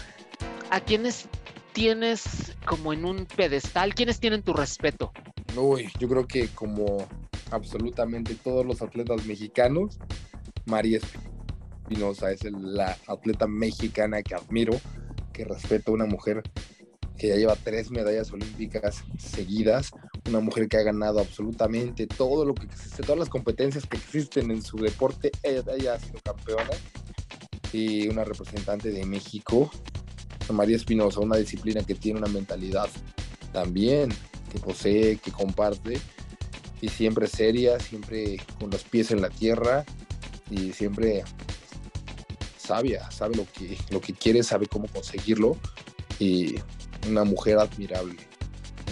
a 0.70 0.80
quienes 0.80 1.28
tienes 1.72 2.56
como 2.64 2.92
en 2.92 3.04
un 3.04 3.26
pedestal, 3.26 3.94
quienes 3.94 4.20
tienen 4.20 4.42
tu 4.42 4.52
respeto? 4.52 5.12
Uy, 5.56 5.90
yo 5.98 6.08
creo 6.08 6.26
que 6.26 6.48
como 6.48 7.06
absolutamente 7.50 8.34
todos 8.34 8.64
los 8.64 8.82
atletas 8.82 9.26
mexicanos, 9.26 9.98
María 10.66 11.00
Espinosa 11.82 12.30
es 12.30 12.44
la 12.44 12.96
atleta 13.08 13.46
mexicana 13.46 14.22
que 14.22 14.34
admiro, 14.34 14.78
que 15.32 15.44
respeto, 15.44 15.92
una 15.92 16.06
mujer 16.06 16.42
que 17.20 17.28
ya 17.28 17.36
lleva 17.36 17.54
tres 17.54 17.90
medallas 17.90 18.32
olímpicas 18.32 19.04
seguidas, 19.18 19.90
una 20.26 20.40
mujer 20.40 20.68
que 20.68 20.78
ha 20.78 20.82
ganado 20.82 21.20
absolutamente 21.20 22.06
todo 22.06 22.46
lo 22.46 22.54
que 22.54 22.64
existe, 22.64 23.02
todas 23.02 23.18
las 23.18 23.28
competencias 23.28 23.84
que 23.84 23.98
existen 23.98 24.50
en 24.50 24.62
su 24.62 24.78
deporte, 24.78 25.30
ella, 25.42 25.92
ha 25.92 25.98
sido 26.00 26.18
campeona 26.24 26.70
y 27.74 28.08
una 28.08 28.24
representante 28.24 28.90
de 28.90 29.04
México, 29.04 29.70
María 30.50 30.76
Espinosa, 30.76 31.20
una 31.20 31.36
disciplina 31.36 31.82
que 31.82 31.94
tiene 31.94 32.20
una 32.20 32.28
mentalidad 32.28 32.88
también, 33.52 34.08
que 34.50 34.58
posee, 34.58 35.18
que 35.18 35.30
comparte 35.30 36.00
y 36.80 36.88
siempre 36.88 37.26
seria, 37.26 37.78
siempre 37.80 38.38
con 38.58 38.70
los 38.70 38.82
pies 38.84 39.10
en 39.10 39.20
la 39.20 39.28
tierra 39.28 39.84
y 40.50 40.72
siempre 40.72 41.22
sabia, 42.56 43.10
sabe 43.10 43.36
lo 43.36 43.44
que, 43.44 43.76
lo 43.90 44.00
que 44.00 44.14
quiere, 44.14 44.42
sabe 44.42 44.66
cómo 44.66 44.88
conseguirlo 44.88 45.58
y 46.18 46.54
una 47.08 47.24
mujer 47.24 47.58
admirable, 47.58 48.16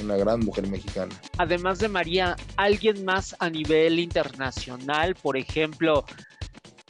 una 0.02 0.16
gran 0.16 0.40
mujer 0.40 0.66
mexicana. 0.68 1.14
Además 1.38 1.78
de 1.78 1.88
María, 1.88 2.36
¿alguien 2.56 3.04
más 3.04 3.36
a 3.38 3.50
nivel 3.50 3.98
internacional, 3.98 5.14
por 5.14 5.36
ejemplo, 5.36 6.04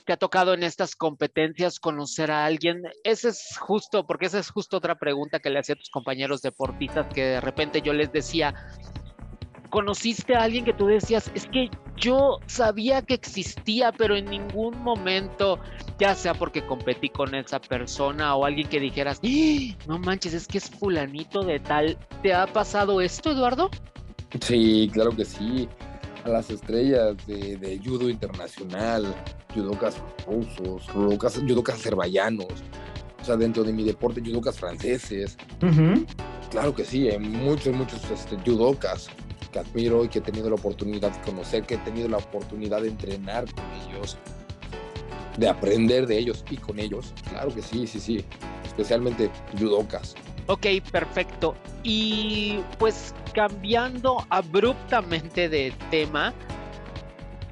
te 0.05 0.13
ha 0.13 0.17
tocado 0.17 0.55
en 0.55 0.63
estas 0.63 0.97
competencias 0.97 1.79
conocer 1.81 2.31
a 2.31 2.45
alguien? 2.47 2.83
Ese 3.05 3.29
es 3.29 3.57
justo, 3.59 4.07
porque 4.07 4.27
esa 4.27 4.39
es 4.39 4.51
justo 4.51 4.77
otra 4.79 4.99
pregunta 4.99 5.39
que 5.39 5.51
le 5.51 5.59
hacía 5.59 5.75
a 5.75 5.79
tus 5.79 5.91
compañeros 5.91 6.41
deportistas, 6.43 7.07
que 7.13 7.25
de 7.25 7.41
repente 7.41 7.83
yo 7.83 7.93
les 7.93 8.11
decía, 8.11 8.55
conociste 9.71 10.35
a 10.35 10.43
alguien 10.43 10.65
que 10.65 10.73
tú 10.73 10.87
decías, 10.87 11.31
es 11.35 11.47
que 11.47 11.71
yo 11.97 12.39
sabía 12.47 13.03
que 13.03 13.15
existía, 13.15 13.93
pero 13.93 14.17
en 14.17 14.27
ningún 14.27 14.81
momento, 14.83 15.59
ya 15.99 16.15
sea 16.15 16.35
porque 16.35 16.65
competí 16.65 17.09
con 17.09 17.35
esa 17.35 17.61
persona 17.61 18.35
o 18.37 18.45
alguien 18.45 18.69
que 18.69 18.81
dijeras, 18.81 19.21
¡Ah! 19.25 19.77
no 19.87 19.99
manches, 19.99 20.35
es 20.35 20.47
que 20.47 20.59
es 20.59 20.71
fulanito 20.71 21.43
de 21.43 21.59
tal. 21.61 21.99
¿Te 22.23 22.33
ha 22.33 22.47
pasado 22.47 23.01
esto, 23.01 23.33
Eduardo? 23.33 23.71
Sí, 24.41 24.91
claro 24.93 25.15
que 25.15 25.25
sí. 25.25 25.69
A 26.25 26.31
las 26.31 26.51
estrellas 26.51 27.17
de, 27.27 27.81
judo 27.85 28.09
internacional, 28.09 29.15
judocas 29.55 30.03
rusos, 30.27 30.89
judocas, 30.91 31.39
judocas 31.39 31.77
azerbaiyanos, 31.77 32.47
o 33.21 33.25
sea, 33.25 33.37
dentro 33.37 33.65
de 33.65 33.73
mi 33.73 33.85
deporte, 33.85 34.21
judocas 34.21 34.59
franceses. 34.59 35.37
Claro 36.51 36.75
que 36.75 36.85
sí, 36.85 37.09
hay 37.09 37.19
muchos, 37.19 37.75
muchos 37.75 38.03
este, 38.11 38.37
judocas 38.45 39.09
admiro 39.59 40.05
y 40.05 40.09
que 40.09 40.19
he 40.19 40.23
tenido 40.23 40.49
la 40.49 40.57
oportunidad 40.57 41.11
de 41.13 41.21
conocer, 41.23 41.65
que 41.65 41.75
he 41.75 41.79
tenido 41.79 42.09
la 42.09 42.19
oportunidad 42.19 42.83
de 42.83 42.89
entrenar 42.89 43.45
con 43.53 43.65
ellos, 43.89 44.17
de 45.37 45.49
aprender 45.49 46.07
de 46.07 46.19
ellos 46.19 46.45
y 46.51 46.57
con 46.57 46.79
ellos. 46.79 47.13
Claro 47.31 47.55
que 47.55 47.63
sí, 47.63 47.87
sí, 47.87 48.01
sí. 48.01 48.25
Especialmente 48.65 49.31
judocas. 49.59 50.15
Ok, 50.47 50.67
perfecto. 50.91 51.55
Y 51.83 52.61
pues 52.79 53.15
cambiando 53.35 54.25
abruptamente 54.31 55.49
de 55.49 55.73
tema, 55.91 56.33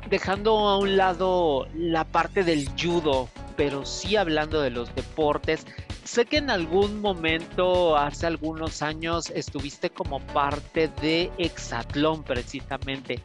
dejando 0.08 0.56
a 0.68 0.78
un 0.78 0.96
lado 0.96 1.66
la 1.74 2.04
parte 2.04 2.42
del 2.42 2.68
judo, 2.80 3.28
pero 3.56 3.84
sí 3.84 4.16
hablando 4.16 4.60
de 4.62 4.70
los 4.70 4.94
deportes, 4.94 5.66
Sé 6.06 6.24
que 6.24 6.36
en 6.36 6.50
algún 6.50 7.00
momento, 7.00 7.96
hace 7.96 8.28
algunos 8.28 8.80
años, 8.80 9.28
estuviste 9.30 9.90
como 9.90 10.20
parte 10.28 10.88
de 11.02 11.32
Exatlón 11.36 12.22
precisamente. 12.22 13.20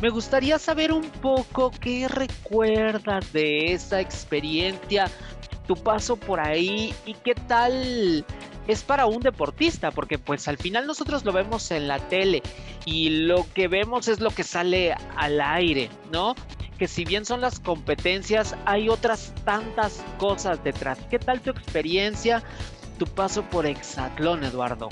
Me 0.00 0.10
gustaría 0.10 0.56
saber 0.60 0.92
un 0.92 1.10
poco 1.10 1.72
qué 1.80 2.06
recuerdas 2.06 3.32
de 3.32 3.72
esa 3.72 4.00
experiencia, 4.00 5.10
tu 5.66 5.74
paso 5.74 6.14
por 6.14 6.38
ahí 6.38 6.94
y 7.04 7.14
qué 7.14 7.34
tal 7.34 8.24
es 8.68 8.82
para 8.82 9.06
un 9.06 9.20
deportista, 9.20 9.90
porque 9.90 10.18
pues 10.18 10.48
al 10.48 10.58
final 10.58 10.86
nosotros 10.86 11.24
lo 11.24 11.32
vemos 11.32 11.70
en 11.70 11.88
la 11.88 11.98
tele 11.98 12.42
y 12.84 13.10
lo 13.10 13.46
que 13.54 13.68
vemos 13.68 14.08
es 14.08 14.20
lo 14.20 14.30
que 14.30 14.44
sale 14.44 14.94
al 15.16 15.40
aire, 15.40 15.90
¿no? 16.12 16.34
que 16.80 16.88
si 16.88 17.04
bien 17.04 17.26
son 17.26 17.42
las 17.42 17.60
competencias, 17.60 18.56
hay 18.64 18.88
otras 18.88 19.34
tantas 19.44 20.02
cosas 20.16 20.64
detrás. 20.64 20.98
¿Qué 21.10 21.18
tal 21.18 21.42
tu 21.42 21.50
experiencia, 21.50 22.42
tu 22.98 23.04
paso 23.04 23.42
por 23.42 23.66
Exatlón, 23.66 24.44
Eduardo? 24.44 24.88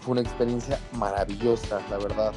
Fue 0.00 0.12
una 0.12 0.22
experiencia 0.22 0.80
maravillosa, 0.94 1.80
la 1.90 1.98
verdad. 1.98 2.32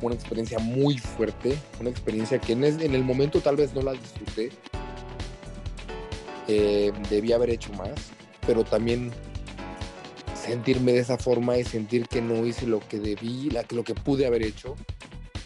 una 0.00 0.14
experiencia 0.14 0.58
muy 0.58 0.96
fuerte, 0.96 1.58
una 1.78 1.90
experiencia 1.90 2.38
que 2.38 2.54
en, 2.54 2.64
el 2.64 3.04
momento 3.04 3.38
tal 3.40 3.56
vez 3.56 3.74
no 3.74 3.82
la 3.82 3.92
disfruté, 3.92 4.50
eh, 6.48 6.90
debía 7.10 7.36
haber 7.36 7.50
hecho 7.50 7.70
más, 7.74 8.12
pero 8.46 8.64
también 8.64 9.12
sentirme 10.44 10.92
de 10.92 10.98
esa 10.98 11.18
forma 11.18 11.56
y 11.56 11.64
sentir 11.64 12.08
que 12.08 12.20
no 12.20 12.44
hice 12.44 12.66
lo 12.66 12.80
que 12.80 12.98
debí, 12.98 13.50
lo 13.70 13.84
que 13.84 13.94
pude 13.94 14.26
haber 14.26 14.42
hecho, 14.42 14.74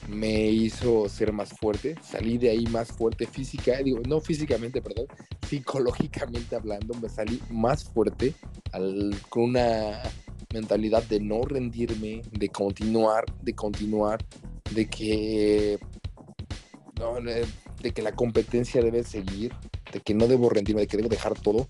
me 0.08 0.46
hizo 0.48 1.08
ser 1.08 1.32
más 1.32 1.50
fuerte. 1.50 1.96
Salí 2.02 2.38
de 2.38 2.50
ahí 2.50 2.66
más 2.66 2.88
fuerte 2.88 3.26
física, 3.26 3.76
digo, 3.82 4.00
no 4.08 4.20
físicamente, 4.20 4.80
perdón, 4.80 5.06
psicológicamente 5.48 6.56
hablando, 6.56 6.94
me 6.94 7.08
salí 7.08 7.40
más 7.50 7.84
fuerte 7.84 8.34
con 9.28 9.44
una 9.44 10.02
mentalidad 10.52 11.02
de 11.04 11.20
no 11.20 11.42
rendirme, 11.42 12.22
de 12.30 12.48
continuar, 12.48 13.24
de 13.42 13.54
continuar, 13.54 14.24
de 14.74 14.86
que, 14.86 15.78
de 17.82 17.90
que 17.90 18.02
la 18.02 18.12
competencia 18.12 18.80
debe 18.80 19.02
seguir, 19.04 19.52
de 19.92 20.00
que 20.00 20.14
no 20.14 20.26
debo 20.26 20.48
rendirme, 20.48 20.82
de 20.82 20.86
que 20.86 20.96
debo 20.96 21.08
dejar 21.08 21.34
todo. 21.34 21.66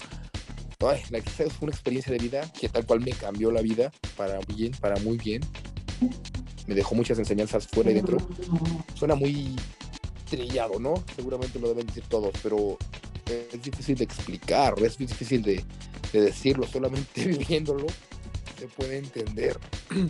Ay, 0.81 1.03
la 1.11 1.21
que 1.21 1.31
fue 1.31 1.49
una 1.61 1.73
experiencia 1.73 2.13
de 2.13 2.19
vida 2.19 2.53
que 2.53 2.69
tal 2.69 2.85
cual 2.85 3.01
me 3.01 3.13
cambió 3.13 3.51
la 3.51 3.63
vida 3.63 3.91
para 4.17 4.39
bien, 4.41 4.73
para 4.81 4.97
muy 5.01 5.17
bien. 5.17 5.41
Me 6.67 6.75
dejó 6.75 6.95
muchas 6.95 7.19
enseñanzas 7.19 7.67
fuera 7.67 7.91
y 7.91 7.95
dentro. 7.95 8.19
Suena 8.95 9.15
muy 9.15 9.57
trillado, 10.29 10.79
¿no? 10.79 11.03
Seguramente 11.15 11.59
lo 11.59 11.69
deben 11.69 11.87
decir 11.87 12.05
todos, 12.09 12.33
pero 12.43 12.77
es 13.27 13.63
difícil 13.63 13.97
de 13.97 14.05
explicar, 14.05 14.75
es 14.83 14.99
difícil 14.99 15.43
de, 15.43 15.65
de 16.13 16.21
decirlo, 16.21 16.67
solamente 16.67 17.25
viviéndolo 17.27 17.87
se 18.59 18.67
puede 18.69 18.99
entender. 18.99 19.59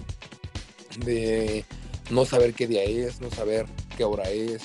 De 1.04 1.64
no 2.10 2.24
saber 2.24 2.54
qué 2.54 2.66
día 2.66 2.82
es, 2.82 3.20
no 3.20 3.30
saber 3.30 3.66
qué 3.96 4.04
hora 4.04 4.30
es. 4.30 4.62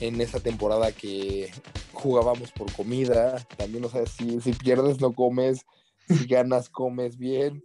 En 0.00 0.20
esa 0.20 0.40
temporada 0.40 0.90
que 0.92 1.50
jugábamos 1.92 2.52
por 2.52 2.72
comida, 2.72 3.38
también 3.56 3.82
no 3.82 3.88
sabes 3.88 4.10
si, 4.10 4.40
si 4.40 4.52
pierdes 4.52 5.00
no 5.00 5.12
comes, 5.12 5.64
si 6.08 6.26
ganas 6.26 6.68
comes 6.68 7.16
bien 7.16 7.64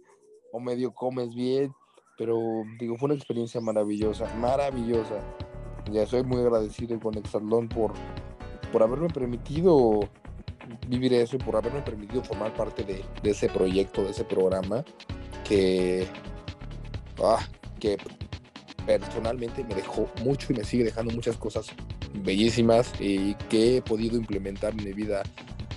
o 0.52 0.60
medio 0.60 0.92
comes 0.92 1.34
bien. 1.34 1.72
Pero 2.18 2.38
digo, 2.78 2.96
fue 2.96 3.06
una 3.06 3.14
experiencia 3.14 3.60
maravillosa, 3.60 4.32
maravillosa. 4.36 5.20
Ya 5.92 6.06
soy 6.06 6.24
muy 6.24 6.40
agradecido 6.40 6.98
con 6.98 7.16
Exatlón 7.18 7.68
por, 7.68 7.92
por 8.72 8.82
haberme 8.82 9.08
permitido 9.08 10.00
vivir 10.88 11.12
eso 11.14 11.36
y 11.36 11.38
por 11.38 11.56
haberme 11.56 11.82
permitido 11.82 12.24
formar 12.24 12.54
parte 12.54 12.82
de, 12.82 13.04
de 13.22 13.30
ese 13.30 13.48
proyecto, 13.48 14.02
de 14.02 14.10
ese 14.10 14.24
programa 14.24 14.84
que, 15.44 16.08
ah, 17.22 17.46
que 17.78 17.98
personalmente 18.86 19.62
me 19.64 19.74
dejó 19.74 20.08
mucho 20.22 20.52
y 20.52 20.56
me 20.56 20.64
sigue 20.64 20.84
dejando 20.84 21.12
muchas 21.12 21.36
cosas 21.36 21.66
bellísimas 22.22 22.92
y 23.00 23.34
que 23.48 23.76
he 23.76 23.82
podido 23.82 24.16
implementar 24.16 24.72
en 24.72 24.84
mi 24.84 24.92
vida 24.92 25.22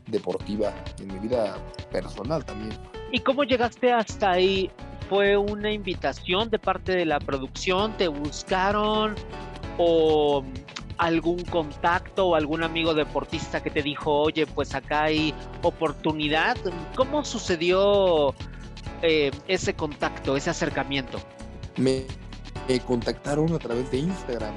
deportiva, 0.08 0.74
en 1.00 1.14
mi 1.14 1.20
vida 1.20 1.58
personal 1.92 2.44
también. 2.44 2.74
¿Y 3.12 3.20
cómo 3.20 3.44
llegaste 3.44 3.92
hasta 3.92 4.32
ahí? 4.32 4.70
¿Fue 5.10 5.38
una 5.38 5.72
invitación 5.72 6.50
de 6.50 6.60
parte 6.60 6.92
de 6.92 7.06
la 7.06 7.20
producción? 7.20 7.98
¿Te 7.98 8.08
buscaron? 8.08 9.16
¿O 9.78 10.44
algún 11.00 11.44
contacto 11.46 12.28
o 12.28 12.36
algún 12.36 12.62
amigo 12.62 12.94
deportista 12.94 13.64
que 13.64 13.72
te 13.72 13.82
dijo, 13.82 14.14
oye, 14.14 14.46
pues 14.46 14.76
acá 14.76 15.06
hay 15.06 15.34
oportunidad? 15.64 16.58
¿Cómo 16.96 17.24
sucedió 17.26 18.36
eh, 19.02 19.32
ese 19.48 19.74
contacto, 19.74 20.36
ese 20.36 20.50
acercamiento? 20.50 21.20
Me, 21.78 22.06
contactaron 22.86 23.52
a 23.54 23.60
través 23.60 23.90
de 23.90 23.98
Instagram 23.98 24.54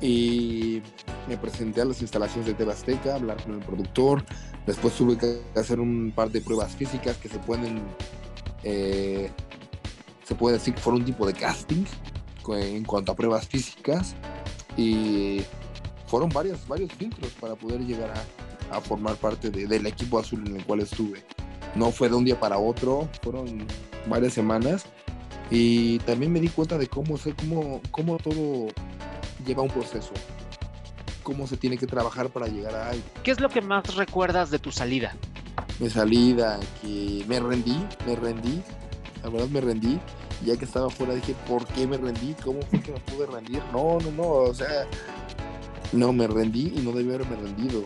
y 0.00 0.80
me 1.28 1.36
presenté 1.36 1.80
a 1.80 1.84
las 1.84 2.00
instalaciones 2.00 2.46
de 2.46 2.54
Tebasteca, 2.54 3.14
hablar 3.14 3.42
con 3.42 3.54
el 3.54 3.60
productor. 3.60 4.24
Después 4.66 4.94
tuve 4.94 5.16
que 5.16 5.42
hacer 5.58 5.80
un 5.80 6.12
par 6.14 6.30
de 6.30 6.40
pruebas 6.40 6.74
físicas 6.74 7.16
que 7.16 7.28
se 7.28 7.38
pueden, 7.38 7.82
eh, 8.64 9.30
se 10.24 10.34
puede 10.34 10.58
decir 10.58 10.74
que 10.74 10.80
fueron 10.80 11.00
un 11.02 11.06
tipo 11.06 11.26
de 11.26 11.32
casting 11.32 11.84
en 12.48 12.84
cuanto 12.84 13.12
a 13.12 13.14
pruebas 13.14 13.46
físicas 13.46 14.14
y 14.76 15.42
fueron 16.06 16.28
varios, 16.30 16.66
varios 16.66 16.92
filtros 16.92 17.30
para 17.40 17.54
poder 17.54 17.80
llegar 17.80 18.12
a, 18.70 18.80
formar 18.80 19.16
parte 19.16 19.50
del 19.50 19.86
equipo 19.86 20.18
azul 20.18 20.42
en 20.46 20.56
el 20.56 20.64
cual 20.64 20.80
estuve 20.80 21.22
no 21.74 21.90
fue 21.90 22.08
de 22.08 22.14
un 22.14 22.24
día 22.24 22.38
para 22.38 22.58
otro, 22.58 23.08
fueron 23.22 23.66
varias 24.06 24.32
semanas 24.32 24.84
y 25.50 25.98
también 26.00 26.32
me 26.32 26.40
di 26.40 26.48
cuenta 26.48 26.78
de 26.78 26.86
cómo, 26.86 27.18
cómo, 27.38 27.80
cómo 27.90 28.16
todo 28.18 28.68
lleva 29.44 29.62
un 29.62 29.68
proceso, 29.68 30.12
cómo 31.22 31.46
se 31.46 31.56
tiene 31.56 31.78
que 31.78 31.86
trabajar 31.86 32.30
para 32.30 32.46
llegar 32.46 32.74
a 32.74 32.90
algo. 32.90 33.02
¿Qué 33.22 33.30
es 33.30 33.40
lo 33.40 33.48
que 33.48 33.60
más 33.60 33.94
recuerdas 33.94 34.50
de 34.50 34.58
tu 34.58 34.72
salida? 34.72 35.14
Mi 35.78 35.88
salida, 35.90 36.58
que 36.80 37.24
me 37.26 37.40
rendí, 37.40 37.84
me 38.06 38.16
rendí, 38.16 38.62
la 39.22 39.30
verdad 39.30 39.48
me 39.48 39.60
rendí, 39.60 39.98
ya 40.44 40.56
que 40.56 40.64
estaba 40.64 40.90
fuera 40.90 41.14
dije, 41.14 41.34
¿por 41.48 41.66
qué 41.66 41.86
me 41.86 41.96
rendí? 41.96 42.34
¿Cómo 42.44 42.60
fue 42.62 42.80
que 42.80 42.92
me 42.92 43.00
pude 43.00 43.26
rendir? 43.26 43.62
No, 43.72 43.98
no, 44.00 44.10
no, 44.10 44.28
o 44.28 44.54
sea, 44.54 44.86
no, 45.92 46.12
me 46.12 46.26
rendí 46.26 46.72
y 46.76 46.80
no 46.80 46.92
debí 46.92 47.12
haberme 47.12 47.36
rendido. 47.36 47.84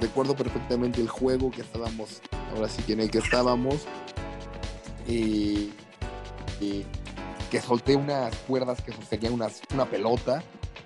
Recuerdo 0.00 0.34
perfectamente 0.34 1.00
el 1.00 1.08
juego 1.08 1.50
que 1.50 1.60
estábamos 1.60 2.22
ahora 2.54 2.68
sí 2.68 2.82
que 2.82 2.92
en 2.92 3.00
el 3.00 3.10
que 3.10 3.18
estábamos, 3.18 3.86
y, 5.06 5.70
que 7.50 7.60
solté 7.60 7.96
unas 7.96 8.34
cuerdas 8.48 8.80
que 8.80 8.92
sostenían 8.92 9.34
una 9.34 9.84
pelota, 9.84 10.42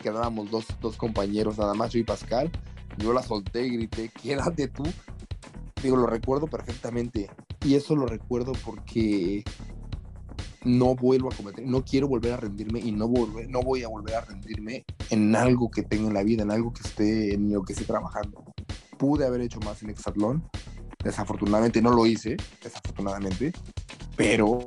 quedábamos 0.06 0.50
dos, 0.50 0.66
dos 0.80 0.96
compañeros 0.96 1.58
nada 1.58 1.74
más, 1.74 1.92
yo 1.92 1.98
y 1.98 2.04
Pascal, 2.04 2.50
yo 2.98 3.12
la 3.12 3.22
solté 3.22 3.66
y 3.66 3.70
grité, 3.70 4.10
quédate 4.22 4.68
tú. 4.68 4.84
Digo, 5.82 5.96
lo 5.96 6.06
recuerdo 6.06 6.46
perfectamente. 6.46 7.28
Y 7.64 7.74
eso 7.74 7.96
lo 7.96 8.06
recuerdo 8.06 8.52
porque 8.64 9.42
no 10.64 10.94
vuelvo 10.94 11.32
a 11.32 11.36
cometer, 11.36 11.66
no 11.66 11.84
quiero 11.84 12.06
volver 12.06 12.34
a 12.34 12.36
rendirme 12.36 12.80
y 12.80 12.92
no, 12.92 13.08
volver, 13.08 13.48
no 13.48 13.62
voy 13.62 13.82
a 13.82 13.88
volver 13.88 14.14
a 14.14 14.20
rendirme 14.20 14.84
en 15.10 15.34
algo 15.34 15.70
que 15.70 15.82
tenga 15.82 16.08
en 16.08 16.14
la 16.14 16.22
vida, 16.22 16.42
en 16.42 16.50
algo 16.50 16.72
que 16.72 16.82
esté, 16.82 17.34
en 17.34 17.52
lo 17.52 17.62
que 17.62 17.72
esté 17.72 17.84
trabajando. 17.84 18.44
Pude 18.98 19.26
haber 19.26 19.40
hecho 19.40 19.60
más 19.60 19.82
en 19.82 19.90
Exatlón, 19.90 20.44
Desafortunadamente 21.06 21.80
no 21.80 21.90
lo 21.90 22.04
hice, 22.04 22.36
desafortunadamente, 22.60 23.52
pero 24.16 24.66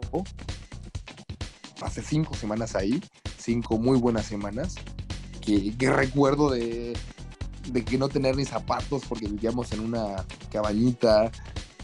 pasé 1.78 2.02
cinco 2.02 2.34
semanas 2.34 2.76
ahí, 2.76 3.02
cinco 3.38 3.78
muy 3.78 4.00
buenas 4.00 4.26
semanas, 4.26 4.76
que, 5.78 5.90
recuerdo 5.90 6.50
de, 6.52 6.98
de, 7.72 7.86
que 7.86 7.98
no 7.98 8.10
tener 8.10 8.36
ni 8.36 8.46
zapatos 8.46 9.04
porque 9.08 9.28
vivíamos 9.28 9.72
en 9.72 9.82
una 9.82 10.26
cabañita, 10.52 11.32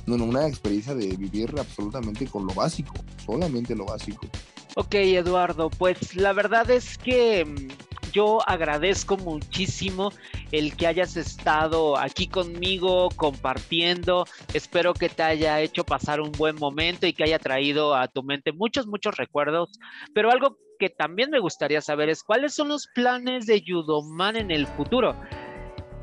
no, 0.06 0.18
no, 0.18 0.26
una 0.26 0.48
experiencia 0.48 0.94
de 0.94 1.16
vivir 1.16 1.54
absolutamente 1.58 2.28
con 2.28 2.46
lo 2.46 2.54
básico, 2.54 2.94
solamente 3.26 3.76
lo 3.76 3.86
básico. 3.86 4.28
Ok, 4.76 4.96
Eduardo, 4.96 5.70
pues 5.70 6.16
la 6.16 6.34
verdad 6.34 6.70
es 6.70 6.98
que 6.98 7.46
mm, 7.46 8.12
yo 8.12 8.40
agradezco 8.48 9.18
muchísimo 9.18 10.12
el 10.52 10.76
que 10.76 10.88
hayas 10.88 11.18
estado 11.18 11.98
aquí 11.98 12.28
conmigo 12.28 13.10
compartiendo. 13.16 14.26
Espero 14.54 14.94
que 14.94 15.10
te 15.10 15.24
haya 15.24 15.60
hecho 15.62 15.84
pasar 15.84 16.22
un 16.22 16.32
buen 16.32 16.56
momento 16.56 17.08
y 17.08 17.14
que 17.14 17.24
haya 17.24 17.40
traído 17.40 17.96
a 17.96 18.08
tu 18.08 18.24
mente 18.24 18.54
muchos, 18.54 18.88
muchos 18.88 19.18
recuerdos. 19.18 19.70
Pero 20.14 20.32
algo 20.32 20.58
que 20.78 20.90
también 20.90 21.30
me 21.30 21.40
gustaría 21.40 21.82
saber 21.82 22.10
es 22.10 22.24
cuáles 22.24 22.54
son 22.54 22.70
los 22.70 22.88
planes 22.88 23.46
de 23.46 23.64
Judoman 23.66 24.36
en 24.36 24.52
el 24.52 24.68
futuro. 24.68 25.16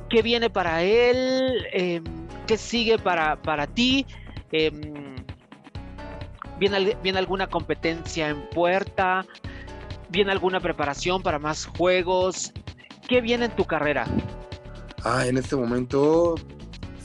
¿Qué 0.08 0.22
viene 0.22 0.50
para 0.50 0.82
él? 0.82 1.66
Em, 1.72 2.04
¿Qué 2.46 2.56
sigue 2.56 2.98
para, 2.98 3.40
para 3.40 3.66
ti? 3.66 4.06
Em, 4.50 5.16
¿viene, 6.58 6.96
¿Viene 7.02 7.18
alguna 7.18 7.46
competencia 7.46 8.28
en 8.28 8.48
puerta? 8.50 9.24
¿Viene 10.10 10.32
alguna 10.32 10.60
preparación 10.60 11.22
para 11.22 11.38
más 11.38 11.66
juegos? 11.66 12.52
¿Qué 13.08 13.20
viene 13.20 13.46
en 13.46 13.56
tu 13.56 13.64
carrera? 13.64 14.06
Ah, 15.04 15.26
en 15.26 15.38
este 15.38 15.56
momento 15.56 16.34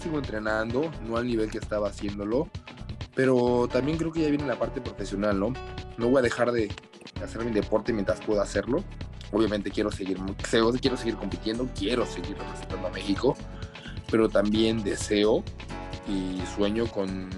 sigo 0.01 0.17
entrenando, 0.17 0.91
no 1.07 1.17
al 1.17 1.25
nivel 1.25 1.49
que 1.49 1.57
estaba 1.57 1.89
haciéndolo, 1.89 2.49
pero 3.15 3.67
también 3.71 3.97
creo 3.97 4.11
que 4.11 4.21
ya 4.21 4.29
viene 4.29 4.45
la 4.45 4.59
parte 4.59 4.81
profesional, 4.81 5.39
¿no? 5.39 5.53
No 5.97 6.09
voy 6.09 6.19
a 6.19 6.21
dejar 6.21 6.51
de 6.51 6.69
hacer 7.23 7.43
mi 7.43 7.51
deporte 7.51 7.93
mientras 7.93 8.19
pueda 8.21 8.43
hacerlo. 8.43 8.83
Obviamente 9.31 9.71
quiero 9.71 9.91
seguir, 9.91 10.17
quiero 10.79 10.97
seguir 10.97 11.15
compitiendo, 11.17 11.67
quiero 11.77 12.05
seguir 12.05 12.37
representando 12.37 12.87
a 12.87 12.91
México, 12.91 13.35
pero 14.09 14.29
también 14.29 14.83
deseo 14.83 15.43
y 16.07 16.41
sueño 16.55 16.87
con, 16.87 17.29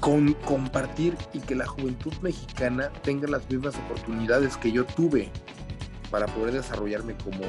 con 0.00 0.32
compartir 0.34 1.16
y 1.34 1.40
que 1.40 1.54
la 1.54 1.66
juventud 1.66 2.14
mexicana 2.22 2.90
tenga 3.02 3.28
las 3.28 3.48
mismas 3.50 3.76
oportunidades 3.76 4.56
que 4.56 4.72
yo 4.72 4.86
tuve 4.86 5.30
para 6.10 6.26
poder 6.26 6.54
desarrollarme 6.54 7.14
como 7.16 7.42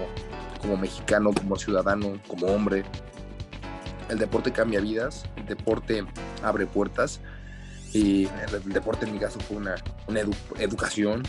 como 0.64 0.78
mexicano, 0.78 1.32
como 1.34 1.58
ciudadano, 1.58 2.18
como 2.28 2.48
hombre. 2.48 2.84
El 4.10 4.18
deporte 4.18 4.52
cambia 4.52 4.80
vidas, 4.80 5.26
el 5.36 5.46
deporte 5.46 6.06
abre 6.42 6.66
puertas 6.66 7.20
y 7.94 8.26
el, 8.26 8.74
deporte 8.74 9.06
en 9.06 9.14
mi 9.14 9.20
caso 9.20 9.40
fue 9.40 9.58
una, 9.58 9.76
educación, 10.60 11.24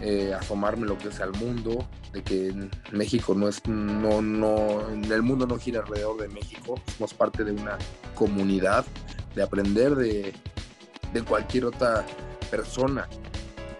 eh, 0.00 0.34
asomarme 0.38 0.86
lo 0.86 0.98
que 0.98 1.08
es 1.08 1.20
al 1.20 1.32
mundo, 1.32 1.88
de 2.12 2.22
que 2.22 2.52
México 2.92 3.34
no 3.34 3.48
es, 3.48 3.64
no, 3.66 4.20
no, 4.20 4.88
en 4.90 5.10
el 5.10 5.22
mundo 5.22 5.46
no 5.46 5.58
gira 5.58 5.80
alrededor 5.80 6.20
de 6.20 6.28
México, 6.28 6.80
somos 6.96 7.14
parte 7.14 7.44
de 7.44 7.52
una 7.52 7.78
comunidad, 8.14 8.84
de 9.36 9.42
aprender 9.42 9.94
de, 9.94 10.34
de 11.12 11.22
cualquier 11.22 11.66
otra 11.66 12.04
persona 12.50 13.08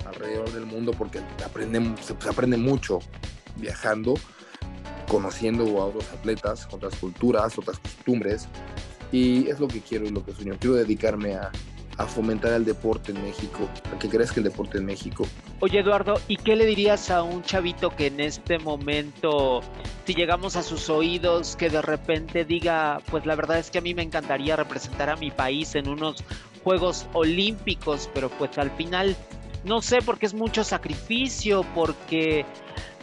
alrededor 0.06 0.52
del 0.52 0.64
mundo, 0.64 0.92
porque 0.96 1.20
aprendemos, 1.44 2.00
se, 2.00 2.14
se 2.20 2.28
aprende 2.28 2.56
mucho 2.56 3.00
viajando, 3.56 4.14
conociendo 5.08 5.64
a 5.82 5.86
otros 5.86 6.08
atletas, 6.12 6.68
otras 6.70 6.94
culturas, 6.96 7.58
otras 7.58 7.80
costumbres, 7.80 8.46
y 9.10 9.48
es 9.48 9.58
lo 9.58 9.66
que 9.66 9.80
quiero 9.80 10.06
y 10.06 10.10
lo 10.10 10.24
que 10.24 10.32
sueño. 10.32 10.56
Quiero 10.60 10.76
dedicarme 10.76 11.34
a, 11.34 11.50
a 11.98 12.06
fomentar 12.06 12.52
el 12.52 12.64
deporte 12.64 13.12
en 13.12 13.22
México, 13.22 13.68
a 13.94 13.98
que 13.98 14.08
crezca 14.08 14.40
el 14.40 14.44
deporte 14.44 14.78
en 14.78 14.86
México. 14.86 15.26
Oye 15.60 15.80
Eduardo, 15.80 16.20
¿y 16.28 16.36
qué 16.36 16.56
le 16.56 16.64
dirías 16.64 17.10
a 17.10 17.22
un 17.22 17.42
chavito 17.42 17.90
que 17.90 18.06
en 18.06 18.20
este 18.20 18.58
momento, 18.58 19.60
si 20.06 20.14
llegamos 20.14 20.56
a 20.56 20.62
sus 20.62 20.88
oídos, 20.88 21.56
que 21.56 21.68
de 21.68 21.82
repente 21.82 22.44
diga, 22.44 23.00
pues 23.10 23.26
la 23.26 23.34
verdad 23.34 23.58
es 23.58 23.70
que 23.70 23.78
a 23.78 23.80
mí 23.80 23.94
me 23.94 24.02
encantaría 24.02 24.56
representar 24.56 25.10
a 25.10 25.16
mi 25.16 25.30
país 25.30 25.74
en 25.74 25.88
unos 25.88 26.24
Juegos 26.62 27.06
Olímpicos, 27.12 28.08
pero 28.14 28.28
pues 28.30 28.56
al 28.58 28.70
final 28.72 29.16
no 29.64 29.82
sé, 29.82 29.98
porque 30.02 30.26
es 30.26 30.34
mucho 30.34 30.64
sacrificio, 30.64 31.64
porque 31.74 32.46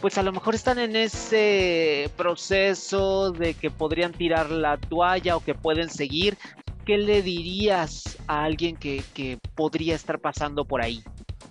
pues 0.00 0.18
a 0.18 0.22
lo 0.22 0.32
mejor 0.32 0.54
están 0.54 0.78
en 0.78 0.96
ese 0.96 2.10
proceso 2.16 3.30
de 3.32 3.54
que 3.54 3.70
podrían 3.70 4.12
tirar 4.12 4.50
la 4.50 4.76
toalla 4.76 5.36
o 5.36 5.44
que 5.44 5.54
pueden 5.54 5.90
seguir, 5.90 6.38
¿qué 6.86 6.96
le 6.96 7.20
dirías 7.20 8.16
a 8.28 8.44
alguien 8.44 8.76
que, 8.76 9.38
podría 9.54 9.96
estar 9.96 10.20
pasando 10.20 10.64
por 10.64 10.80
ahí? 10.80 11.02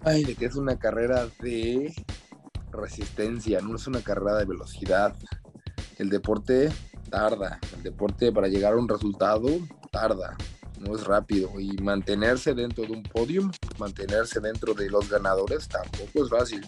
Ay, 0.04 0.24
de 0.24 0.36
que 0.36 0.46
es 0.46 0.56
una 0.56 0.80
carrera 0.80 1.28
de 1.42 1.94
resistencia, 2.72 3.60
no 3.60 3.76
es 3.76 3.86
una 3.86 4.02
carrera 4.02 4.38
de 4.38 4.46
velocidad. 4.46 5.14
El 5.98 6.10
deporte 6.10 6.72
tarda, 7.10 7.60
el 7.76 7.84
deporte 7.84 8.32
para 8.32 8.48
llegar 8.48 8.74
a 8.74 8.78
un 8.78 8.88
resultado 8.88 9.48
tarda, 9.92 10.38
no 10.80 10.96
es 10.96 11.04
rápido. 11.04 11.60
Y 11.60 11.76
mantenerse 11.82 12.54
dentro 12.54 12.86
de 12.86 12.94
un 12.94 13.04
podium, 13.04 13.52
mantenerse 13.78 14.40
dentro 14.40 14.74
de 14.74 14.90
los 14.90 15.10
ganadores, 15.10 15.68
tampoco 15.68 16.24
es 16.24 16.30
fácil. 16.30 16.66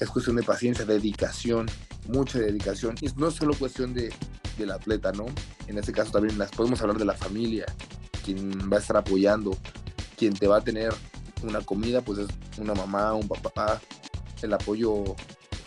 Es 0.00 0.08
cuestión 0.08 0.36
de 0.36 0.42
paciencia, 0.42 0.84
dedicación, 0.84 1.66
mucha 2.08 2.38
dedicación. 2.38 2.96
Y 3.00 3.08
no 3.16 3.28
es 3.28 3.34
solo 3.34 3.54
cuestión 3.54 3.94
de 3.94 4.12
del 4.60 4.70
atleta, 4.70 5.10
¿no? 5.12 5.26
En 5.66 5.78
este 5.78 5.92
caso 5.92 6.12
también 6.12 6.38
las 6.38 6.50
podemos 6.50 6.80
hablar 6.80 6.98
de 6.98 7.04
la 7.04 7.14
familia, 7.14 7.66
quien 8.24 8.70
va 8.70 8.76
a 8.76 8.80
estar 8.80 8.96
apoyando, 8.96 9.56
quien 10.16 10.34
te 10.34 10.46
va 10.46 10.58
a 10.58 10.60
tener 10.60 10.92
una 11.42 11.60
comida, 11.62 12.02
pues 12.02 12.20
es 12.20 12.28
una 12.58 12.74
mamá, 12.74 13.14
un 13.14 13.26
papá, 13.26 13.80
el 14.42 14.52
apoyo 14.52 15.16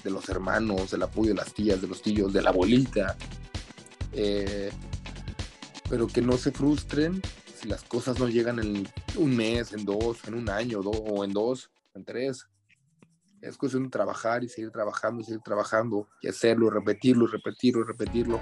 de 0.03 0.11
los 0.11 0.29
hermanos, 0.29 0.93
el 0.93 1.03
apoyo 1.03 1.29
de 1.29 1.35
las 1.35 1.53
tías, 1.53 1.81
de 1.81 1.87
los 1.87 2.01
tíos, 2.01 2.31
de 2.31 2.41
la 2.41 2.51
abuelita. 2.51 3.17
Eh, 4.11 4.71
pero 5.89 6.07
que 6.07 6.21
no 6.21 6.37
se 6.37 6.51
frustren 6.51 7.21
si 7.59 7.67
las 7.67 7.83
cosas 7.83 8.19
no 8.19 8.29
llegan 8.29 8.59
en 8.59 8.87
un 9.17 9.35
mes, 9.35 9.73
en 9.73 9.85
dos, 9.85 10.19
en 10.27 10.35
un 10.35 10.49
año, 10.49 10.79
o 10.79 11.23
en 11.23 11.33
dos, 11.33 11.71
en 11.95 12.05
tres. 12.05 12.47
Es 13.43 13.57
cuestión 13.57 13.83
de 13.83 13.89
trabajar 13.89 14.43
y 14.43 14.47
seguir 14.47 14.71
trabajando 14.71 15.21
y 15.21 15.25
seguir 15.25 15.41
trabajando 15.41 16.07
y 16.21 16.29
hacerlo, 16.29 16.69
repetirlo, 16.69 17.27
repetirlo, 17.27 17.83
repetirlo 17.83 18.39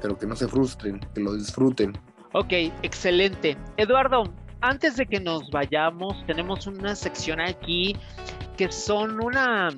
pero 0.00 0.18
que 0.18 0.26
no 0.26 0.36
se 0.36 0.48
frustren, 0.48 1.00
que 1.14 1.20
lo 1.20 1.34
disfruten. 1.34 1.92
Ok, 2.32 2.52
excelente. 2.82 3.56
Eduardo, 3.76 4.32
antes 4.60 4.96
de 4.96 5.06
que 5.06 5.20
nos 5.20 5.50
vayamos, 5.50 6.24
tenemos 6.26 6.66
una 6.66 6.94
sección 6.94 7.40
aquí 7.40 7.96
que 8.56 8.70
son 8.70 9.22
una... 9.22 9.68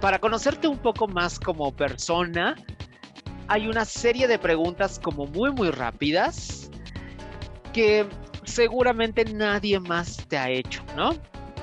Para 0.00 0.18
conocerte 0.18 0.68
un 0.68 0.78
poco 0.78 1.08
más 1.08 1.38
como 1.38 1.74
persona, 1.74 2.54
hay 3.48 3.68
una 3.68 3.84
serie 3.84 4.26
de 4.26 4.38
preguntas 4.38 4.98
como 5.02 5.26
muy, 5.26 5.50
muy 5.52 5.70
rápidas 5.70 6.70
que 7.72 8.06
seguramente 8.44 9.24
nadie 9.24 9.80
más 9.80 10.16
te 10.28 10.36
ha 10.36 10.50
hecho, 10.50 10.82
¿no? 10.96 11.14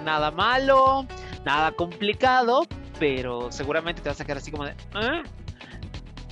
Nada 0.03 0.31
malo, 0.31 1.05
nada 1.45 1.71
complicado, 1.71 2.67
pero 2.99 3.51
seguramente 3.51 4.01
te 4.01 4.09
vas 4.09 4.19
a 4.21 4.25
quedar 4.25 4.37
así 4.37 4.51
como 4.51 4.65
de... 4.65 4.71
¿eh? 4.71 5.23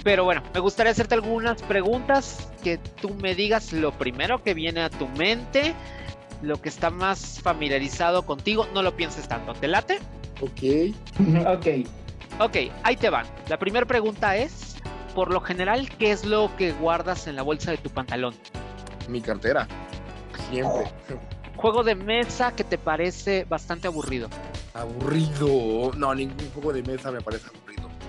Pero 0.03 0.24
bueno, 0.24 0.41
me 0.53 0.59
gustaría 0.59 0.91
hacerte 0.91 1.16
algunas 1.16 1.62
preguntas 1.62 2.51
que 2.64 2.78
tú 2.78 3.14
me 3.16 3.36
digas 3.36 3.72
lo 3.72 3.91
primero 3.91 4.41
que 4.43 4.53
viene 4.53 4.82
a 4.82 4.89
tu 4.89 5.07
mente, 5.09 5.76
lo 6.41 6.59
que 6.59 6.70
está 6.70 6.89
más 6.89 7.39
familiarizado 7.41 8.26
contigo, 8.26 8.68
no 8.74 8.82
lo 8.82 8.95
pienses 8.95 9.28
tanto. 9.28 9.53
¿Te 9.53 9.68
late? 9.68 9.99
Ok. 10.41 10.95
ok. 11.47 11.68
Ok, 12.39 12.57
ahí 12.84 12.95
te 12.95 13.09
van. 13.09 13.28
La 13.47 13.59
primera 13.59 13.86
pregunta 13.86 14.36
es, 14.36 14.78
por 15.14 15.32
lo 15.32 15.41
general, 15.41 15.88
¿qué 15.99 16.12
es 16.12 16.26
lo 16.26 16.55
que 16.57 16.72
guardas 16.72 17.28
en 17.28 17.36
la 17.36 17.43
bolsa 17.43 17.70
de 17.72 17.78
tu 17.78 17.89
pantalón? 17.91 18.34
Mi 19.07 19.22
cartera. 19.22 19.68
Siempre. 20.49 20.91
Juego 21.62 21.84
de 21.84 21.95
mesa 21.95 22.55
que 22.55 22.64
te 22.64 22.78
parece 22.78 23.45
bastante 23.45 23.88
aburrido. 23.88 24.30
Aburrido. 24.74 25.91
No, 25.95 26.14
ningún 26.16 26.49
juego 26.53 26.74
de 26.74 26.84
mesa 26.84 27.12
me 27.12 27.22
parece 27.22 27.47
aburrido 27.47 27.62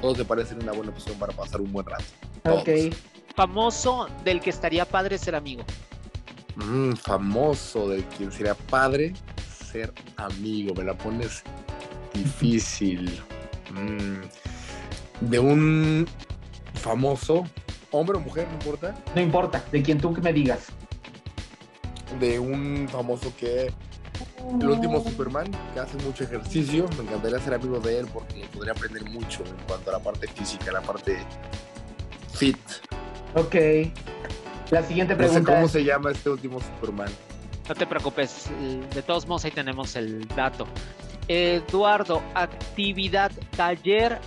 todos 0.03 0.19
te 0.19 0.25
parecen 0.25 0.61
una 0.61 0.73
buena 0.73 0.91
opción 0.91 1.17
para 1.17 1.33
pasar 1.33 1.61
un 1.61 1.73
buen 1.73 1.87
rato. 1.87 2.05
Ok. 2.45 2.93
Famoso 3.35 4.09
del 4.25 4.41
que 4.41 4.51
estaría 4.51 4.85
padre 4.85 5.17
ser 5.17 5.35
amigo. 5.37 5.63
Mm, 6.57 6.93
famoso 6.95 7.89
del 7.89 8.05
que 8.09 8.31
sería 8.31 8.55
padre 8.55 9.15
ser 9.71 9.95
amigo. 10.17 10.75
Me 10.75 10.85
la 10.85 10.95
pones 10.95 11.43
difícil. 12.13 13.23
Mm, 13.71 15.29
de 15.29 15.39
un 15.39 16.07
famoso, 16.75 17.45
hombre 17.93 18.19
o 18.19 18.21
mujer, 18.21 18.49
no 18.49 18.55
importa. 18.55 18.95
No 19.15 19.21
importa, 19.21 19.65
de 19.71 19.83
quien 19.83 19.99
tú 19.99 20.13
que 20.13 20.21
me 20.21 20.33
digas. 20.33 20.67
De 22.19 22.39
un 22.39 22.89
famoso 22.89 23.33
que 23.37 23.73
el 24.61 24.69
último 24.69 25.03
Superman, 25.03 25.51
que 25.73 25.81
hace 25.81 25.97
mucho 25.99 26.25
ejercicio, 26.25 26.89
me 26.97 27.05
encantaría 27.05 27.39
ser 27.41 27.55
amigo 27.55 27.81
de 27.81 28.01
él 28.01 28.07
porque 28.13 28.47
podría 28.53 28.73
aprender 28.73 29.05
mucho 29.11 29.43
en 29.45 29.57
cuanto 29.67 29.91
a 29.91 29.95
la 29.95 29.99
parte 29.99 30.29
física, 30.29 30.71
la 30.71 30.83
parte 30.83 31.19
fit. 32.33 32.59
Ok. 33.35 33.55
La 34.71 34.83
siguiente 34.83 35.17
pregunta. 35.17 35.55
¿Cómo 35.55 35.69
se 35.69 35.85
llama 35.85 36.13
este 36.13 36.31
último 36.31 36.61
Superman? 36.61 37.11
No 37.69 37.75
te 37.75 37.87
preocupes, 37.87 38.51
de 38.95 39.03
todos 39.03 39.27
modos 39.27 39.45
ahí 39.45 39.51
tenemos 39.51 39.97
el 39.97 40.27
dato. 40.29 40.67
Eduardo, 41.29 42.23
actividad, 42.35 43.31
taller, 43.57 44.19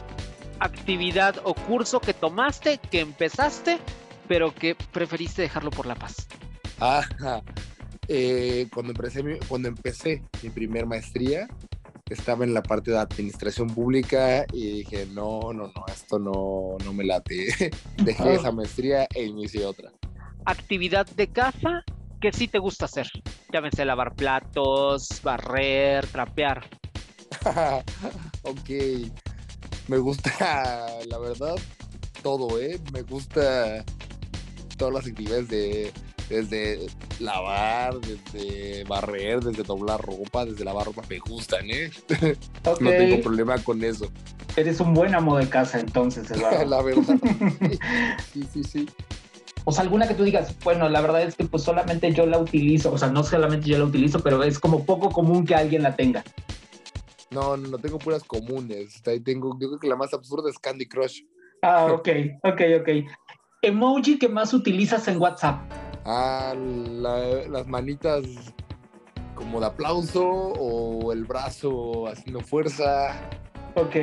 actividad 0.60 1.36
o 1.44 1.54
curso 1.54 2.00
que 2.00 2.14
tomaste, 2.14 2.78
que 2.78 3.02
empezaste, 3.02 3.78
pero 4.28 4.56
que 4.56 4.76
preferiste 4.76 5.42
dejarlo 5.42 5.70
por 5.70 5.86
la 5.86 5.96
paz. 5.96 6.28
Ah, 6.80 7.04
eh, 8.08 8.68
cuando, 8.74 8.92
empecé 8.92 9.24
mi, 9.24 9.38
cuando 9.48 9.68
empecé 9.68 10.24
mi 10.42 10.50
primer 10.50 10.86
maestría, 10.86 11.48
estaba 12.10 12.46
en 12.46 12.54
la 12.54 12.62
parte 12.62 12.92
de 12.92 13.00
administración 13.00 13.68
pública 13.68 14.46
y 14.54 14.84
dije, 14.84 15.08
no, 15.12 15.54
no, 15.54 15.68
no, 15.68 15.86
esto 15.88 16.20
no, 16.20 16.78
no 16.84 16.94
me 16.94 17.04
late. 17.04 17.48
Dejé 17.98 18.36
esa 18.36 18.52
maestría 18.52 19.08
e 19.14 19.24
inicié 19.24 19.66
otra. 19.66 19.92
Actividad 20.46 21.08
de 21.08 21.28
casa 21.28 21.84
que 22.22 22.32
sí 22.32 22.48
te 22.48 22.60
gusta 22.60 22.86
hacer. 22.86 23.08
Llámese 23.52 23.86
lavar 23.86 24.16
platos, 24.16 25.22
barrer, 25.24 26.06
trapear. 26.08 26.64
ok. 28.44 28.70
Me 29.88 29.98
gusta, 29.98 30.88
la 31.08 31.18
verdad, 31.18 31.56
todo, 32.22 32.60
¿eh? 32.60 32.80
Me 32.94 33.02
gusta 33.02 33.84
todas 34.78 34.94
las 34.94 35.08
actividades 35.08 35.48
de 35.48 35.92
desde 36.30 36.88
lavar, 37.20 38.00
desde 38.00 38.84
barrer, 38.86 39.44
desde 39.44 39.64
doblar 39.64 40.02
ropa, 40.02 40.46
desde 40.46 40.66
lavar 40.66 40.88
ropa, 40.88 41.04
me 41.10 41.20
gustan, 41.20 41.70
¿eh? 41.70 41.92
no 42.80 42.90
tengo 42.90 43.22
problema 43.22 43.58
con 43.60 43.84
eso. 43.84 44.12
Eres 44.56 44.80
un 44.80 44.94
buen 44.94 45.14
amo 45.14 45.38
de 45.38 45.48
casa 45.50 45.80
entonces, 45.80 46.30
Eduardo. 46.32 46.66
la 46.66 46.82
verdad. 46.82 47.20
Sí, 48.34 48.44
sí, 48.52 48.64
sí. 48.64 48.90
O 49.66 49.72
sea, 49.72 49.84
alguna 49.84 50.08
que 50.08 50.14
tú 50.14 50.24
digas, 50.24 50.56
bueno, 50.64 50.88
la 50.90 51.02
verdad 51.02 51.24
es 51.24 51.36
que 51.36 51.46
pues 51.46 51.64
solamente 51.64 52.12
yo 52.14 52.26
la 52.26 52.38
utilizo, 52.38 52.92
o 52.92 52.98
sea, 52.98 53.10
no 53.10 53.24
solamente 53.24 53.68
yo 53.68 53.80
la 53.80 53.86
utilizo, 53.86 54.20
pero 54.20 54.44
es 54.44 54.60
como 54.60 54.86
poco 54.86 55.10
común 55.10 55.46
que 55.46 55.56
alguien 55.56 55.82
la 55.82 55.96
tenga. 55.96 56.24
No, 57.32 57.58
no, 57.58 57.78
tengo 57.80 57.98
puras 57.98 58.24
comunes. 58.24 59.02
Tengo, 59.24 59.58
yo 59.60 59.68
creo 59.70 59.80
que 59.80 59.88
la 59.88 59.96
más 59.96 60.14
absurda 60.14 60.50
es 60.50 60.60
Candy 60.60 60.86
Crush. 60.86 61.22
Ah, 61.64 61.88
ok, 61.92 62.10
ok, 62.44 62.62
ok. 62.80 62.90
Emoji 63.64 64.20
que 64.20 64.30
más 64.30 64.54
utilizas 64.54 65.08
en 65.08 65.20
WhatsApp. 65.20 65.60
Ah, 66.06 66.54
las 66.56 67.68
manitas 67.68 68.24
como 69.34 69.60
de 69.60 69.66
aplauso 69.66 70.24
o 70.24 71.12
el 71.12 71.26
brazo 71.26 72.08
haciendo 72.08 72.40
fuerza. 72.42 73.16
Ok. 73.76 73.96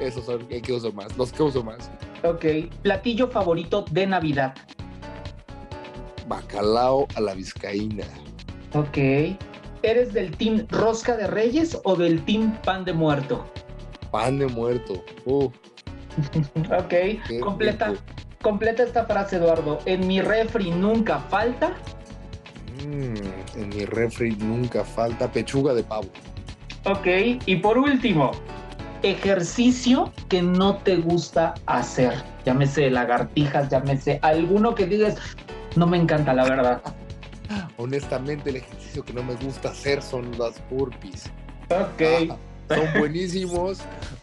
Esos 0.00 0.24
son 0.24 0.46
los 0.48 0.62
que 0.62 0.72
uso 0.72 0.92
más, 0.92 1.16
los 1.16 1.32
que 1.32 1.42
uso 1.42 1.62
más. 1.62 1.90
Ok. 2.22 2.44
Platillo 2.82 3.28
favorito 3.28 3.84
de 3.90 4.06
Navidad. 4.06 4.54
Bacalao 6.28 7.06
a 7.16 7.20
la 7.20 7.34
vizcaína. 7.34 8.04
Ok. 8.74 8.98
¿eres 9.82 10.12
del 10.12 10.36
team 10.36 10.66
rosca 10.68 11.16
de 11.16 11.26
reyes 11.26 11.78
o 11.84 11.96
del 11.96 12.22
team 12.24 12.56
pan 12.62 12.84
de 12.84 12.92
muerto? 12.92 13.46
Pan 14.10 14.38
de 14.38 14.46
muerto. 14.46 15.04
Uh. 15.24 15.44
ok, 16.78 17.40
completa, 17.40 17.94
completa 18.42 18.82
esta 18.82 19.04
frase, 19.04 19.36
Eduardo. 19.36 19.78
En 19.84 20.06
mi 20.06 20.20
refri 20.20 20.70
nunca 20.70 21.18
falta. 21.18 21.74
Mm, 22.86 23.60
en 23.60 23.68
mi 23.68 23.84
refri 23.84 24.36
nunca 24.36 24.84
falta 24.84 25.30
pechuga 25.30 25.74
de 25.74 25.82
pavo. 25.82 26.08
Ok, 26.84 27.06
y 27.44 27.56
por 27.56 27.76
último, 27.76 28.30
ejercicio 29.02 30.12
que 30.28 30.42
no 30.42 30.76
te 30.78 30.96
gusta 30.96 31.54
hacer. 31.66 32.14
Llámese 32.44 32.90
lagartijas, 32.90 33.68
llámese 33.68 34.18
alguno 34.22 34.74
que 34.74 34.86
digas, 34.86 35.16
no 35.76 35.86
me 35.86 35.98
encanta, 35.98 36.32
la 36.32 36.44
verdad. 36.44 36.82
Honestamente, 37.76 38.50
el 38.50 38.56
ejercicio 38.56 39.04
que 39.04 39.12
no 39.12 39.22
me 39.22 39.34
gusta 39.34 39.70
hacer 39.70 40.00
son 40.00 40.30
las 40.38 40.62
burpees. 40.70 41.30
Ok. 41.68 42.30
Ah, 42.30 42.36
son 42.68 42.86
buenísimos, 42.98 43.80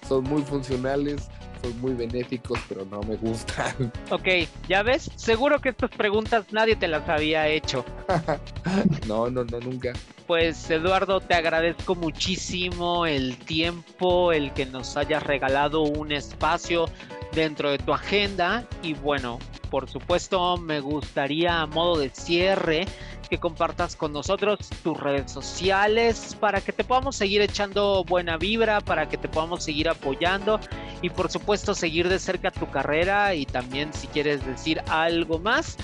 son 0.07 0.23
muy 0.23 0.41
funcionales, 0.41 1.29
son 1.67 1.81
muy 1.81 1.93
benéficos, 1.93 2.59
pero 2.67 2.85
no 2.85 3.01
me 3.01 3.15
gustan. 3.15 3.91
Ok, 4.09 4.27
ya 4.67 4.83
ves, 4.83 5.11
seguro 5.15 5.59
que 5.59 5.69
estas 5.69 5.89
preguntas 5.91 6.45
nadie 6.51 6.75
te 6.75 6.87
las 6.87 7.07
había 7.09 7.47
hecho. 7.47 7.83
no, 9.07 9.29
no, 9.29 9.43
no, 9.43 9.59
nunca. 9.59 9.93
Pues 10.25 10.69
Eduardo, 10.69 11.19
te 11.19 11.35
agradezco 11.35 11.95
muchísimo 11.95 13.05
el 13.05 13.37
tiempo, 13.37 14.31
el 14.31 14.53
que 14.53 14.65
nos 14.65 14.95
hayas 14.97 15.23
regalado 15.23 15.81
un 15.81 16.11
espacio 16.11 16.85
dentro 17.33 17.71
de 17.71 17.77
tu 17.77 17.93
agenda 17.93 18.65
y 18.81 18.93
bueno, 18.93 19.39
por 19.69 19.89
supuesto 19.89 20.57
me 20.57 20.79
gustaría 20.79 21.61
a 21.61 21.67
modo 21.67 21.97
de 21.97 22.09
cierre 22.09 22.85
que 23.29 23.37
compartas 23.37 23.95
con 23.95 24.13
nosotros 24.13 24.59
tus 24.83 24.97
redes 24.97 25.31
sociales 25.31 26.35
para 26.39 26.61
que 26.61 26.71
te 26.71 26.83
podamos 26.83 27.15
seguir 27.15 27.41
echando 27.41 28.03
buena 28.03 28.37
vibra, 28.37 28.81
para 28.81 29.09
que 29.09 29.17
te 29.17 29.27
podamos 29.27 29.63
seguir 29.63 29.89
apoyando 29.89 30.59
y 31.01 31.09
por 31.09 31.29
supuesto 31.29 31.75
seguir 31.75 32.07
de 32.09 32.19
cerca 32.19 32.51
tu 32.51 32.69
carrera 32.69 33.35
y 33.35 33.45
también 33.45 33.93
si 33.93 34.07
quieres 34.07 34.45
decir 34.45 34.81
algo 34.87 35.39
más, 35.39 35.77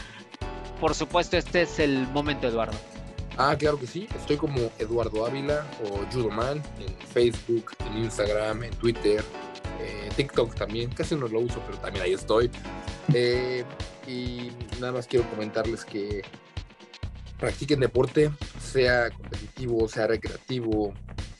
por 0.80 0.96
supuesto 0.96 1.38
este 1.38 1.64
es 1.64 1.80
el 1.80 2.08
momento 2.10 2.48
Eduardo. 2.48 2.78
Ah, 3.38 3.56
claro 3.58 3.80
que 3.80 3.88
sí, 3.88 4.08
estoy 4.16 4.38
como 4.38 4.72
Eduardo 4.78 5.26
Ávila 5.26 5.66
o 5.86 6.06
Judoman 6.14 6.62
en 6.80 6.96
Facebook, 7.08 7.72
en 7.88 8.04
Instagram, 8.04 8.64
en 8.64 8.72
Twitter, 8.76 9.24
eh, 9.84 10.10
TikTok 10.16 10.56
también, 10.56 10.90
casi 10.92 11.16
no 11.16 11.28
lo 11.28 11.40
uso, 11.40 11.62
pero 11.66 11.78
también 11.80 12.06
ahí 12.06 12.14
estoy. 12.14 12.50
Eh, 13.14 13.66
y 14.08 14.50
nada 14.80 14.94
más 14.94 15.08
quiero 15.08 15.30
comentarles 15.30 15.84
que 15.84 16.22
practiquen 17.38 17.82
deporte, 17.82 18.32
sea 18.62 19.12
competitivo, 19.12 19.90
sea 19.90 20.08
recreativo, 20.08 20.94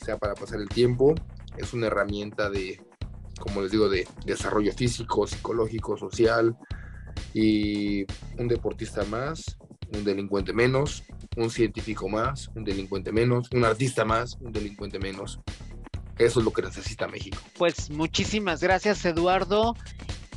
sea 0.04 0.18
para 0.18 0.34
pasar 0.34 0.60
el 0.60 0.68
tiempo. 0.68 1.16
Es 1.56 1.74
una 1.74 1.88
herramienta 1.88 2.50
de, 2.50 2.82
como 3.40 3.62
les 3.62 3.72
digo, 3.72 3.88
de 3.88 4.06
desarrollo 4.26 4.74
físico, 4.74 5.26
psicológico, 5.26 5.96
social. 5.96 6.58
Y 7.34 8.06
un 8.38 8.50
deportista 8.50 9.06
más, 9.06 9.58
un 9.94 10.04
delincuente 10.04 10.52
menos, 10.52 11.04
un 11.38 11.50
científico 11.50 12.10
más, 12.10 12.50
un 12.56 12.64
delincuente 12.64 13.12
menos, 13.12 13.50
un 13.54 13.64
artista 13.64 14.04
más, 14.06 14.38
un 14.42 14.52
delincuente 14.52 15.00
menos. 15.00 15.40
Eso 16.18 16.40
es 16.40 16.46
lo 16.46 16.52
que 16.52 16.62
necesita 16.62 17.08
México. 17.08 17.38
Pues 17.58 17.90
muchísimas 17.90 18.62
gracias 18.62 19.04
Eduardo 19.06 19.76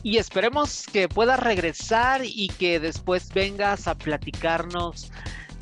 y 0.03 0.19
esperemos 0.19 0.85
que 0.93 1.09
puedas 1.09 1.41
regresar 1.41 2.23
y 2.25 2.49
que 2.49 2.81
después 2.81 3.29
vengas 3.33 3.89
a 3.89 3.95
platicarnos 3.95 5.11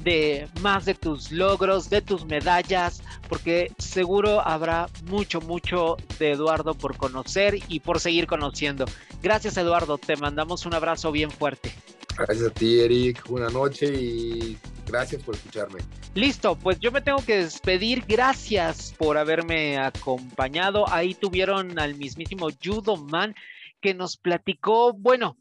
de 0.05 0.49
más 0.61 0.85
de 0.85 0.95
tus 0.95 1.33
logros, 1.33 1.89
de 1.89 2.03
tus 2.03 2.27
medallas, 2.27 3.03
porque 3.29 3.73
seguro 3.79 4.47
habrá 4.47 4.89
mucho, 5.05 5.41
mucho 5.41 5.97
de 6.19 6.33
Eduardo 6.33 6.75
por 6.75 6.97
conocer 6.97 7.59
y 7.69 7.81
por 7.81 8.01
seguir 8.01 8.27
conociendo. 8.27 8.85
Gracias 9.23 9.57
Eduardo, 9.57 9.97
te 9.97 10.17
mandamos 10.17 10.67
un 10.67 10.75
abrazo 10.75 11.11
bien 11.11 11.31
fuerte. 11.31 11.73
Gracias 12.17 12.47
a 12.47 12.51
ti, 12.51 12.81
Eric. 12.81 13.27
Buenas 13.29 13.53
noches 13.53 13.91
y 13.91 14.57
gracias 14.87 15.23
por 15.23 15.35
escucharme. 15.35 15.81
Listo, 16.15 16.57
pues 16.57 16.79
yo 16.79 16.93
me 16.93 17.01
tengo 17.01 17.25
que 17.25 17.39
despedir. 17.39 18.05
Gracias 18.07 18.95
por 18.97 19.19
haberme 19.19 19.79
acompañado. 19.79 20.85
Ahí 20.93 21.15
tuvieron 21.15 21.79
al 21.79 21.97
mismísimo 21.97 22.49
Judo 22.63 22.97
Man 22.97 23.35
que 23.81 23.95
nos 23.95 24.17
platicó, 24.17 24.93
bueno, 24.93 25.37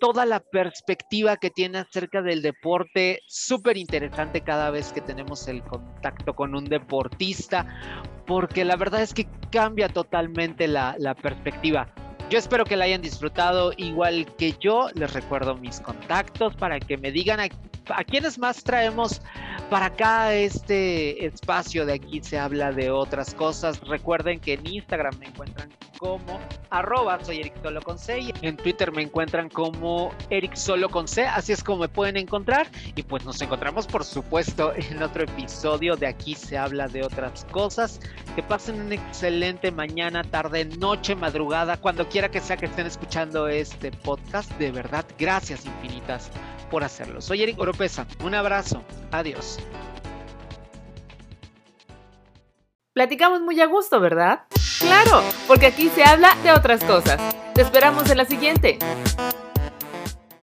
toda 0.00 0.26
la 0.26 0.40
perspectiva 0.40 1.36
que 1.36 1.50
tiene 1.50 1.78
acerca 1.78 2.20
del 2.20 2.42
deporte, 2.42 3.20
súper 3.26 3.76
interesante 3.76 4.42
cada 4.42 4.70
vez 4.70 4.92
que 4.92 5.00
tenemos 5.00 5.48
el 5.48 5.62
contacto 5.62 6.34
con 6.34 6.54
un 6.54 6.64
deportista, 6.66 7.66
porque 8.26 8.64
la 8.64 8.76
verdad 8.76 9.02
es 9.02 9.14
que 9.14 9.26
cambia 9.50 9.88
totalmente 9.88 10.68
la 10.68 11.16
perspectiva. 11.20 11.92
Yo 12.30 12.38
espero 12.38 12.66
que 12.66 12.76
la 12.76 12.84
hayan 12.84 13.00
disfrutado 13.00 13.72
igual 13.78 14.26
que 14.36 14.54
yo. 14.60 14.90
Les 14.94 15.10
recuerdo 15.14 15.56
mis 15.56 15.80
contactos 15.80 16.54
para 16.56 16.78
que 16.78 16.98
me 16.98 17.10
digan 17.10 17.40
a, 17.40 17.48
a 17.94 18.04
quiénes 18.04 18.38
más 18.38 18.62
traemos 18.62 19.20
para 19.70 19.86
acá 19.86 20.34
este 20.34 21.26
espacio 21.26 21.84
de 21.84 21.94
aquí 21.94 22.20
se 22.22 22.38
habla 22.38 22.72
de 22.72 22.90
otras 22.90 23.34
cosas. 23.34 23.80
Recuerden 23.80 24.40
que 24.40 24.54
en 24.54 24.66
Instagram 24.66 25.18
me 25.18 25.26
encuentran 25.26 25.70
como 25.98 26.38
arroba 26.70 27.22
soy 27.24 27.40
Eric 27.40 27.60
Solo 27.62 27.82
con 27.82 27.98
C 27.98 28.20
y 28.20 28.32
en 28.42 28.56
Twitter 28.56 28.92
me 28.92 29.02
encuentran 29.02 29.48
como 29.48 30.12
Eric 30.30 30.54
Solo 30.54 30.88
con 30.88 31.08
C, 31.08 31.26
así 31.26 31.52
es 31.52 31.64
como 31.64 31.80
me 31.80 31.88
pueden 31.88 32.16
encontrar 32.16 32.68
y 32.94 33.02
pues 33.02 33.24
nos 33.24 33.42
encontramos 33.42 33.86
por 33.86 34.04
supuesto 34.04 34.72
en 34.76 35.02
otro 35.02 35.24
episodio 35.24 35.96
de 35.96 36.06
aquí 36.06 36.34
se 36.34 36.56
habla 36.56 36.88
de 36.88 37.02
otras 37.02 37.44
cosas. 37.50 38.00
Que 38.36 38.42
pasen 38.42 38.80
una 38.80 38.94
excelente 38.94 39.72
mañana, 39.72 40.22
tarde, 40.22 40.64
noche, 40.64 41.16
madrugada, 41.16 41.76
cuando 41.76 42.08
quiera 42.08 42.30
que 42.30 42.40
sea 42.40 42.56
que 42.56 42.66
estén 42.66 42.86
escuchando 42.86 43.48
este 43.48 43.90
podcast, 43.90 44.50
de 44.58 44.70
verdad, 44.70 45.04
gracias 45.18 45.66
infinitas 45.66 46.30
por 46.70 46.84
hacerlo. 46.84 47.20
Soy 47.20 47.42
Eric 47.42 47.58
Oropesa, 47.58 48.06
un 48.22 48.34
abrazo, 48.34 48.82
adiós. 49.10 49.58
Platicamos 52.92 53.40
muy 53.42 53.60
a 53.60 53.66
gusto, 53.66 54.00
¿verdad? 54.00 54.40
Claro, 54.80 55.22
porque 55.46 55.66
aquí 55.66 55.88
se 55.88 56.02
habla 56.02 56.34
de 56.42 56.52
otras 56.52 56.82
cosas. 56.84 57.20
Te 57.54 57.62
esperamos 57.62 58.10
en 58.10 58.16
la 58.16 58.24
siguiente. 58.24 58.78